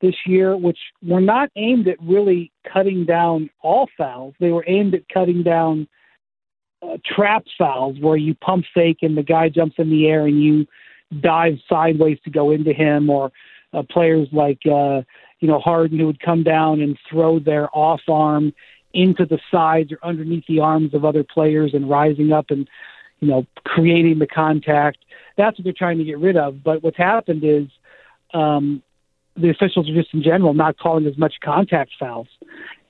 this 0.00 0.14
year, 0.24 0.56
which 0.56 0.78
were 1.02 1.20
not 1.20 1.50
aimed 1.56 1.86
at 1.86 2.00
really 2.02 2.50
cutting 2.72 3.04
down 3.04 3.50
all 3.60 3.90
fouls, 3.98 4.32
they 4.40 4.52
were 4.52 4.64
aimed 4.66 4.94
at 4.94 5.06
cutting 5.12 5.42
down 5.42 5.86
uh, 6.80 6.96
trap 7.04 7.44
fouls 7.58 7.98
where 8.00 8.16
you 8.16 8.34
pump 8.36 8.64
fake 8.72 9.00
and 9.02 9.18
the 9.18 9.22
guy 9.22 9.50
jumps 9.50 9.74
in 9.76 9.90
the 9.90 10.06
air 10.06 10.24
and 10.24 10.42
you 10.42 10.66
dive 11.20 11.58
sideways 11.68 12.16
to 12.24 12.30
go 12.30 12.52
into 12.52 12.72
him, 12.72 13.10
or 13.10 13.30
uh, 13.74 13.82
players 13.90 14.28
like 14.32 14.60
uh, 14.64 15.02
you 15.40 15.48
know 15.48 15.58
Harden 15.58 15.98
who 15.98 16.06
would 16.06 16.20
come 16.20 16.42
down 16.42 16.80
and 16.80 16.98
throw 17.10 17.38
their 17.38 17.68
off 17.76 18.00
arm 18.08 18.54
into 18.92 19.26
the 19.26 19.38
sides 19.50 19.92
or 19.92 19.98
underneath 20.02 20.44
the 20.46 20.60
arms 20.60 20.94
of 20.94 21.04
other 21.04 21.24
players 21.24 21.74
and 21.74 21.88
rising 21.88 22.32
up 22.32 22.50
and 22.50 22.68
you 23.20 23.28
know 23.28 23.46
creating 23.64 24.18
the 24.18 24.26
contact. 24.26 24.98
That's 25.36 25.58
what 25.58 25.64
they're 25.64 25.72
trying 25.72 25.98
to 25.98 26.04
get 26.04 26.18
rid 26.18 26.36
of. 26.36 26.62
But 26.62 26.82
what's 26.82 26.96
happened 26.96 27.42
is 27.44 27.66
um, 28.34 28.82
the 29.36 29.50
officials 29.50 29.88
are 29.88 29.94
just 29.94 30.12
in 30.12 30.22
general 30.22 30.54
not 30.54 30.78
calling 30.78 31.06
as 31.06 31.16
much 31.18 31.34
contact 31.42 31.92
fouls, 31.98 32.28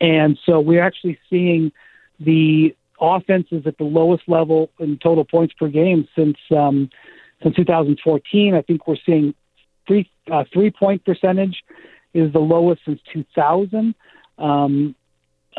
and 0.01 0.39
so 0.47 0.61
we're 0.61 0.83
actually 0.83 1.19
seeing 1.29 1.73
the 2.21 2.75
offense 3.01 3.47
is 3.51 3.67
at 3.67 3.79
the 3.79 3.85
lowest 3.85 4.25
level 4.29 4.71
in 4.79 4.99
total 4.99 5.25
points 5.25 5.55
per 5.55 5.69
game 5.69 6.09
since 6.17 6.37
um, 6.51 6.91
since 7.43 7.57
2014. 7.57 8.55
I 8.55 8.63
think 8.63 8.87
we're 8.87 8.97
seeing 9.05 9.35
three 9.87 10.11
uh, 10.31 10.45
three 10.53 10.71
point 10.71 11.05
percentage 11.05 11.63
is 12.15 12.33
the 12.33 12.39
lowest 12.39 12.83
since 12.85 13.01
2000. 13.13 13.95
Um, 14.39 14.95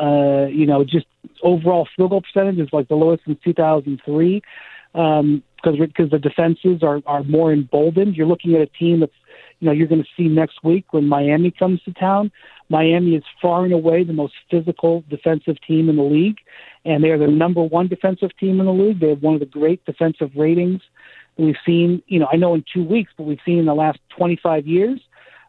uh, 0.00 0.46
you 0.46 0.66
know, 0.66 0.84
just 0.84 1.06
overall 1.42 1.86
field 1.96 2.10
goal 2.10 2.22
percentage 2.22 2.58
is 2.58 2.72
like 2.72 2.88
the 2.88 2.94
lowest 2.94 3.24
since 3.24 3.38
2003 3.44 4.42
because 4.92 5.20
um, 5.20 5.42
because 5.62 6.10
the 6.10 6.18
defenses 6.18 6.82
are 6.82 7.02
are 7.06 7.22
more 7.24 7.52
emboldened. 7.52 8.16
You're 8.16 8.26
looking 8.26 8.54
at 8.54 8.60
a 8.60 8.66
team 8.66 9.00
that's 9.00 9.12
you 9.60 9.66
know 9.66 9.72
you're 9.72 9.86
going 9.86 10.02
to 10.02 10.08
see 10.16 10.28
next 10.28 10.64
week 10.64 10.92
when 10.92 11.06
Miami 11.06 11.50
comes 11.50 11.82
to 11.82 11.92
town. 11.92 12.32
Miami 12.68 13.16
is 13.16 13.24
far 13.42 13.64
and 13.64 13.72
away 13.72 14.04
the 14.04 14.12
most 14.12 14.34
physical 14.50 15.04
defensive 15.10 15.56
team 15.66 15.88
in 15.88 15.96
the 15.96 16.02
league, 16.02 16.38
and 16.84 17.02
they 17.04 17.10
are 17.10 17.18
the 17.18 17.26
number 17.26 17.62
one 17.62 17.88
defensive 17.88 18.30
team 18.38 18.60
in 18.60 18.66
the 18.66 18.72
league. 18.72 19.00
They 19.00 19.10
have 19.10 19.22
one 19.22 19.34
of 19.34 19.40
the 19.40 19.46
great 19.46 19.84
defensive 19.84 20.30
ratings 20.36 20.80
we've 21.36 21.56
seen. 21.66 22.02
You 22.06 22.20
know, 22.20 22.28
I 22.32 22.36
know 22.36 22.54
in 22.54 22.64
two 22.72 22.84
weeks, 22.84 23.12
but 23.16 23.24
we've 23.24 23.40
seen 23.44 23.58
in 23.58 23.66
the 23.66 23.74
last 23.74 23.98
25 24.16 24.66
years. 24.66 25.00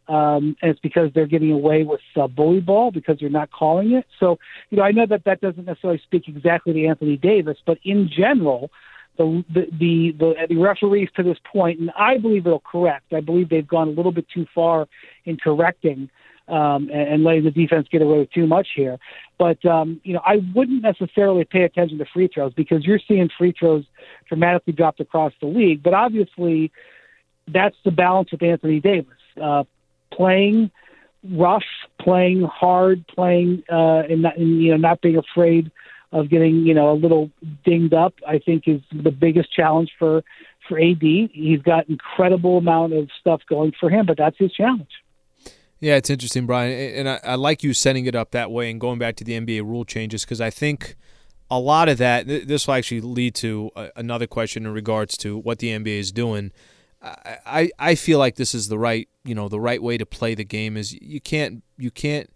Um, 0.08 0.58
and 0.62 0.72
it's 0.72 0.80
because 0.80 1.12
they're 1.14 1.28
getting 1.28 1.52
away 1.52 1.84
with 1.84 2.02
uh, 2.16 2.28
bully 2.28 2.60
ball 2.60 2.92
because 2.92 3.18
they're 3.20 3.30
not 3.30 3.52
calling 3.52 3.92
it. 3.94 4.06
So, 4.20 4.40
you 4.70 4.78
know, 4.78 4.84
I 4.84 4.92
know 4.92 5.06
that 5.06 5.24
that 5.26 5.42
doesn't 5.42 5.66
necessarily 5.66 6.02
speak 6.04 6.28
exactly 6.28 6.74
to 6.74 6.86
Anthony 6.86 7.18
Davis, 7.18 7.58
but 7.66 7.78
in 7.84 8.10
general, 8.10 8.72
the 9.18 9.44
the 9.50 9.68
the, 9.72 10.12
the, 10.18 10.34
the 10.50 10.58
referees 10.58 11.10
to 11.16 11.24
this 11.24 11.38
point, 11.52 11.80
and 11.80 11.92
I 11.98 12.18
believe 12.18 12.46
it'll 12.46 12.60
correct. 12.60 13.14
I 13.14 13.22
believe 13.22 13.50
they've 13.50 13.68
gone 13.68 13.88
a 13.88 13.92
little 13.92 14.12
bit 14.12 14.26
too 14.34 14.46
far 14.54 14.88
in 15.26 15.38
correcting 15.38 16.10
um, 16.48 16.90
and, 16.92 17.14
and 17.14 17.24
letting 17.24 17.44
the 17.44 17.52
defense 17.52 17.88
get 17.92 18.02
away 18.02 18.20
with 18.20 18.32
too 18.32 18.48
much 18.48 18.70
here. 18.76 18.98
But 19.38 19.64
um, 19.66 20.02
you 20.04 20.14
know, 20.14 20.22
I 20.26 20.38
wouldn't 20.56 20.84
necessarily 20.84 21.46
pay 21.46 21.64
attention 21.64 21.98
to 22.00 22.06
free 22.14 22.30
throws 22.34 22.54
because 22.54 22.86
you're 22.86 23.00
seeing 23.08 23.30
free 23.38 23.54
throws 23.58 23.86
dramatically 24.28 24.74
dropped 24.74 25.00
across 25.00 25.34
the 25.42 25.48
league. 25.48 25.84
But 25.84 25.94
obviously, 25.94 26.72
that's 27.48 27.76
the 27.86 27.92
balance 27.92 28.32
with 28.32 28.44
Anthony 28.44 28.80
Davis 28.80 29.14
uh, 29.42 29.64
playing 30.12 30.72
rough, 31.30 31.64
playing 32.00 32.44
hard, 32.44 33.06
playing 33.08 33.64
uh, 33.72 34.04
and, 34.10 34.24
not, 34.24 34.38
and 34.38 34.62
you 34.62 34.72
know 34.72 34.78
not 34.78 35.02
being 35.02 35.18
afraid 35.18 35.72
of 36.12 36.30
getting 36.30 36.66
you 36.66 36.74
know 36.74 36.92
a 36.92 36.96
little 36.96 37.30
dinged 37.66 37.94
up. 37.94 38.14
I 38.28 38.40
think 38.40 38.68
is 38.68 38.82
the 38.92 39.12
biggest 39.12 39.54
challenge 39.54 39.92
for 39.98 40.24
for 40.68 40.80
AD. 40.80 41.02
He's 41.02 41.62
got 41.62 41.90
incredible 41.90 42.58
amount 42.58 42.94
of 42.94 43.10
stuff 43.20 43.42
going 43.48 43.74
for 43.80 43.90
him, 43.90 44.06
but 44.06 44.18
that's 44.18 44.38
his 44.38 44.52
challenge. 44.54 44.90
Yeah, 45.80 45.96
it's 45.96 46.12
interesting, 46.12 46.46
Brian, 46.46 46.72
and 46.96 47.10
I, 47.10 47.20
I 47.24 47.36
like 47.36 47.64
you 47.64 47.74
setting 47.74 48.06
it 48.06 48.14
up 48.14 48.32
that 48.32 48.52
way 48.52 48.70
and 48.70 48.80
going 48.80 49.00
back 49.00 49.16
to 49.16 49.24
the 49.24 49.34
NBA 49.34 49.64
rule 49.64 49.84
changes 49.84 50.24
because 50.24 50.40
I 50.40 50.52
think 50.52 50.96
a 51.50 51.60
lot 51.60 51.90
of 51.90 51.98
that. 51.98 52.28
This 52.28 52.68
will 52.68 52.76
actually 52.76 53.02
lead 53.02 53.36
to 53.36 53.72
another 53.96 54.26
question 54.26 54.66
in 54.66 54.74
regards 54.74 55.18
to 55.18 55.38
what 55.38 55.60
the 55.60 55.70
NBA 55.70 56.00
is 56.00 56.12
doing. 56.12 56.52
I, 57.04 57.72
I 57.80 57.96
feel 57.96 58.20
like 58.20 58.36
this 58.36 58.54
is 58.54 58.68
the 58.68 58.78
right 58.78 59.10
you 59.24 59.34
know 59.34 59.50
the 59.50 59.60
right 59.60 59.82
way 59.82 59.98
to 59.98 60.06
play 60.06 60.36
the 60.36 60.44
game 60.44 60.78
is 60.78 60.94
you 60.94 61.20
can't 61.20 61.64
you 61.78 61.92
can't 61.92 62.30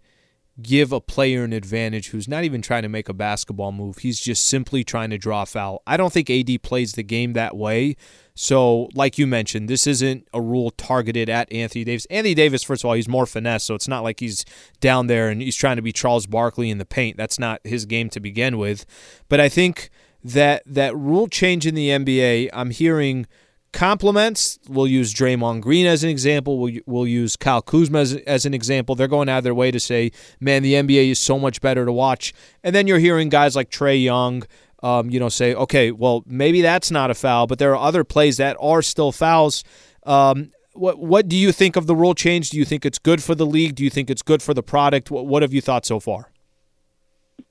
give 0.62 0.90
a 0.90 1.00
player 1.00 1.44
an 1.44 1.52
advantage 1.52 2.08
who's 2.08 2.26
not 2.26 2.42
even 2.42 2.62
trying 2.62 2.82
to 2.82 2.88
make 2.88 3.10
a 3.10 3.14
basketball 3.14 3.72
move. 3.72 3.98
He's 3.98 4.18
just 4.18 4.46
simply 4.46 4.84
trying 4.84 5.10
to 5.10 5.18
draw 5.18 5.44
foul. 5.44 5.82
I 5.86 5.98
don't 5.98 6.12
think 6.12 6.30
AD 6.30 6.62
plays 6.62 6.92
the 6.92 7.02
game 7.02 7.34
that 7.34 7.54
way. 7.54 7.96
So, 8.34 8.88
like 8.94 9.18
you 9.18 9.26
mentioned, 9.26 9.68
this 9.68 9.86
isn't 9.86 10.26
a 10.32 10.40
rule 10.40 10.70
targeted 10.70 11.28
at 11.28 11.52
Anthony 11.52 11.84
Davis. 11.84 12.06
Anthony 12.06 12.34
Davis, 12.34 12.62
first 12.62 12.84
of 12.84 12.88
all, 12.88 12.94
he's 12.94 13.08
more 13.08 13.26
finesse, 13.26 13.64
so 13.64 13.74
it's 13.74 13.88
not 13.88 14.02
like 14.02 14.20
he's 14.20 14.46
down 14.80 15.08
there 15.08 15.28
and 15.28 15.42
he's 15.42 15.56
trying 15.56 15.76
to 15.76 15.82
be 15.82 15.92
Charles 15.92 16.26
Barkley 16.26 16.70
in 16.70 16.78
the 16.78 16.86
paint. 16.86 17.18
That's 17.18 17.38
not 17.38 17.60
his 17.64 17.84
game 17.84 18.08
to 18.10 18.20
begin 18.20 18.56
with. 18.56 18.86
But 19.28 19.40
I 19.40 19.50
think 19.50 19.90
that 20.24 20.62
that 20.64 20.96
rule 20.96 21.28
change 21.28 21.66
in 21.66 21.74
the 21.74 21.90
NBA, 21.90 22.48
I'm 22.54 22.70
hearing– 22.70 23.26
compliments. 23.76 24.58
We'll 24.68 24.86
use 24.86 25.12
Draymond 25.12 25.60
Green 25.60 25.86
as 25.86 26.02
an 26.02 26.08
example. 26.08 26.58
We'll, 26.58 26.80
we'll 26.86 27.06
use 27.06 27.36
Kyle 27.36 27.60
Kuzma 27.60 27.98
as, 27.98 28.14
as, 28.14 28.46
an 28.46 28.54
example. 28.54 28.94
They're 28.94 29.06
going 29.06 29.28
out 29.28 29.38
of 29.38 29.44
their 29.44 29.54
way 29.54 29.70
to 29.70 29.78
say, 29.78 30.12
man, 30.40 30.62
the 30.62 30.72
NBA 30.72 31.10
is 31.10 31.20
so 31.20 31.38
much 31.38 31.60
better 31.60 31.84
to 31.84 31.92
watch. 31.92 32.32
And 32.64 32.74
then 32.74 32.86
you're 32.86 32.98
hearing 32.98 33.28
guys 33.28 33.54
like 33.54 33.70
Trae 33.70 34.02
Young, 34.02 34.44
um, 34.82 35.10
you 35.10 35.20
know, 35.20 35.28
say, 35.28 35.54
okay, 35.54 35.90
well, 35.90 36.24
maybe 36.26 36.62
that's 36.62 36.90
not 36.90 37.10
a 37.10 37.14
foul, 37.14 37.46
but 37.46 37.58
there 37.58 37.72
are 37.76 37.88
other 37.88 38.02
plays 38.02 38.38
that 38.38 38.56
are 38.58 38.80
still 38.80 39.12
fouls. 39.12 39.62
Um, 40.04 40.52
what 40.72 40.98
what 40.98 41.28
do 41.28 41.36
you 41.36 41.52
think 41.52 41.76
of 41.76 41.86
the 41.86 41.96
rule 41.96 42.14
change? 42.14 42.50
Do 42.50 42.58
you 42.58 42.64
think 42.64 42.84
it's 42.84 42.98
good 42.98 43.22
for 43.22 43.34
the 43.34 43.46
league? 43.46 43.74
Do 43.74 43.84
you 43.84 43.90
think 43.90 44.10
it's 44.10 44.22
good 44.22 44.42
for 44.42 44.54
the 44.54 44.62
product? 44.62 45.10
What, 45.10 45.26
what 45.26 45.42
have 45.42 45.52
you 45.52 45.60
thought 45.60 45.86
so 45.86 46.00
far? 46.00 46.30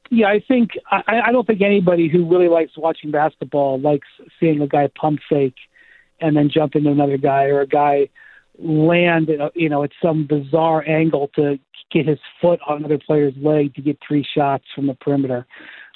Yeah, 0.09 0.27
I 0.27 0.39
think 0.47 0.71
I, 0.91 1.21
I 1.27 1.31
don't 1.31 1.45
think 1.45 1.61
anybody 1.61 2.07
who 2.07 2.25
really 2.25 2.47
likes 2.47 2.71
watching 2.77 3.11
basketball 3.11 3.79
likes 3.79 4.07
seeing 4.39 4.61
a 4.61 4.67
guy 4.67 4.89
pump 4.95 5.19
fake 5.27 5.55
and 6.21 6.35
then 6.35 6.49
jump 6.49 6.75
into 6.75 6.91
another 6.91 7.17
guy 7.17 7.45
or 7.45 7.61
a 7.61 7.67
guy 7.67 8.09
land 8.57 9.29
you 9.53 9.67
know 9.67 9.83
at 9.83 9.91
some 10.01 10.25
bizarre 10.25 10.87
angle 10.87 11.29
to 11.35 11.59
get 11.91 12.07
his 12.07 12.19
foot 12.41 12.59
on 12.67 12.77
another 12.77 12.97
player's 12.97 13.33
leg 13.41 13.73
to 13.75 13.81
get 13.81 13.97
three 14.05 14.25
shots 14.35 14.65
from 14.73 14.87
the 14.87 14.93
perimeter. 14.95 15.45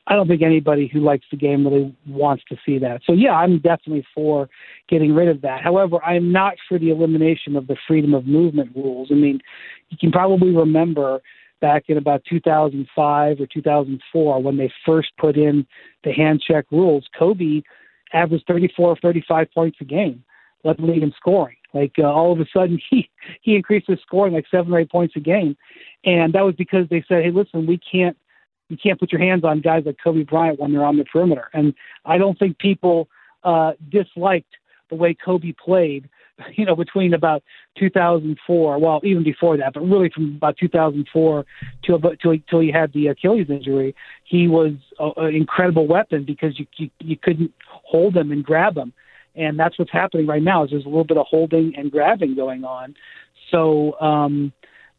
I 0.07 0.15
don't 0.15 0.27
think 0.27 0.41
anybody 0.41 0.89
who 0.91 1.01
likes 1.01 1.25
the 1.29 1.37
game 1.37 1.67
really 1.67 1.95
wants 2.07 2.43
to 2.49 2.57
see 2.65 2.79
that. 2.79 3.01
So 3.05 3.13
yeah, 3.13 3.33
I'm 3.33 3.59
definitely 3.59 4.05
for 4.15 4.49
getting 4.87 5.13
rid 5.13 5.27
of 5.27 5.41
that. 5.41 5.61
However, 5.61 6.03
I'm 6.03 6.31
not 6.31 6.55
for 6.67 6.79
the 6.79 6.89
elimination 6.89 7.55
of 7.55 7.67
the 7.67 7.77
freedom 7.87 8.15
of 8.15 8.25
movement 8.25 8.75
rules. 8.75 9.09
I 9.11 9.15
mean, 9.15 9.39
you 9.89 9.97
can 9.99 10.11
probably 10.11 10.55
remember 10.55 11.21
back 11.61 11.83
in 11.89 11.97
about 11.97 12.23
2005 12.27 13.39
or 13.39 13.45
2004 13.45 14.41
when 14.41 14.57
they 14.57 14.71
first 14.85 15.09
put 15.19 15.35
in 15.35 15.67
the 16.03 16.11
hand 16.11 16.41
check 16.45 16.65
rules, 16.71 17.05
Kobe 17.17 17.61
averaged 18.13 18.45
34 18.47 18.89
or 18.89 18.95
35 18.97 19.51
points 19.53 19.77
a 19.81 19.85
game, 19.85 20.23
led 20.63 20.77
the 20.77 20.83
league 20.83 21.03
in 21.03 21.13
scoring. 21.17 21.55
Like 21.73 21.93
uh, 21.99 22.03
all 22.03 22.31
of 22.31 22.39
a 22.39 22.45
sudden, 22.53 22.79
he 22.89 23.09
he 23.41 23.55
increased 23.55 23.87
his 23.87 23.99
scoring 24.01 24.33
like 24.33 24.45
seven 24.49 24.73
or 24.73 24.79
eight 24.79 24.91
points 24.91 25.15
a 25.15 25.19
game, 25.19 25.57
and 26.03 26.33
that 26.33 26.45
was 26.45 26.55
because 26.55 26.87
they 26.89 27.03
said, 27.07 27.23
"Hey, 27.23 27.31
listen, 27.31 27.65
we 27.65 27.77
can't 27.77 28.17
you 28.69 28.77
can't 28.77 28.99
put 28.99 29.11
your 29.11 29.21
hands 29.21 29.43
on 29.43 29.61
guys 29.61 29.83
like 29.85 29.97
Kobe 30.03 30.23
Bryant 30.23 30.59
when 30.59 30.71
they're 30.71 30.85
on 30.85 30.97
the 30.97 31.05
perimeter." 31.05 31.49
And 31.53 31.73
I 32.05 32.17
don't 32.17 32.37
think 32.37 32.57
people 32.57 33.07
uh, 33.43 33.73
disliked 33.89 34.55
the 34.89 34.95
way 34.95 35.13
Kobe 35.13 35.53
played 35.53 36.09
you 36.55 36.65
know, 36.65 36.75
between 36.75 37.13
about 37.13 37.43
2004, 37.77 38.79
well, 38.79 39.01
even 39.03 39.23
before 39.23 39.57
that, 39.57 39.73
but 39.73 39.81
really 39.81 40.09
from 40.09 40.35
about 40.35 40.57
2004 40.57 41.45
to 41.83 41.93
about 41.93 42.17
till, 42.19 42.59
he 42.59 42.71
had 42.71 42.93
the 42.93 43.07
Achilles 43.07 43.49
injury, 43.49 43.95
he 44.23 44.47
was 44.47 44.73
an 44.99 45.35
incredible 45.35 45.87
weapon 45.87 46.23
because 46.23 46.59
you, 46.59 46.67
you 46.77 46.89
you 46.99 47.17
couldn't 47.17 47.53
hold 47.67 48.15
him 48.15 48.31
and 48.31 48.43
grab 48.43 48.77
him, 48.77 48.93
and 49.35 49.59
that's 49.59 49.77
what's 49.79 49.91
happening 49.91 50.27
right 50.27 50.43
now. 50.43 50.63
Is 50.63 50.71
there's 50.71 50.85
a 50.85 50.89
little 50.89 51.03
bit 51.03 51.17
of 51.17 51.25
holding 51.27 51.73
and 51.75 51.91
grabbing 51.91 52.35
going 52.35 52.63
on. 52.63 52.95
So 53.51 53.99
um, 53.99 54.53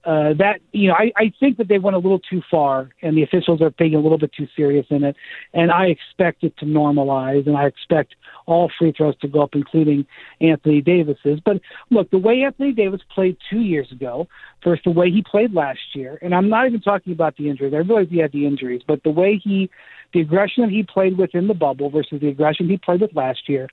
uh, 0.05 0.33
that 0.35 0.61
you 0.73 0.89
know, 0.89 0.95
I, 0.95 1.13
I 1.17 1.33
think 1.39 1.59
that 1.59 1.69
they 1.69 1.79
went 1.79 1.95
a 1.95 1.99
little 1.99 2.19
too 2.19 2.41
far, 2.51 2.89
and 3.03 3.17
the 3.17 3.23
officials 3.23 3.61
are 3.61 3.71
being 3.71 3.95
a 3.95 4.01
little 4.01 4.17
bit 4.17 4.33
too 4.33 4.49
serious 4.57 4.87
in 4.89 5.05
it. 5.05 5.15
And 5.53 5.71
I 5.71 5.87
expect 5.87 6.43
it 6.43 6.57
to 6.59 6.65
normalize, 6.65 7.47
and 7.47 7.57
I 7.57 7.67
expect 7.67 8.15
all 8.47 8.71
free 8.79 8.93
throws 8.93 9.17
to 9.19 9.29
go 9.29 9.43
up, 9.43 9.51
including 9.55 10.07
Anthony 10.41 10.81
Davis's. 10.81 11.41
But 11.45 11.61
look, 11.91 12.11
the 12.11 12.19
way 12.19 12.43
Anthony 12.43 12.73
Davis 12.73 13.03
played 13.15 13.37
two 13.51 13.61
years 13.61 13.93
ago 13.93 14.27
versus 14.65 14.83
the 14.85 14.91
way 14.91 15.11
he 15.11 15.23
played 15.23 15.53
last 15.53 15.81
year, 15.95 16.19
and 16.23 16.35
I'm 16.35 16.49
not 16.49 16.67
even 16.67 16.81
talking 16.81 17.13
about 17.13 17.37
the 17.37 17.51
injuries. 17.51 17.75
I 17.75 17.79
realize 17.79 18.07
he 18.11 18.19
had 18.19 18.33
the 18.33 18.47
injuries, 18.47 18.83
but 18.87 19.03
the 19.03 19.11
way 19.11 19.37
he, 19.43 19.69
the 20.15 20.21
aggression 20.21 20.63
that 20.63 20.71
he 20.71 20.83
played 20.83 21.19
with 21.19 21.35
in 21.35 21.47
the 21.47 21.55
bubble 21.55 21.91
versus 21.91 22.21
the 22.21 22.29
aggression 22.29 22.69
he 22.69 22.79
played 22.79 23.03
with 23.03 23.15
last 23.15 23.49
year, 23.49 23.69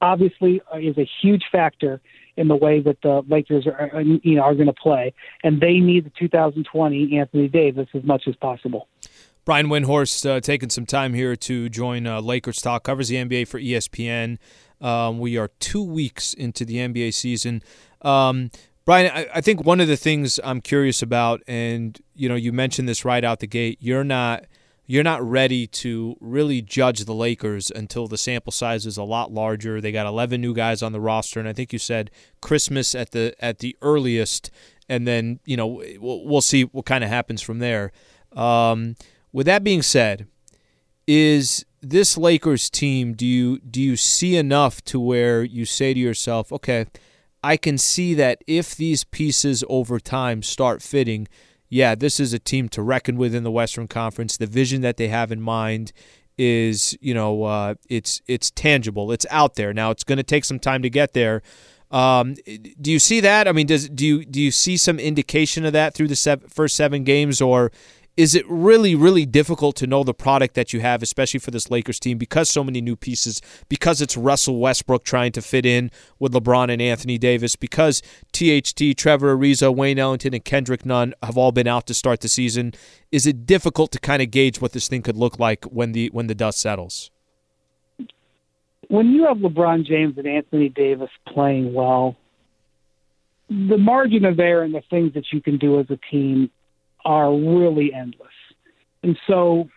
obviously 0.00 0.60
uh, 0.72 0.78
is 0.78 0.96
a 0.98 1.08
huge 1.20 1.44
factor 1.50 2.00
in 2.36 2.48
the 2.48 2.56
way 2.56 2.80
that 2.80 2.98
the 3.02 3.22
Lakers 3.28 3.66
are, 3.66 4.00
you 4.00 4.36
know, 4.36 4.42
are 4.42 4.54
going 4.54 4.66
to 4.66 4.72
play, 4.72 5.12
and 5.42 5.60
they 5.60 5.80
need 5.80 6.04
the 6.04 6.12
2020 6.18 7.18
Anthony 7.18 7.48
Davis 7.48 7.88
as 7.94 8.04
much 8.04 8.28
as 8.28 8.36
possible. 8.36 8.88
Brian 9.44 9.68
Windhorst 9.68 10.28
uh, 10.28 10.40
taking 10.40 10.70
some 10.70 10.86
time 10.86 11.14
here 11.14 11.34
to 11.34 11.68
join 11.68 12.06
uh, 12.06 12.20
Lakers 12.20 12.60
Talk, 12.60 12.84
covers 12.84 13.08
the 13.08 13.16
NBA 13.16 13.48
for 13.48 13.58
ESPN. 13.58 14.38
Um, 14.80 15.18
we 15.18 15.36
are 15.36 15.48
two 15.58 15.82
weeks 15.82 16.34
into 16.34 16.64
the 16.64 16.76
NBA 16.76 17.14
season. 17.14 17.62
Um, 18.02 18.50
Brian, 18.84 19.10
I, 19.12 19.26
I, 19.34 19.40
think 19.40 19.64
one 19.64 19.80
of 19.80 19.88
the 19.88 19.96
things 19.96 20.38
I'm 20.44 20.60
curious 20.60 21.02
about, 21.02 21.42
and 21.48 21.98
you 22.14 22.28
know, 22.28 22.36
you 22.36 22.52
mentioned 22.52 22.88
this 22.88 23.04
right 23.04 23.24
out 23.24 23.40
the 23.40 23.46
gate. 23.46 23.78
You're 23.80 24.04
not 24.04 24.44
you're 24.90 25.04
not 25.04 25.22
ready 25.22 25.66
to 25.66 26.16
really 26.18 26.62
judge 26.62 27.04
the 27.04 27.14
Lakers 27.14 27.70
until 27.70 28.08
the 28.08 28.16
sample 28.16 28.50
size 28.50 28.86
is 28.86 28.96
a 28.96 29.02
lot 29.04 29.30
larger. 29.30 29.82
They 29.82 29.92
got 29.92 30.06
11 30.06 30.40
new 30.40 30.54
guys 30.54 30.82
on 30.82 30.92
the 30.92 31.00
roster, 31.00 31.38
and 31.38 31.48
I 31.48 31.52
think 31.52 31.74
you 31.74 31.78
said 31.78 32.10
Christmas 32.40 32.94
at 32.94 33.10
the 33.10 33.34
at 33.38 33.58
the 33.58 33.76
earliest, 33.82 34.50
and 34.88 35.06
then 35.06 35.40
you 35.44 35.58
know 35.58 35.82
we'll, 36.00 36.24
we'll 36.24 36.40
see 36.40 36.62
what 36.62 36.86
kind 36.86 37.04
of 37.04 37.10
happens 37.10 37.42
from 37.42 37.58
there. 37.58 37.92
Um, 38.32 38.96
with 39.30 39.44
that 39.44 39.62
being 39.62 39.82
said, 39.82 40.26
is 41.06 41.66
this 41.82 42.16
Lakers 42.16 42.70
team? 42.70 43.12
Do 43.12 43.26
you 43.26 43.58
do 43.58 43.82
you 43.82 43.94
see 43.94 44.36
enough 44.36 44.82
to 44.84 44.98
where 44.98 45.44
you 45.44 45.66
say 45.66 45.92
to 45.92 46.00
yourself, 46.00 46.50
okay, 46.50 46.86
I 47.44 47.58
can 47.58 47.76
see 47.76 48.14
that 48.14 48.42
if 48.46 48.74
these 48.74 49.04
pieces 49.04 49.62
over 49.68 50.00
time 50.00 50.42
start 50.42 50.80
fitting 50.80 51.28
yeah, 51.68 51.94
this 51.94 52.18
is 52.18 52.32
a 52.32 52.38
team 52.38 52.68
to 52.70 52.82
reckon 52.82 53.16
with 53.16 53.34
in 53.34 53.44
the 53.44 53.50
Western 53.50 53.88
Conference. 53.88 54.36
The 54.36 54.46
vision 54.46 54.80
that 54.82 54.96
they 54.96 55.08
have 55.08 55.30
in 55.30 55.40
mind 55.40 55.92
is, 56.38 56.96
you 57.00 57.12
know, 57.12 57.42
uh, 57.44 57.74
it's 57.88 58.22
it's 58.26 58.50
tangible. 58.50 59.12
It's 59.12 59.26
out 59.30 59.56
there. 59.56 59.74
Now 59.74 59.90
it's 59.90 60.04
going 60.04 60.18
to 60.18 60.22
take 60.22 60.44
some 60.44 60.58
time 60.58 60.82
to 60.82 60.90
get 60.90 61.12
there. 61.12 61.42
Um, 61.90 62.34
do 62.80 62.92
you 62.92 62.98
see 62.98 63.20
that? 63.20 63.48
I 63.48 63.52
mean, 63.52 63.66
does 63.66 63.88
do 63.88 64.06
you 64.06 64.24
do 64.24 64.40
you 64.40 64.50
see 64.50 64.76
some 64.76 64.98
indication 64.98 65.64
of 65.64 65.72
that 65.72 65.94
through 65.94 66.08
the 66.08 66.40
first 66.48 66.76
seven 66.76 67.04
games, 67.04 67.40
or 67.40 67.72
is 68.18 68.34
it 68.34 68.44
really, 68.48 68.96
really 68.96 69.24
difficult 69.24 69.76
to 69.76 69.86
know 69.86 70.02
the 70.02 70.12
product 70.12 70.56
that 70.56 70.72
you 70.72 70.80
have, 70.80 71.04
especially 71.04 71.38
for 71.38 71.52
this 71.52 71.70
Lakers 71.70 72.00
team, 72.00 72.18
because 72.18 72.50
so 72.50 72.64
many 72.64 72.80
new 72.80 72.96
pieces, 72.96 73.40
because 73.68 74.00
it's 74.00 74.16
Russell 74.16 74.58
Westbrook 74.58 75.04
trying 75.04 75.30
to 75.30 75.40
fit 75.40 75.64
in 75.64 75.92
with 76.18 76.32
LeBron 76.32 76.68
and 76.68 76.82
Anthony 76.82 77.16
Davis, 77.16 77.54
because 77.54 78.02
THT, 78.32 78.96
Trevor 78.96 79.36
Ariza, 79.36 79.72
Wayne 79.72 80.00
Ellington, 80.00 80.34
and 80.34 80.44
Kendrick 80.44 80.84
Nunn 80.84 81.14
have 81.22 81.38
all 81.38 81.52
been 81.52 81.68
out 81.68 81.86
to 81.86 81.94
start 81.94 82.20
the 82.20 82.28
season? 82.28 82.74
Is 83.12 83.24
it 83.24 83.46
difficult 83.46 83.92
to 83.92 84.00
kind 84.00 84.20
of 84.20 84.32
gauge 84.32 84.60
what 84.60 84.72
this 84.72 84.88
thing 84.88 85.02
could 85.02 85.16
look 85.16 85.38
like 85.38 85.64
when 85.66 85.92
the 85.92 86.08
when 86.08 86.26
the 86.26 86.34
dust 86.34 86.58
settles? 86.58 87.12
When 88.88 89.12
you 89.12 89.26
have 89.26 89.36
LeBron 89.36 89.86
James 89.86 90.18
and 90.18 90.26
Anthony 90.26 90.70
Davis 90.70 91.10
playing 91.28 91.72
well, 91.72 92.16
the 93.48 93.78
margin 93.78 94.24
of 94.24 94.40
error 94.40 94.64
and 94.64 94.74
the 94.74 94.82
things 94.90 95.14
that 95.14 95.26
you 95.32 95.40
can 95.40 95.56
do 95.56 95.78
as 95.78 95.86
a 95.88 95.98
team 96.10 96.50
are 97.04 97.32
really 97.32 97.92
endless. 97.92 98.28
And 99.02 99.18
so, 99.26 99.68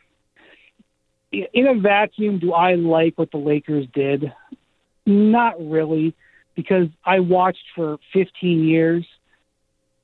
in 1.31 1.67
a 1.67 1.79
vacuum, 1.79 2.39
do 2.39 2.53
I 2.53 2.75
like 2.75 3.17
what 3.17 3.31
the 3.31 3.37
Lakers 3.37 3.85
did? 3.93 4.31
Not 5.05 5.55
really, 5.59 6.13
because 6.55 6.87
I 7.05 7.19
watched 7.19 7.63
for 7.75 7.97
15 8.13 8.63
years 8.63 9.05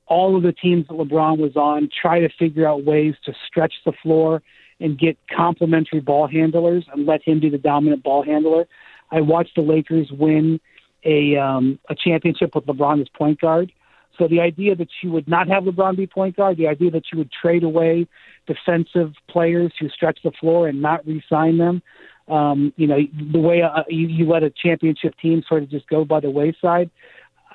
all 0.06 0.36
of 0.36 0.42
the 0.42 0.52
teams 0.52 0.86
that 0.88 0.94
LeBron 0.94 1.38
was 1.38 1.54
on 1.54 1.88
try 2.00 2.20
to 2.20 2.28
figure 2.38 2.66
out 2.66 2.84
ways 2.84 3.14
to 3.24 3.34
stretch 3.46 3.74
the 3.84 3.92
floor 4.02 4.42
and 4.80 4.98
get 4.98 5.18
complementary 5.34 6.00
ball 6.00 6.26
handlers 6.26 6.84
and 6.92 7.06
let 7.06 7.22
him 7.22 7.40
be 7.40 7.50
the 7.50 7.58
dominant 7.58 8.02
ball 8.02 8.22
handler. 8.22 8.66
I 9.10 9.20
watched 9.20 9.54
the 9.54 9.62
Lakers 9.62 10.10
win 10.10 10.60
a 11.04 11.36
um, 11.36 11.78
a 11.88 11.94
championship 11.94 12.54
with 12.54 12.66
LeBron 12.66 13.00
as 13.00 13.08
point 13.10 13.40
guard. 13.40 13.72
So 14.18 14.26
the 14.26 14.40
idea 14.40 14.74
that 14.74 14.88
you 15.02 15.12
would 15.12 15.28
not 15.28 15.48
have 15.48 15.64
LeBron 15.64 15.96
be 15.96 16.06
point 16.06 16.36
guard, 16.36 16.56
the 16.56 16.66
idea 16.66 16.90
that 16.90 17.04
you 17.12 17.18
would 17.18 17.30
trade 17.30 17.62
away 17.62 18.06
defensive 18.46 19.12
players 19.28 19.72
who 19.78 19.88
stretch 19.88 20.18
the 20.24 20.32
floor 20.32 20.68
and 20.68 20.82
not 20.82 21.06
re-sign 21.06 21.58
them, 21.58 21.82
um, 22.28 22.72
you 22.76 22.86
know, 22.86 22.98
the 23.32 23.38
way 23.38 23.62
uh, 23.62 23.84
you, 23.88 24.08
you 24.08 24.28
let 24.28 24.42
a 24.42 24.50
championship 24.50 25.14
team 25.20 25.42
sort 25.48 25.62
of 25.62 25.70
just 25.70 25.88
go 25.88 26.04
by 26.04 26.20
the 26.20 26.30
wayside, 26.30 26.90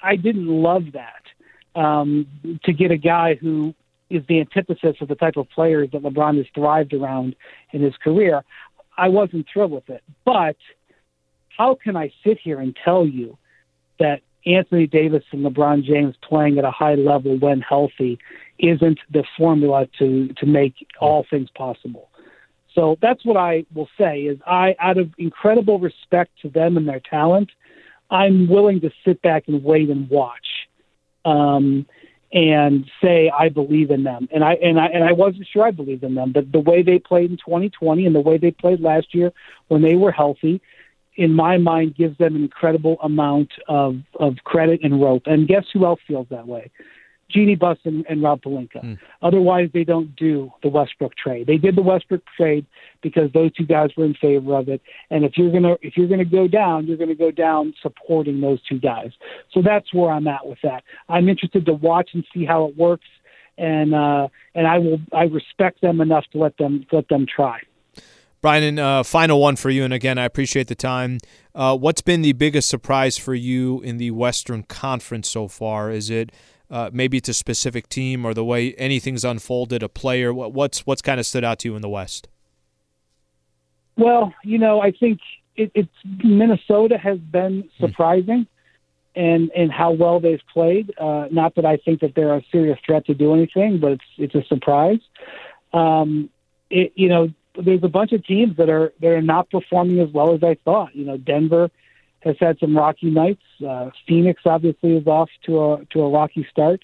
I 0.01 0.15
didn't 0.15 0.47
love 0.47 0.83
that. 0.93 1.21
Um, 1.75 2.27
to 2.65 2.71
get 2.71 2.91
a 2.91 2.97
guy 2.97 3.33
who 3.33 3.73
is 4.11 4.21
the 4.27 4.39
antithesis 4.39 4.95
of 5.01 5.07
the 5.07 5.15
type 5.15 5.37
of 5.37 5.49
players 5.49 5.89
that 5.91 6.03
LeBron 6.03 6.37
has 6.37 6.45
thrived 6.53 6.93
around 6.93 7.35
in 7.71 7.81
his 7.81 7.95
career, 7.97 8.43
I 8.95 9.09
wasn't 9.09 9.47
thrilled 9.51 9.71
with 9.71 9.89
it. 9.89 10.03
But 10.23 10.55
how 11.57 11.75
can 11.83 11.95
I 11.97 12.11
sit 12.23 12.37
here 12.39 12.59
and 12.59 12.77
tell 12.85 13.07
you 13.07 13.37
that 13.99 14.21
Anthony 14.45 14.87
Davis 14.87 15.23
and 15.31 15.45
LeBron 15.45 15.83
James 15.83 16.15
playing 16.21 16.57
at 16.57 16.65
a 16.65 16.71
high 16.71 16.95
level 16.95 17.37
when 17.37 17.61
healthy 17.61 18.19
isn't 18.59 18.99
the 19.11 19.23
formula 19.37 19.87
to 19.99 20.29
to 20.33 20.45
make 20.45 20.87
all 20.99 21.25
things 21.29 21.49
possible. 21.51 22.09
So 22.75 22.97
that's 23.01 23.23
what 23.23 23.37
I 23.37 23.65
will 23.73 23.89
say 23.97 24.21
is 24.21 24.39
I 24.45 24.75
out 24.79 24.97
of 24.97 25.11
incredible 25.17 25.79
respect 25.79 26.31
to 26.41 26.49
them 26.49 26.77
and 26.77 26.87
their 26.87 26.99
talent, 26.99 27.51
I'm 28.09 28.47
willing 28.47 28.81
to 28.81 28.91
sit 29.05 29.21
back 29.21 29.47
and 29.47 29.63
wait 29.63 29.89
and 29.89 30.09
watch. 30.09 30.67
Um, 31.25 31.85
and 32.33 32.89
say 33.01 33.29
I 33.29 33.49
believe 33.49 33.91
in 33.91 34.03
them. 34.03 34.27
And 34.31 34.43
I 34.43 34.53
and 34.53 34.79
I 34.79 34.87
and 34.87 35.03
I 35.03 35.11
wasn't 35.11 35.47
sure 35.47 35.63
I 35.63 35.71
believed 35.71 36.03
in 36.03 36.15
them, 36.15 36.31
but 36.31 36.51
the 36.51 36.59
way 36.59 36.81
they 36.81 36.97
played 36.97 37.29
in 37.29 37.37
2020 37.37 38.07
and 38.07 38.15
the 38.15 38.21
way 38.21 38.37
they 38.37 38.49
played 38.49 38.81
last 38.81 39.13
year 39.13 39.31
when 39.67 39.83
they 39.83 39.95
were 39.95 40.11
healthy, 40.11 40.59
in 41.15 41.33
my 41.33 41.57
mind, 41.57 41.95
gives 41.95 42.17
them 42.17 42.35
an 42.35 42.43
incredible 42.43 42.97
amount 43.01 43.51
of 43.67 43.97
of 44.19 44.35
credit 44.43 44.81
and 44.83 45.01
rope. 45.01 45.23
And 45.25 45.47
guess 45.47 45.65
who 45.73 45.85
else 45.85 45.99
feels 46.07 46.27
that 46.29 46.47
way? 46.47 46.71
Jeanie 47.33 47.55
Buss 47.55 47.77
and, 47.83 48.05
and 48.07 48.21
Rob 48.21 48.41
Pelinka. 48.41 48.83
Mm. 48.83 48.99
Otherwise, 49.21 49.69
they 49.73 49.83
don't 49.83 50.15
do 50.15 50.51
the 50.61 50.69
Westbrook 50.69 51.15
trade. 51.15 51.47
They 51.47 51.57
did 51.57 51.75
the 51.75 51.81
Westbrook 51.81 52.21
trade 52.37 52.65
because 53.01 53.31
those 53.33 53.51
two 53.53 53.65
guys 53.65 53.89
were 53.97 54.05
in 54.05 54.13
favor 54.13 54.55
of 54.55 54.69
it. 54.69 54.81
And 55.09 55.25
if 55.25 55.37
you're 55.37 55.51
gonna 55.51 55.75
if 55.81 55.97
you're 55.97 56.07
gonna 56.07 56.25
go 56.25 56.47
down, 56.47 56.85
you're 56.85 56.97
gonna 56.97 57.15
go 57.15 57.31
down 57.31 57.73
supporting 57.81 58.39
those 58.41 58.61
two 58.63 58.79
guys. 58.79 59.11
So 59.51 59.61
that's 59.61 59.93
where 59.93 60.11
I'm 60.11 60.27
at 60.27 60.45
with 60.45 60.59
that. 60.63 60.83
I'm 61.09 61.27
interested 61.27 61.65
to 61.65 61.73
watch 61.73 62.11
and 62.13 62.23
see 62.33 62.45
how 62.45 62.65
it 62.65 62.77
works, 62.77 63.07
and 63.57 63.95
uh, 63.95 64.27
and 64.53 64.67
I 64.67 64.77
will 64.77 64.99
I 65.11 65.23
respect 65.23 65.81
them 65.81 66.01
enough 66.01 66.25
to 66.33 66.37
let 66.37 66.57
them 66.57 66.85
let 66.91 67.07
them 67.09 67.25
try. 67.25 67.59
Brian, 68.43 68.77
uh, 68.77 69.03
final 69.03 69.39
one 69.39 69.55
for 69.55 69.69
you, 69.69 69.85
and 69.85 69.93
again, 69.93 70.17
I 70.17 70.25
appreciate 70.25 70.67
the 70.67 70.75
time. 70.75 71.19
Uh, 71.55 71.77
what's 71.77 72.01
been 72.01 72.23
the 72.23 72.33
biggest 72.33 72.67
surprise 72.67 73.17
for 73.17 73.33
you 73.33 73.79
in 73.83 73.95
the 73.95 74.11
Western 74.11 74.63
Conference 74.63 75.29
so 75.29 75.47
far? 75.47 75.89
Is 75.89 76.09
it 76.09 76.29
uh, 76.69 76.89
maybe 76.91 77.15
it's 77.15 77.29
a 77.29 77.33
specific 77.33 77.87
team 77.87 78.25
or 78.25 78.33
the 78.33 78.43
way 78.43 78.73
anything's 78.73 79.23
unfolded, 79.23 79.81
a 79.81 79.87
player? 79.87 80.33
What, 80.33 80.51
what's 80.51 80.85
what's 80.85 81.01
kind 81.01 81.21
of 81.21 81.25
stood 81.25 81.45
out 81.45 81.59
to 81.59 81.69
you 81.69 81.77
in 81.77 81.81
the 81.81 81.87
West? 81.87 82.27
Well, 83.95 84.33
you 84.43 84.57
know, 84.57 84.81
I 84.81 84.91
think 84.91 85.21
it, 85.55 85.71
it's 85.73 85.95
Minnesota 86.21 86.97
has 86.97 87.19
been 87.19 87.69
hmm. 87.77 87.85
surprising. 87.85 88.45
And, 89.15 89.51
and 89.55 89.71
how 89.71 89.91
well 89.91 90.19
they've 90.19 90.41
played. 90.51 90.91
Uh, 90.97 91.27
not 91.29 91.53
that 91.53 91.67
I 91.67 91.77
think 91.77 92.01
that 92.01 92.15
they're 92.15 92.35
a 92.35 92.41
serious 92.51 92.79
threat 92.83 93.05
to 93.05 93.13
do 93.13 93.35
anything, 93.35 93.79
but 93.79 93.91
it's 93.91 94.03
it's 94.17 94.33
a 94.33 94.43
surprise. 94.47 95.01
Um, 95.71 96.31
it, 96.71 96.93
you 96.95 97.09
know, 97.09 97.29
there's 97.55 97.83
a 97.83 97.89
bunch 97.89 98.11
of 98.11 98.25
teams 98.25 98.57
that 98.57 98.69
are 98.69 98.93
that 99.01 99.09
are 99.09 99.21
not 99.21 99.49
performing 99.49 99.99
as 99.99 100.09
well 100.09 100.33
as 100.33 100.43
I 100.43 100.57
thought. 100.65 100.95
You 100.95 101.05
know, 101.05 101.17
Denver 101.17 101.69
has 102.21 102.35
had 102.39 102.57
some 102.59 102.75
rocky 102.75 103.09
nights. 103.09 103.43
Uh, 103.65 103.89
Phoenix 104.07 104.41
obviously 104.45 104.97
is 104.97 105.07
off 105.07 105.29
to 105.45 105.63
a 105.63 105.85
to 105.91 106.01
a 106.01 106.09
rocky 106.09 106.47
start. 106.49 106.81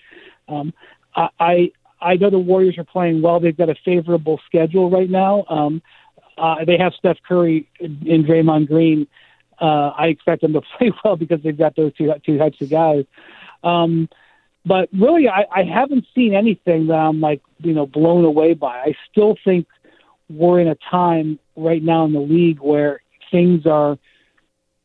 Um, 0.48 0.74
I 1.16 1.72
I 2.02 2.16
know 2.16 2.30
the 2.30 2.40
Warriors 2.40 2.78
are 2.78 2.84
playing 2.84 3.22
well. 3.22 3.40
They've 3.40 3.56
got 3.56 3.70
a 3.70 3.76
favorable 3.84 4.40
schedule 4.46 4.90
right 4.90 5.10
now. 5.10 5.46
Um, 5.50 5.82
uh, 6.38 6.64
they 6.66 6.78
have 6.78 6.94
Steph 6.94 7.18
Curry 7.28 7.68
and 7.80 8.26
Draymond 8.26 8.68
Green. 8.68 9.08
Uh, 9.60 9.92
I 9.98 10.08
expect 10.08 10.42
them 10.42 10.54
to 10.54 10.62
play 10.78 10.92
well 11.04 11.16
because 11.16 11.42
they've 11.44 11.58
got 11.58 11.76
those 11.76 11.94
two 11.96 12.14
two 12.26 12.38
types 12.38 12.62
of 12.62 12.70
guys. 12.70 13.06
Um, 13.64 14.08
but 14.66 14.90
really, 14.94 15.28
I, 15.28 15.46
I 15.52 15.64
haven't 15.64 16.06
seen 16.14 16.34
anything 16.36 16.88
that 16.88 16.96
I'm 16.96 17.20
like 17.20 17.42
you 17.60 17.74
know 17.74 17.86
blown 17.86 18.26
away 18.26 18.54
by. 18.54 18.78
I 18.80 18.96
still 19.12 19.36
think 19.44 19.68
we're 20.30 20.60
in 20.60 20.68
a 20.68 20.78
time 20.90 21.40
right 21.56 21.82
now 21.82 22.06
in 22.06 22.14
the 22.14 22.20
league 22.20 22.60
where 22.60 23.02
things 23.32 23.66
are 23.66 23.98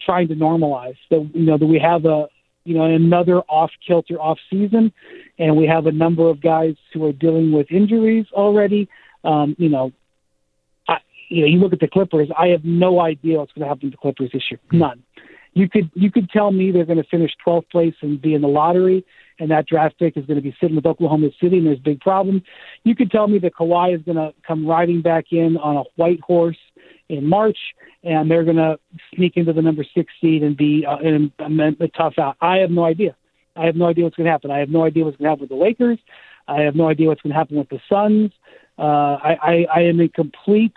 trying 0.00 0.28
to 0.28 0.34
normalize. 0.34 0.96
That 1.10 1.30
you 1.34 1.44
know 1.44 1.58
that 1.58 1.66
we 1.66 1.78
have 1.78 2.04
a 2.04 2.28
you 2.64 2.74
know 2.74 2.84
another 2.84 3.40
off 3.42 3.70
kilter 3.86 4.20
off 4.20 4.38
season, 4.50 4.92
and 5.38 5.56
we 5.56 5.66
have 5.66 5.86
a 5.86 5.92
number 5.92 6.28
of 6.28 6.40
guys 6.40 6.74
who 6.92 7.04
are 7.06 7.12
dealing 7.12 7.52
with 7.52 7.70
injuries 7.70 8.26
already. 8.32 8.88
Um, 9.22 9.54
you 9.58 9.68
know, 9.68 9.92
I, 10.88 10.98
you 11.28 11.42
know, 11.42 11.46
you 11.46 11.58
look 11.58 11.72
at 11.72 11.80
the 11.80 11.88
Clippers. 11.88 12.28
I 12.36 12.48
have 12.48 12.64
no 12.64 13.00
idea 13.00 13.38
what's 13.38 13.52
going 13.52 13.62
to 13.62 13.68
happen 13.68 13.90
to 13.90 13.90
the 13.90 13.96
Clippers 13.96 14.30
this 14.32 14.42
year. 14.50 14.60
None. 14.72 15.02
You 15.52 15.68
could 15.68 15.90
you 15.94 16.10
could 16.10 16.30
tell 16.30 16.50
me 16.50 16.72
they're 16.72 16.84
going 16.84 17.02
to 17.02 17.08
finish 17.08 17.30
12th 17.46 17.70
place 17.70 17.94
and 18.02 18.20
be 18.20 18.34
in 18.34 18.42
the 18.42 18.48
lottery, 18.48 19.04
and 19.38 19.50
that 19.50 19.66
draft 19.66 19.98
pick 19.98 20.16
is 20.16 20.24
going 20.26 20.36
to 20.36 20.42
be 20.42 20.56
sitting 20.60 20.76
with 20.76 20.86
Oklahoma 20.86 21.30
City, 21.40 21.58
and 21.58 21.66
there's 21.66 21.78
big 21.78 22.00
problems. 22.00 22.42
You 22.84 22.94
could 22.94 23.10
tell 23.10 23.26
me 23.26 23.38
that 23.40 23.54
Kawhi 23.54 23.94
is 23.94 24.02
going 24.02 24.16
to 24.16 24.32
come 24.46 24.66
riding 24.66 25.02
back 25.02 25.26
in 25.30 25.56
on 25.56 25.76
a 25.76 25.82
white 25.96 26.20
horse 26.20 26.58
in 27.08 27.26
March, 27.26 27.58
and 28.02 28.30
they're 28.30 28.44
going 28.44 28.56
to 28.56 28.78
sneak 29.14 29.36
into 29.36 29.52
the 29.52 29.62
number 29.62 29.84
six 29.94 30.12
seed 30.20 30.42
and 30.42 30.56
be 30.56 30.86
uh, 30.86 30.98
in 30.98 31.32
a, 31.38 31.84
a 31.84 31.88
tough 31.88 32.18
out. 32.18 32.36
I 32.40 32.58
have 32.58 32.70
no 32.70 32.84
idea. 32.84 33.16
I 33.56 33.66
have 33.66 33.76
no 33.76 33.86
idea 33.86 34.04
what's 34.04 34.16
going 34.16 34.26
to 34.26 34.30
happen. 34.30 34.50
I 34.50 34.58
have 34.58 34.70
no 34.70 34.84
idea 34.84 35.04
what's 35.04 35.16
going 35.16 35.26
to 35.26 35.30
happen 35.30 35.42
with 35.42 35.50
the 35.50 35.56
Lakers. 35.56 35.98
I 36.48 36.62
have 36.62 36.74
no 36.74 36.88
idea 36.88 37.08
what's 37.08 37.22
going 37.22 37.32
to 37.32 37.38
happen 37.38 37.56
with 37.56 37.68
the 37.68 37.80
Suns. 37.88 38.32
Uh, 38.78 38.82
I, 39.22 39.38
I, 39.42 39.66
I 39.76 39.80
am 39.82 40.00
in 40.00 40.08
complete 40.08 40.74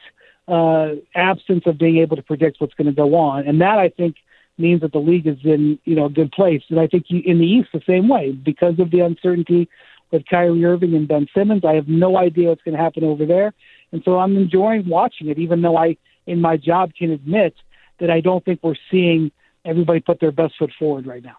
uh, 0.47 0.91
absence 1.16 1.64
of 1.66 1.78
being 1.78 1.97
able 1.97 2.16
to 2.16 2.22
predict 2.22 2.62
what's 2.62 2.74
going 2.76 2.88
to 2.88 2.93
go 2.93 3.16
on, 3.16 3.47
and 3.47 3.60
that 3.62 3.80
I 3.80 3.89
think 3.89 4.16
means 4.58 4.82
that 4.82 4.91
the 4.91 4.99
league 4.99 5.28
is 5.28 5.38
in 5.43 5.80
you 5.86 5.95
know 5.95 6.05
a 6.05 6.10
good 6.10 6.32
place. 6.32 6.64
And 6.70 6.80
I 6.80 6.88
think 6.88 7.05
in 7.10 7.39
the 7.39 7.45
East 7.45 7.70
the 7.74 7.82
same 7.88 8.08
way 8.08 8.32
because 8.32 8.80
of 8.80 8.91
the 8.91 9.01
uncertainty 9.01 9.70
with 10.12 10.26
Kyrie 10.26 10.64
Irving 10.64 10.95
and 10.95 11.08
Ben 11.08 11.28
Simmons. 11.36 11.64
I 11.66 11.76
have 11.76 11.88
no 11.88 12.18
idea 12.18 12.49
what's 12.49 12.64
going 12.64 12.78
to 12.78 12.82
happen 12.82 13.03
over 13.03 13.26
there, 13.26 13.53
and 13.91 14.01
so 14.03 14.20
I'm 14.20 14.38
enjoying 14.38 14.88
watching 14.88 15.28
it, 15.30 15.38
even 15.38 15.62
though 15.62 15.78
I 15.78 15.97
in 16.26 16.41
my 16.41 16.58
job 16.58 16.93
can 16.97 17.12
admit 17.12 17.55
that 17.99 18.12
I 18.12 18.22
don't 18.22 18.43
think 18.45 18.60
we're 18.62 18.76
seeing 18.91 19.32
everybody 19.66 19.99
put 19.99 20.20
their 20.20 20.32
best 20.32 20.55
foot 20.58 20.72
forward 20.78 21.08
right 21.08 21.24
now. 21.24 21.38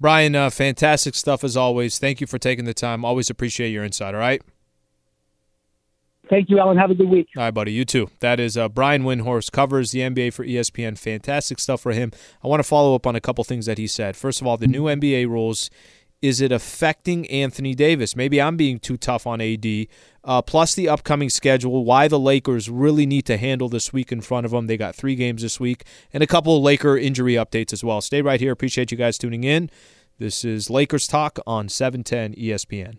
Brian, 0.00 0.34
uh, 0.34 0.48
fantastic 0.48 1.14
stuff 1.14 1.44
as 1.44 1.56
always. 1.56 1.98
Thank 1.98 2.20
you 2.20 2.26
for 2.26 2.38
taking 2.38 2.64
the 2.64 2.72
time. 2.72 3.04
Always 3.04 3.28
appreciate 3.28 3.68
your 3.68 3.84
insight. 3.84 4.14
All 4.14 4.20
right. 4.20 4.42
Thank 6.30 6.48
you, 6.48 6.60
Allan. 6.60 6.78
Have 6.78 6.92
a 6.92 6.94
good 6.94 7.08
week. 7.08 7.28
All 7.36 7.42
right, 7.42 7.50
buddy. 7.52 7.72
You 7.72 7.84
too. 7.84 8.08
That 8.20 8.38
is 8.38 8.56
uh, 8.56 8.68
Brian 8.68 9.02
Windhorst, 9.02 9.50
covers 9.50 9.90
the 9.90 9.98
NBA 9.98 10.32
for 10.32 10.46
ESPN. 10.46 10.96
Fantastic 10.96 11.58
stuff 11.58 11.80
for 11.80 11.92
him. 11.92 12.12
I 12.42 12.46
want 12.46 12.60
to 12.60 12.68
follow 12.68 12.94
up 12.94 13.04
on 13.04 13.16
a 13.16 13.20
couple 13.20 13.42
things 13.42 13.66
that 13.66 13.78
he 13.78 13.88
said. 13.88 14.16
First 14.16 14.40
of 14.40 14.46
all, 14.46 14.56
the 14.56 14.68
new 14.68 14.84
NBA 14.84 15.28
rules 15.28 15.70
is 16.22 16.40
it 16.40 16.52
affecting 16.52 17.28
Anthony 17.30 17.74
Davis? 17.74 18.14
Maybe 18.14 18.40
I'm 18.40 18.56
being 18.56 18.78
too 18.78 18.96
tough 18.96 19.26
on 19.26 19.40
AD. 19.40 19.66
Uh, 20.22 20.42
plus 20.42 20.74
the 20.74 20.88
upcoming 20.88 21.30
schedule, 21.30 21.84
why 21.84 22.08
the 22.08 22.18
Lakers 22.18 22.68
really 22.68 23.06
need 23.06 23.22
to 23.22 23.38
handle 23.38 23.70
this 23.70 23.92
week 23.92 24.12
in 24.12 24.20
front 24.20 24.44
of 24.44 24.52
them. 24.52 24.66
They 24.66 24.76
got 24.76 24.94
three 24.94 25.14
games 25.14 25.42
this 25.42 25.58
week 25.58 25.84
and 26.12 26.22
a 26.22 26.26
couple 26.26 26.60
Laker 26.62 26.96
injury 26.96 27.34
updates 27.34 27.72
as 27.72 27.82
well. 27.82 28.00
Stay 28.02 28.20
right 28.20 28.38
here. 28.38 28.52
Appreciate 28.52 28.90
you 28.90 28.98
guys 28.98 29.16
tuning 29.16 29.44
in. 29.44 29.70
This 30.18 30.44
is 30.44 30.68
Lakers 30.68 31.06
Talk 31.06 31.38
on 31.46 31.70
710 31.70 32.34
ESPN. 32.34 32.98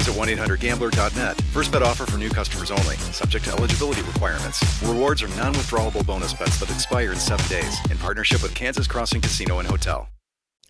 visit 0.00 0.14
1-800-GAMBLER.net. 0.14 1.40
First 1.52 1.72
bet 1.72 1.82
offer 1.82 2.06
for 2.06 2.16
new 2.16 2.30
customers 2.30 2.70
only. 2.70 2.96
Subject 3.12 3.44
to 3.44 3.52
eligibility 3.52 4.00
requirements. 4.02 4.82
Rewards 4.82 5.22
are 5.22 5.28
non-withdrawable 5.28 6.06
bonus 6.06 6.32
bets 6.32 6.58
that 6.60 6.70
expire 6.70 7.12
in 7.12 7.18
seven 7.18 7.46
days. 7.48 7.78
In 7.90 7.98
partnership 7.98 8.42
with 8.42 8.54
Kansas 8.54 8.86
Crossing 8.86 9.20
Casino 9.20 9.58
and 9.58 9.68
Hotel. 9.68 10.08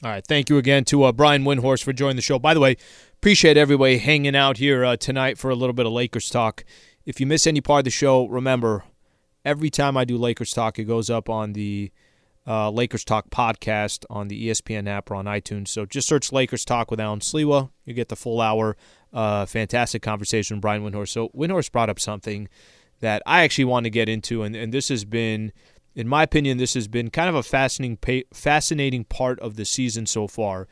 All 0.03 0.11
right. 0.11 0.27
Thank 0.27 0.49
you 0.49 0.59
again 0.59 0.85
to 0.87 1.05
uh, 1.05 1.13
Brian 1.13 1.45
Windhorst 1.45 1.85
for 1.85 1.93
joining 1.93 2.17
the 2.17 2.23
show. 2.23 2.39
By 2.39 2.55
the 2.55 2.61
way, 2.61 2.77
appreciate 3.15 3.57
everybody 3.57 3.99
hanging 3.99 4.35
out 4.35 4.57
here 4.57 4.85
uh, 4.85 4.97
tonight 4.97 5.39
for 5.39 5.51
a 5.51 5.55
little 5.55 5.75
bit 5.75 5.87
of 5.87 5.93
Lakers 5.93 6.31
talk. 6.31 6.65
If 7.05 7.21
you 7.21 7.27
miss 7.27 7.47
any 7.47 7.61
part 7.61 7.81
of 7.81 7.85
the 7.85 7.91
show, 7.91 8.27
remember, 8.27 8.85
every 9.45 9.71
time 9.71 9.97
I 9.97 10.05
do 10.05 10.17
Lakers 10.17 10.53
talk, 10.53 10.79
it 10.79 10.85
goes 10.85 11.11
up 11.11 11.29
on 11.29 11.53
the 11.53 11.93
uh, 12.47 12.71
Lakers 12.71 13.05
Talk 13.05 13.31
podcast 13.31 14.05
on 14.09 14.29
the 14.29 14.49
ESPN 14.49 14.89
app 14.89 15.11
or 15.11 15.15
on 15.15 15.27
iTunes. 15.27 15.69
So 15.69 15.87
just 15.87 16.09
search 16.09 16.33
Lakers 16.33 16.65
Talk 16.65 16.91
with 16.91 17.01
Allan 17.01 17.21
Sliwa. 17.21 17.71
You 17.85 17.95
get 17.95 18.09
the 18.09 18.17
full 18.17 18.41
hour. 18.41 18.77
Uh, 19.13 19.47
fantastic 19.47 20.03
conversation 20.03 20.57
with 20.57 20.63
Brian 20.63 20.83
Windhorst. 20.83 21.09
So 21.09 21.29
Windhorst 21.31 21.73
brought 21.73 21.91
up 21.91 22.01
something 22.01 22.49
that 23.01 23.23
I 23.27 23.43
actually 23.43 23.65
want 23.65 23.85
to 23.85 23.91
get 23.91 24.09
into, 24.09 24.43
and, 24.43 24.55
and 24.55 24.73
this 24.73 24.89
has 24.89 25.05
been, 25.05 25.53
in 25.95 26.07
my 26.07 26.23
opinion, 26.23 26.59
this 26.59 26.75
has 26.75 26.87
been 26.87 27.11
kind 27.11 27.29
of 27.29 27.35
a 27.35 27.43
fascinating, 27.43 28.25
fascinating 28.33 29.05
part 29.05 29.41
of 29.41 29.57
the 29.57 29.65
season 29.65 30.07
so 30.07 30.27
far. 30.27 30.69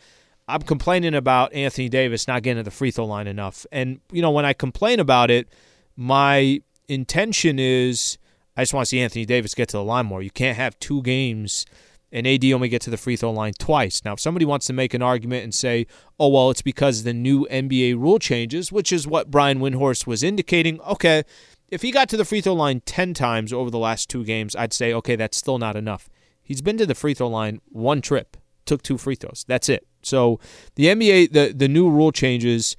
I'm 0.46 0.62
complaining 0.62 1.14
about 1.14 1.52
Anthony 1.52 1.88
Davis 1.88 2.28
not 2.28 2.42
getting 2.42 2.60
to 2.60 2.64
the 2.64 2.70
free 2.70 2.90
throw 2.90 3.06
line 3.06 3.26
enough, 3.26 3.66
and 3.72 4.00
you 4.12 4.22
know 4.22 4.30
when 4.30 4.46
I 4.46 4.52
complain 4.54 4.98
about 5.00 5.30
it, 5.30 5.48
my 5.96 6.60
intention 6.88 7.58
is 7.58 8.18
I 8.59 8.62
just 8.62 8.74
want 8.74 8.86
to 8.86 8.88
see 8.88 8.98
Anthony 8.98 9.24
Davis 9.24 9.54
get 9.54 9.68
to 9.68 9.76
the 9.76 9.84
line 9.84 10.06
more. 10.06 10.20
You 10.20 10.32
can't 10.32 10.56
have 10.56 10.76
two 10.80 11.00
games 11.02 11.64
and 12.11 12.26
AD 12.26 12.44
only 12.46 12.68
get 12.68 12.82
to 12.82 12.90
the 12.90 12.96
free 12.96 13.14
throw 13.14 13.30
line 13.30 13.52
twice. 13.56 14.04
Now, 14.04 14.14
if 14.14 14.20
somebody 14.20 14.44
wants 14.44 14.66
to 14.66 14.72
make 14.72 14.94
an 14.94 15.02
argument 15.02 15.44
and 15.44 15.54
say, 15.54 15.86
oh, 16.18 16.28
well, 16.28 16.50
it's 16.50 16.61
because 16.61 17.04
the 17.04 17.12
new 17.12 17.46
NBA 17.52 17.94
rule 17.94 18.18
changes, 18.18 18.72
which 18.72 18.90
is 18.90 19.06
what 19.06 19.30
Brian 19.30 19.61
Windhorst 19.61 20.09
was 20.09 20.24
indicating, 20.24 20.80
okay, 20.80 21.22
if 21.68 21.82
he 21.82 21.92
got 21.92 22.09
to 22.09 22.16
the 22.16 22.24
free 22.24 22.40
throw 22.40 22.54
line 22.54 22.80
10 22.84 23.14
times 23.14 23.52
over 23.52 23.70
the 23.70 23.78
last 23.78 24.11
two 24.11 24.24
games, 24.24 24.56
I'd 24.56 24.72
say, 24.72 24.92
okay, 24.92 25.14
that's 25.14 25.36
still 25.36 25.59
not 25.59 25.76
enough. 25.76 26.11
He's 26.42 26.61
been 26.61 26.78
to 26.78 26.86
the 26.86 26.96
free 26.96 27.14
throw 27.14 27.28
line 27.28 27.61
one 27.68 28.00
trip, 28.00 28.36
took 28.66 28.82
two 28.82 28.98
free 28.98 29.14
throws. 29.14 29.44
That's 29.46 29.68
it. 29.68 29.86
So 30.02 30.40
the 30.74 30.86
NBA, 30.86 31.32
the, 31.32 31.52
the 31.54 31.68
new 31.68 31.88
rule 31.88 32.11
changes, 32.11 32.76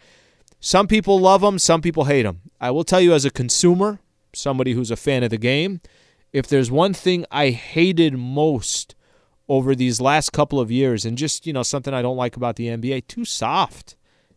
some 0.60 0.88
people 0.88 1.22
love 1.22 1.40
them, 1.40 1.58
some 1.58 1.82
people 1.82 2.04
hate 2.04 2.24
them. 2.24 2.42
I 2.60 2.72
will 2.72 2.84
tell 2.84 3.00
you 3.00 3.14
as 3.14 3.24
a 3.24 3.32
consumer, 3.32 4.02
somebody 4.34 4.74
who's 4.74 4.92
a 4.92 4.96
fan 4.96 5.24
of 5.24 5.30
the 5.30 5.38
game, 5.38 5.82
if 6.32 6.48
there's 6.48 6.72
one 6.72 6.94
thing 6.94 7.26
I 7.32 7.50
hated 7.50 8.16
most 8.18 8.96
over 9.48 9.74
these 9.74 10.00
last 10.00 10.32
couple 10.32 10.60
of 10.60 10.70
years, 10.70 11.06
and 11.06 11.18
just, 11.18 11.48
you 11.48 11.54
know, 11.54 11.64
something 11.64 11.94
I 11.94 12.04
don't 12.04 12.18
like 12.18 12.36
about 12.36 12.56
the 12.56 12.68
NBA, 12.68 13.08
too 13.08 13.26
soft. 13.26 13.96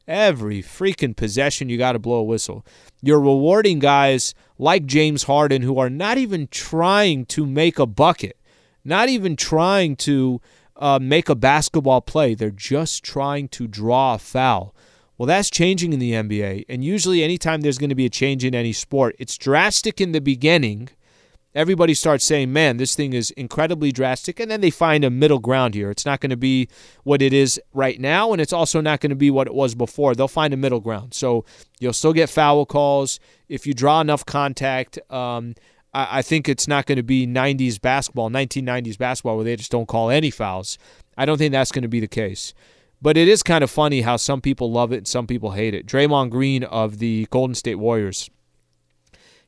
Every 0.09 0.63
freaking 0.63 1.15
possession, 1.15 1.69
you 1.69 1.79
got 1.79 1.93
to 1.93 1.99
blow 1.99 2.19
a 2.21 2.25
whistle. 2.25 2.65
You're 3.03 3.21
rewarding 3.21 3.79
guys 3.79 4.35
like 4.59 4.87
James 4.87 5.25
Harden 5.25 5.63
who 5.63 5.79
are 5.79 5.91
not 5.91 6.19
even 6.19 6.49
trying 6.49 7.27
to 7.27 7.47
make 7.47 7.79
a 7.79 7.87
bucket, 7.87 8.37
not 8.85 9.09
even 9.09 9.37
trying 9.37 9.97
to 9.97 10.41
uh, 10.77 10.99
make 11.01 11.29
a 11.29 11.35
basketball 11.35 12.01
play. 12.01 12.35
They're 12.35 12.51
just 12.51 13.05
trying 13.05 13.49
to 13.49 13.69
draw 13.69 14.15
a 14.15 14.19
foul. 14.19 14.75
Well, 15.23 15.29
that's 15.29 15.51
changing 15.51 15.93
in 15.93 16.01
the 16.01 16.15
NBA. 16.15 16.65
And 16.69 16.83
usually, 16.83 17.23
anytime 17.23 17.61
there's 17.61 17.79
going 17.79 17.91
to 17.91 17.95
be 17.95 18.07
a 18.07 18.11
change 18.11 18.45
in 18.45 18.57
any 18.57 18.73
sport, 18.73 19.15
it's 19.21 19.39
drastic 19.39 20.01
in 20.01 20.11
the 20.11 20.21
beginning. 20.21 20.89
Everybody 21.55 21.95
starts 21.95 22.25
saying, 22.25 22.53
man, 22.53 22.79
this 22.79 22.97
thing 22.97 23.13
is 23.13 23.31
incredibly 23.31 23.93
drastic. 23.93 24.41
And 24.41 24.51
then 24.51 24.61
they 24.61 24.71
find 24.71 25.05
a 25.05 25.11
middle 25.11 25.39
ground 25.39 25.75
here. 25.75 25.93
It's 25.93 26.05
not 26.05 26.19
going 26.19 26.31
to 26.31 26.37
be 26.37 26.69
what 27.05 27.23
it 27.23 27.33
is 27.33 27.61
right 27.73 28.01
now, 28.01 28.33
and 28.33 28.41
it's 28.43 28.53
also 28.53 28.81
not 28.81 28.99
going 28.99 29.11
to 29.11 29.15
be 29.15 29.31
what 29.31 29.47
it 29.47 29.55
was 29.55 29.77
before. 29.77 30.17
They'll 30.17 30.27
find 30.27 30.53
a 30.53 30.57
middle 30.57 30.81
ground. 30.81 31.15
So 31.15 31.45
you'll 31.79 31.93
still 31.93 32.13
get 32.13 32.29
foul 32.29 32.67
calls. 32.67 33.21
If 33.49 33.65
you 33.65 33.75
draw 33.75 34.01
enough 34.01 34.27
contact, 34.27 34.99
um, 35.09 35.55
I, 35.95 36.19
I 36.19 36.23
think 36.23 36.49
it's 36.49 36.67
not 36.67 36.87
going 36.87 36.97
to 36.97 37.05
be 37.05 37.29
90s 37.29 37.81
basketball, 37.81 38.29
1990s 38.29 38.99
basketball, 38.99 39.37
where 39.37 39.45
they 39.45 39.55
just 39.55 39.71
don't 39.71 39.87
call 39.87 40.11
any 40.11 40.31
fouls. 40.31 40.79
I 41.17 41.27
don't 41.27 41.39
think 41.39 41.53
that's 41.53 41.71
going 41.71 41.83
to 41.83 41.89
be 41.89 42.01
the 42.01 42.09
case. 42.09 42.55
But 43.03 43.17
it 43.17 43.27
is 43.27 43.43
kind 43.43 43.65
of 43.65 43.71
funny 43.71 44.03
how 44.03 44.17
some 44.17 44.41
people 44.41 44.71
love 44.71 44.93
it 44.93 44.99
and 44.99 45.09
some 45.09 45.27
people 45.27 45.51
hate 45.51 45.75
it. 45.75 45.87
Draymond 45.87 46.31
Green 46.31 46.63
of 46.63 46.99
the 46.99 47.27
Golden 47.31 47.57
State 47.57 47.75
Warriors. 47.75 48.31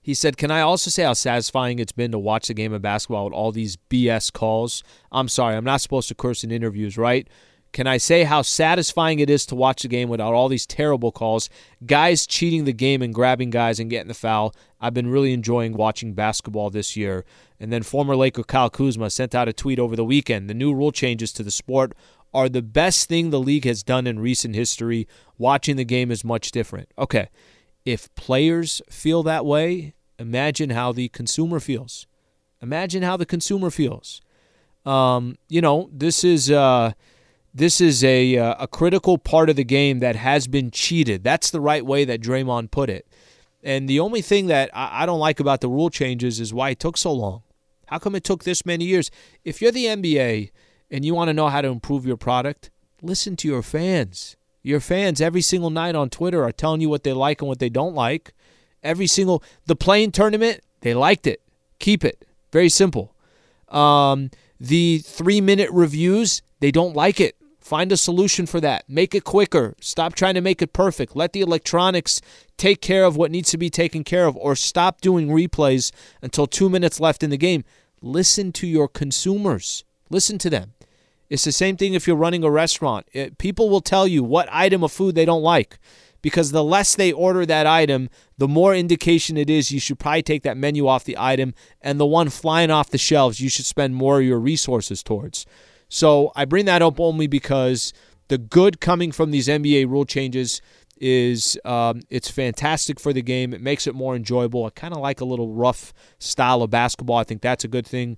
He 0.03 0.13
said, 0.13 0.37
Can 0.37 0.51
I 0.51 0.61
also 0.61 0.91
say 0.91 1.05
how 1.05 1.13
satisfying 1.13 1.79
it's 1.79 1.93
been 1.93 2.11
to 2.11 2.19
watch 2.19 2.49
the 2.49 2.55
game 2.55 2.73
of 2.73 2.83
basketball 2.83 3.27
with 3.27 3.33
all 3.33 3.53
these 3.53 3.79
BS 3.89 4.33
calls? 4.33 4.83
I'm 5.13 5.29
sorry, 5.29 5.55
I'm 5.55 5.65
not 5.65 5.81
supposed 5.81 6.09
to 6.09 6.17
curse 6.17 6.43
in 6.43 6.51
interviews, 6.51 6.99
right? 6.99 7.29
Can 7.73 7.87
I 7.89 7.97
say 7.97 8.23
how 8.23 8.43
satisfying 8.43 9.19
it 9.19 9.29
is 9.29 9.47
to 9.47 9.57
watch 9.57 9.83
the 9.83 9.89
game 9.89 10.09
without 10.09 10.33
all 10.33 10.49
these 10.49 10.67
terrible 10.67 11.11
calls? 11.11 11.49
Guys 11.85 12.25
cheating 12.25 12.67
the 12.67 12.73
game 12.73 13.03
and 13.03 13.13
grabbing 13.13 13.51
guys 13.51 13.81
and 13.81 13.91
getting 13.91 14.07
the 14.07 14.15
foul. 14.15 14.55
I've 14.81 14.95
been 14.95 15.09
really 15.11 15.33
enjoying 15.33 15.73
watching 15.73 16.13
basketball 16.13 16.71
this 16.71 16.97
year. 16.97 17.25
And 17.59 17.73
then 17.73 17.83
former 17.83 18.15
Laker 18.15 18.45
Kyle 18.45 18.71
Kuzma 18.71 19.11
sent 19.11 19.35
out 19.35 19.49
a 19.49 19.53
tweet 19.53 19.81
over 19.81 19.97
the 19.97 20.05
weekend. 20.05 20.49
The 20.49 20.55
new 20.55 20.73
rule 20.73 20.93
changes 20.93 21.33
to 21.33 21.43
the 21.43 21.51
sport 21.51 21.95
are 22.35 22.49
the 22.49 22.63
best 22.63 23.09
thing 23.09 23.31
the 23.31 23.41
league 23.41 23.65
has 23.65 23.83
done 23.83 24.07
in 24.07 24.19
recent 24.19 24.55
history. 24.55 25.07
Watching 25.39 25.77
the 25.77 25.85
game 25.85 26.11
is 26.11 26.25
much 26.25 26.51
different. 26.51 26.91
Okay, 26.99 27.29
if 27.85 28.15
players 28.17 28.83
feel 28.91 29.23
that 29.23 29.47
way, 29.47 29.95
imagine 30.19 30.71
how 30.71 30.93
the 30.93 31.09
consumer 31.09 31.61
feels. 31.61 32.07
Imagine 32.61 33.03
how 33.03 33.17
the 33.17 33.27
consumer 33.27 33.71
feels. 33.71 34.21
Um, 34.85 35.37
you 35.49 35.61
know, 35.61 35.89
this 35.93 36.25
is 36.25 36.51
uh, 36.51 36.93
this 37.55 37.81
is 37.81 38.03
a 38.03 38.37
uh, 38.37 38.57
a 38.59 38.67
critical 38.67 39.17
part 39.17 39.49
of 39.49 39.57
the 39.57 39.65
game 39.65 40.01
that 40.01 40.17
has 40.17 40.47
been 40.47 40.71
cheated. 40.71 41.25
That's 41.25 41.51
the 41.51 41.61
right 41.61 41.87
way 41.87 42.05
that 42.05 42.21
Draymond 42.21 42.71
put 42.71 42.91
it. 42.91 43.07
And 43.63 43.89
the 43.89 44.01
only 44.01 44.21
thing 44.21 44.49
that 44.49 44.71
I, 44.75 45.03
I 45.03 45.07
don't 45.07 45.21
like 45.21 45.41
about 45.41 45.61
the 45.61 45.69
rule 45.69 45.89
changes 45.89 46.41
is 46.41 46.53
why 46.53 46.71
it 46.71 46.81
took 46.81 46.97
so 46.97 47.13
long. 47.13 47.43
How 47.87 47.99
come 47.99 48.15
it 48.15 48.25
took 48.25 48.45
this 48.45 48.67
many 48.67 48.85
years? 48.85 49.11
If 49.45 49.63
you're 49.63 49.71
the 49.71 49.87
NBA 49.87 50.51
and 50.91 51.05
you 51.05 51.15
want 51.15 51.29
to 51.29 51.35
know 51.35 51.49
how 51.49 51.61
to 51.61 51.69
improve 51.69 52.07
your 52.07 52.17
product, 52.17 52.71
listen 53.03 53.37
to 53.37 53.49
your 53.49 53.63
fans. 53.63 54.37
Your 54.63 54.81
fans 54.81 55.21
every 55.21 55.43
single 55.43 55.71
night 55.71 55.95
on 55.95 56.09
Twitter 56.09 56.43
are 56.43 56.53
telling 56.53 56.81
you 56.81 56.89
what 56.89 57.05
they 57.05 57.13
like 57.13 57.43
and 57.43 57.49
what 57.49 57.59
they 57.59 57.69
don't 57.69 57.95
like. 57.95 58.33
Every 58.83 59.07
single 59.07 59.43
the 59.67 59.77
play-in 59.77 60.11
tournament, 60.11 60.61
they 60.81 60.95
liked 60.95 61.27
it. 61.27 61.43
Keep 61.79 62.05
it. 62.05 62.27
Very 62.53 62.69
simple. 62.69 63.15
Um, 63.69 64.31
the 64.61 64.99
three 64.99 65.41
minute 65.41 65.71
reviews, 65.71 66.43
they 66.61 66.71
don't 66.71 66.95
like 66.95 67.21
it. 67.21 67.37
Find 67.61 67.91
a 67.93 67.97
solution 67.97 68.45
for 68.45 68.61
that. 68.61 68.89
Make 68.89 69.15
it 69.15 69.25
quicker. 69.25 69.75
Stop 69.81 70.15
trying 70.15 70.35
to 70.35 70.43
make 70.43 70.61
it 70.61 70.75
perfect. 70.75 71.17
Let 71.17 71.33
the 71.33 71.41
electronics 71.41 72.21
take 72.59 72.83
care 72.83 73.05
of 73.05 73.17
what 73.17 73.31
needs 73.31 73.51
to 73.51 73.59
be 73.59 73.71
taken 73.71 74.05
care 74.05 74.27
of, 74.27 74.37
or 74.37 74.55
stop 74.55 75.01
doing 75.01 75.29
replays 75.29 75.91
until 76.21 76.47
two 76.47 76.69
minutes 76.69 77.01
left 77.01 77.23
in 77.23 77.31
the 77.31 77.39
game. 77.39 77.65
Listen 78.03 78.53
to 78.53 78.67
your 78.67 78.87
consumers. 78.87 79.83
Listen 80.15 80.39
to 80.39 80.49
them. 80.49 80.75
It's 81.29 81.43
the 81.43 81.51
same 81.51 81.77
thing 81.77 81.95
if 81.95 82.07
you're 82.07 82.15
running 82.15 82.45
a 82.45 82.51
restaurant. 82.51 83.09
It, 83.13 83.37
people 83.37 83.69
will 83.69 83.81
tell 83.81 84.07
you 84.07 84.23
what 84.23 84.49
item 84.53 84.85
of 84.85 84.93
food 84.93 85.17
they 85.17 85.25
don't 85.25 85.43
like 85.43 85.81
because 86.23 86.53
the 86.53 86.63
less 86.63 86.95
they 86.95 87.11
order 87.11 87.45
that 87.45 87.67
item, 87.67 88.09
the 88.39 88.47
more 88.47 88.77
indication 88.77 89.37
it 89.37 89.51
is 89.51 89.73
you 89.73 89.81
should 89.81 89.99
probably 89.99 90.23
take 90.23 90.45
that 90.45 90.57
menu 90.57 90.87
off 90.87 91.03
the 91.03 91.17
item, 91.19 91.53
and 91.81 91.99
the 91.99 92.07
one 92.07 92.31
flying 92.31 92.71
off 92.71 92.91
the 92.91 92.97
shelves, 92.97 93.41
you 93.41 93.49
should 93.49 93.67
spend 93.67 93.97
more 93.97 94.21
of 94.21 94.25
your 94.25 94.39
resources 94.39 95.03
towards. 95.03 95.47
So 95.89 96.31
I 96.37 96.45
bring 96.45 96.67
that 96.67 96.81
up 96.81 97.01
only 97.01 97.27
because 97.27 97.93
the 98.29 98.39
good 98.39 98.81
coming 98.81 99.11
from 99.11 99.33
these 99.33 99.49
NBA 99.49 99.91
rule 99.91 100.05
changes 100.05 100.63
is 100.97 101.59
um, 101.65 102.03
it's 102.09 102.31
fantastic 102.31 103.01
for 103.01 103.13
the 103.13 103.21
game. 103.21 103.53
It 103.53 103.61
makes 103.61 103.89
it 103.89 103.97
more 103.97 104.15
enjoyable. 104.15 104.65
I 104.65 104.71
kind 104.71 104.95
of 104.95 105.01
like 105.01 105.21
a 105.21 105.25
little 105.25 105.53
rough 105.53 105.93
style 106.21 106.63
of 106.63 106.71
basketball. 106.71 107.17
I 107.17 107.25
think 107.25 107.43
that's 107.43 107.65
a 107.65 107.69
good 107.69 107.85
thing. 107.87 108.17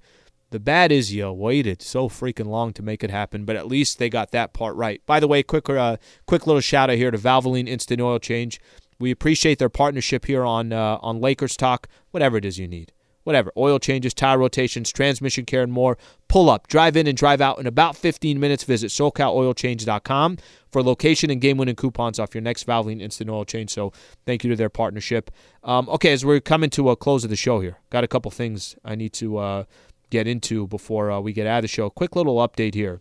The 0.50 0.60
bad 0.60 0.92
is 0.92 1.12
you 1.12 1.30
waited 1.32 1.82
so 1.82 2.08
freaking 2.08 2.46
long 2.46 2.72
to 2.74 2.82
make 2.82 3.02
it 3.02 3.10
happen, 3.10 3.44
but 3.44 3.56
at 3.56 3.66
least 3.66 3.98
they 3.98 4.08
got 4.08 4.30
that 4.30 4.52
part 4.52 4.76
right. 4.76 5.04
By 5.04 5.18
the 5.18 5.26
way, 5.26 5.42
quick 5.42 5.68
uh, 5.68 5.96
quick 6.26 6.46
little 6.46 6.60
shout 6.60 6.88
out 6.88 6.96
here 6.96 7.10
to 7.10 7.18
Valvoline 7.18 7.68
Instant 7.68 8.00
Oil 8.00 8.18
Change. 8.18 8.60
We 8.98 9.10
appreciate 9.10 9.58
their 9.58 9.68
partnership 9.68 10.26
here 10.26 10.44
on 10.44 10.72
uh, 10.72 10.98
on 11.00 11.20
Lakers 11.20 11.56
Talk. 11.56 11.88
Whatever 12.12 12.36
it 12.36 12.44
is 12.44 12.58
you 12.58 12.68
need, 12.68 12.92
whatever, 13.24 13.52
oil 13.56 13.80
changes, 13.80 14.14
tire 14.14 14.38
rotations, 14.38 14.92
transmission 14.92 15.44
care, 15.44 15.62
and 15.62 15.72
more. 15.72 15.98
Pull 16.28 16.48
up, 16.48 16.68
drive 16.68 16.96
in, 16.96 17.08
and 17.08 17.16
drive 17.16 17.40
out 17.40 17.58
in 17.58 17.66
about 17.66 17.96
15 17.96 18.38
minutes. 18.38 18.62
Visit 18.62 18.88
SoCalOilChange.com 18.88 20.38
for 20.70 20.82
location 20.82 21.28
and 21.28 21.40
game 21.40 21.56
winning 21.56 21.74
coupons 21.74 22.20
off 22.20 22.34
your 22.34 22.42
next 22.42 22.66
Valvoline 22.66 23.02
Instant 23.02 23.28
Oil 23.28 23.44
Change. 23.44 23.70
So 23.70 23.92
thank 24.24 24.44
you 24.44 24.50
to 24.50 24.56
their 24.56 24.68
partnership. 24.68 25.32
Um, 25.64 25.88
okay, 25.88 26.12
as 26.12 26.24
we're 26.24 26.40
coming 26.40 26.70
to 26.70 26.90
a 26.90 26.96
close 26.96 27.24
of 27.24 27.30
the 27.30 27.36
show 27.36 27.60
here, 27.60 27.78
got 27.90 28.04
a 28.04 28.08
couple 28.08 28.30
things 28.30 28.76
I 28.84 28.94
need 28.94 29.12
to 29.14 29.38
uh, 29.38 29.64
get 30.10 30.26
into 30.26 30.66
before 30.66 31.10
uh, 31.10 31.20
we 31.20 31.32
get 31.32 31.46
out 31.46 31.58
of 31.58 31.62
the 31.62 31.68
show. 31.68 31.90
Quick 31.90 32.16
little 32.16 32.36
update 32.36 32.74
here 32.74 33.00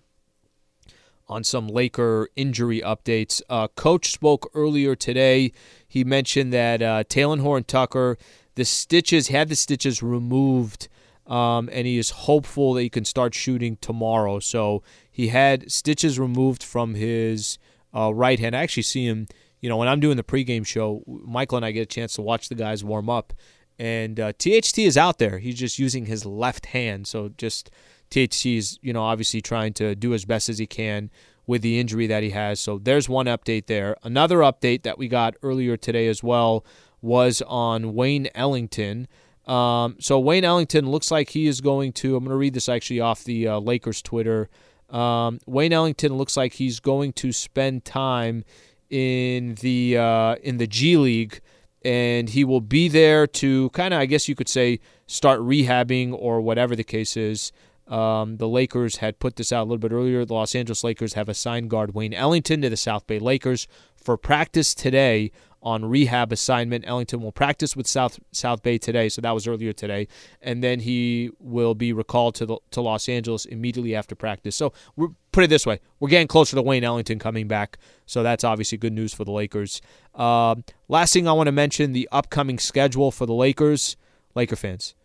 on 1.28 1.44
some 1.44 1.68
Laker 1.68 2.30
injury 2.36 2.82
updates. 2.82 3.42
Uh, 3.50 3.68
Coach 3.70 4.12
spoke 4.12 4.50
earlier 4.54 4.96
today. 4.96 5.52
He 5.88 6.04
mentioned 6.04 6.54
that 6.54 6.82
uh, 6.82 7.04
Talen 7.04 7.42
Horton-Tucker 7.42 8.18
the 8.56 8.66
stitches 8.66 9.28
had 9.28 9.50
the 9.50 9.56
stitches 9.56 10.02
removed, 10.02 10.88
um, 11.28 11.70
and 11.72 11.86
he 11.86 11.98
is 11.98 12.10
hopeful 12.12 12.74
that 12.74 12.82
he 12.82 12.90
can 12.90 13.06
start 13.06 13.36
shooting 13.36 13.78
tomorrow. 13.82 14.40
So 14.40 14.82
he 15.12 15.28
had 15.28 15.72
stitches 15.72 16.18
removed 16.18 16.64
from 16.64 16.96
his 16.96 17.58
uh, 17.94 18.14
right 18.14 18.40
hand. 18.40 18.56
I 18.56 18.64
actually 18.64 18.84
see 18.84 19.06
him. 19.06 19.28
You 19.62 19.70
know, 19.70 19.78
when 19.78 19.88
I'm 19.88 20.00
doing 20.00 20.16
the 20.16 20.24
pregame 20.24 20.66
show, 20.66 21.04
Mychal 21.08 21.58
and 21.58 21.66
I 21.66 21.72
get 21.72 21.82
a 21.82 21.86
chance 21.86 22.14
to 22.16 22.22
watch 22.22 22.50
the 22.50 22.56
guys 22.56 22.84
warm 22.84 23.10
up, 23.10 23.34
and 23.78 24.20
uh, 24.20 24.34
THT 24.34 24.80
is 24.80 24.98
out 24.98 25.18
there. 25.18 25.40
He's 25.40 25.60
just 25.60 25.80
using 25.80 26.06
his 26.06 26.26
left 26.26 26.68
hand. 26.68 27.08
So 27.08 27.30
just 27.38 27.70
THT 28.10 28.46
is, 28.46 28.80
you 28.82 28.94
know, 28.94 29.04
obviously 29.04 29.42
trying 29.42 29.74
to 29.74 29.96
do 29.96 30.14
as 30.14 30.26
best 30.26 30.50
as 30.50 30.58
he 30.58 30.68
can 30.68 31.10
with 31.48 31.62
the 31.62 31.80
injury 31.80 32.08
that 32.08 32.24
he 32.24 32.32
has. 32.32 32.60
So 32.60 32.78
there's 32.78 33.08
one 33.08 33.26
update 33.28 33.68
there. 33.68 33.96
Another 34.04 34.40
update 34.40 34.84
that 34.84 34.98
we 34.98 35.08
got 35.08 35.36
earlier 35.44 35.78
today 35.78 36.08
as 36.08 36.24
well 36.24 36.66
was 37.02 37.42
on 37.44 37.94
Wayne 37.94 38.28
Ellington. 38.34 39.08
Um, 39.46 39.98
so 40.00 40.20
Wayne 40.20 40.44
Ellington 40.44 40.90
looks 40.90 41.12
like 41.12 41.30
he 41.30 41.46
is 41.46 41.62
going 41.62 41.94
to. 41.94 42.16
I'm 42.16 42.24
going 42.24 42.34
to 42.34 42.38
read 42.38 42.56
this 42.56 42.68
actually 42.68 43.00
off 43.00 43.24
the 43.24 43.48
uh, 43.48 43.60
Lakers 43.60 44.02
Twitter. 44.02 44.50
Um, 44.90 45.40
Wayne 45.46 45.74
Ellington 45.74 46.16
looks 46.16 46.36
like 46.36 46.54
he's 46.54 46.80
going 46.80 47.14
to 47.14 47.32
spend 47.32 47.86
time 47.86 48.44
in 48.90 49.56
the 49.56 49.98
uh, 49.98 50.36
in 50.42 50.58
the 50.58 50.68
G 50.68 50.98
League, 50.98 51.42
and 51.86 52.30
he 52.30 52.44
will 52.44 52.62
be 52.62 52.90
there 52.90 53.28
to 53.28 53.70
kind 53.70 53.94
of, 53.94 54.00
I 54.00 54.08
guess 54.08 54.28
you 54.28 54.34
could 54.34 54.50
say, 54.50 54.80
start 55.06 55.40
rehabbing 55.40 56.14
or 56.18 56.42
whatever 56.42 56.76
the 56.76 56.84
case 56.84 57.16
is. 57.16 57.52
Um, 57.88 58.38
the 58.38 58.48
Lakers 58.48 58.98
had 58.98 59.20
put 59.20 59.36
this 59.36 59.54
out 59.54 59.62
a 59.62 59.68
little 59.68 59.78
bit 59.78 59.92
earlier. 59.92 60.26
The 60.26 60.34
Los 60.34 60.56
Angeles 60.56 60.84
Lakers 60.84 61.14
have 61.14 61.30
assigned 61.30 61.70
guard 61.70 61.94
Wayne 61.94 62.16
Ellington 62.16 62.64
to 62.64 62.70
the 62.72 62.76
South 62.76 63.06
Bay 63.06 63.20
Lakers 63.20 63.68
for 63.96 64.18
practice 64.18 64.74
today 64.74 65.32
on 65.66 65.84
rehab 65.84 66.32
assignment. 66.32 66.86
Ellington 66.88 67.22
will 67.22 67.32
practice 67.32 67.76
with 67.76 67.88
South 67.88 68.20
South 68.32 68.62
Bay 68.62 68.78
today, 68.78 69.10
so 69.10 69.20
that 69.22 69.32
was 69.32 69.48
earlier 69.48 69.74
today, 69.74 70.08
and 70.42 70.64
then 70.64 70.80
he 70.80 71.32
will 71.40 71.74
be 71.74 71.92
recalled 71.92 72.36
to 72.36 72.46
the, 72.46 72.58
to 72.72 72.82
Los 72.82 73.10
Angeles 73.10 73.46
immediately 73.46 73.96
after 73.96 74.16
practice. 74.16 74.56
So 74.56 74.72
we're, 74.96 75.10
put 75.32 75.44
it 75.44 75.50
this 75.50 75.66
way: 75.66 75.80
we're 76.00 76.10
getting 76.10 76.28
closer 76.28 76.56
to 76.56 76.62
Wayne 76.62 76.84
Ellington 76.84 77.20
coming 77.20 77.48
back, 77.48 77.80
so 78.06 78.22
that's 78.22 78.44
obviously 78.44 78.78
good 78.78 78.94
news 78.94 79.14
for 79.14 79.26
the 79.26 79.32
Lakers. 79.32 79.82
Uh, 80.14 80.56
last 80.88 81.12
thing 81.12 81.28
I 81.28 81.34
want 81.34 81.48
to 81.48 81.52
mention: 81.52 81.92
the 81.92 82.08
upcoming 82.12 82.60
schedule 82.60 83.12
for 83.12 83.26
the 83.26 83.34
Lakers. 83.34 83.98
Laker 84.36 84.58
fans, 84.58 84.96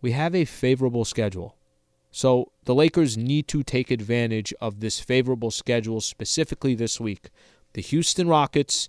we 0.00 0.12
have 0.12 0.34
a 0.34 0.44
favorable 0.44 1.04
schedule. 1.04 1.56
So 2.10 2.52
the 2.64 2.74
Lakers 2.74 3.16
need 3.16 3.48
to 3.48 3.64
take 3.64 3.90
advantage 3.90 4.54
of 4.60 4.78
this 4.78 5.00
favorable 5.00 5.50
schedule 5.50 6.00
specifically 6.00 6.74
this 6.76 7.00
week. 7.00 7.30
The 7.72 7.80
Houston 7.80 8.28
Rockets 8.28 8.88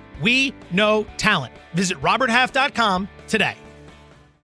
we 0.21 0.53
know 0.71 1.05
talent. 1.17 1.53
Visit 1.73 2.01
RobertHalf.com 2.01 3.07
today. 3.27 3.55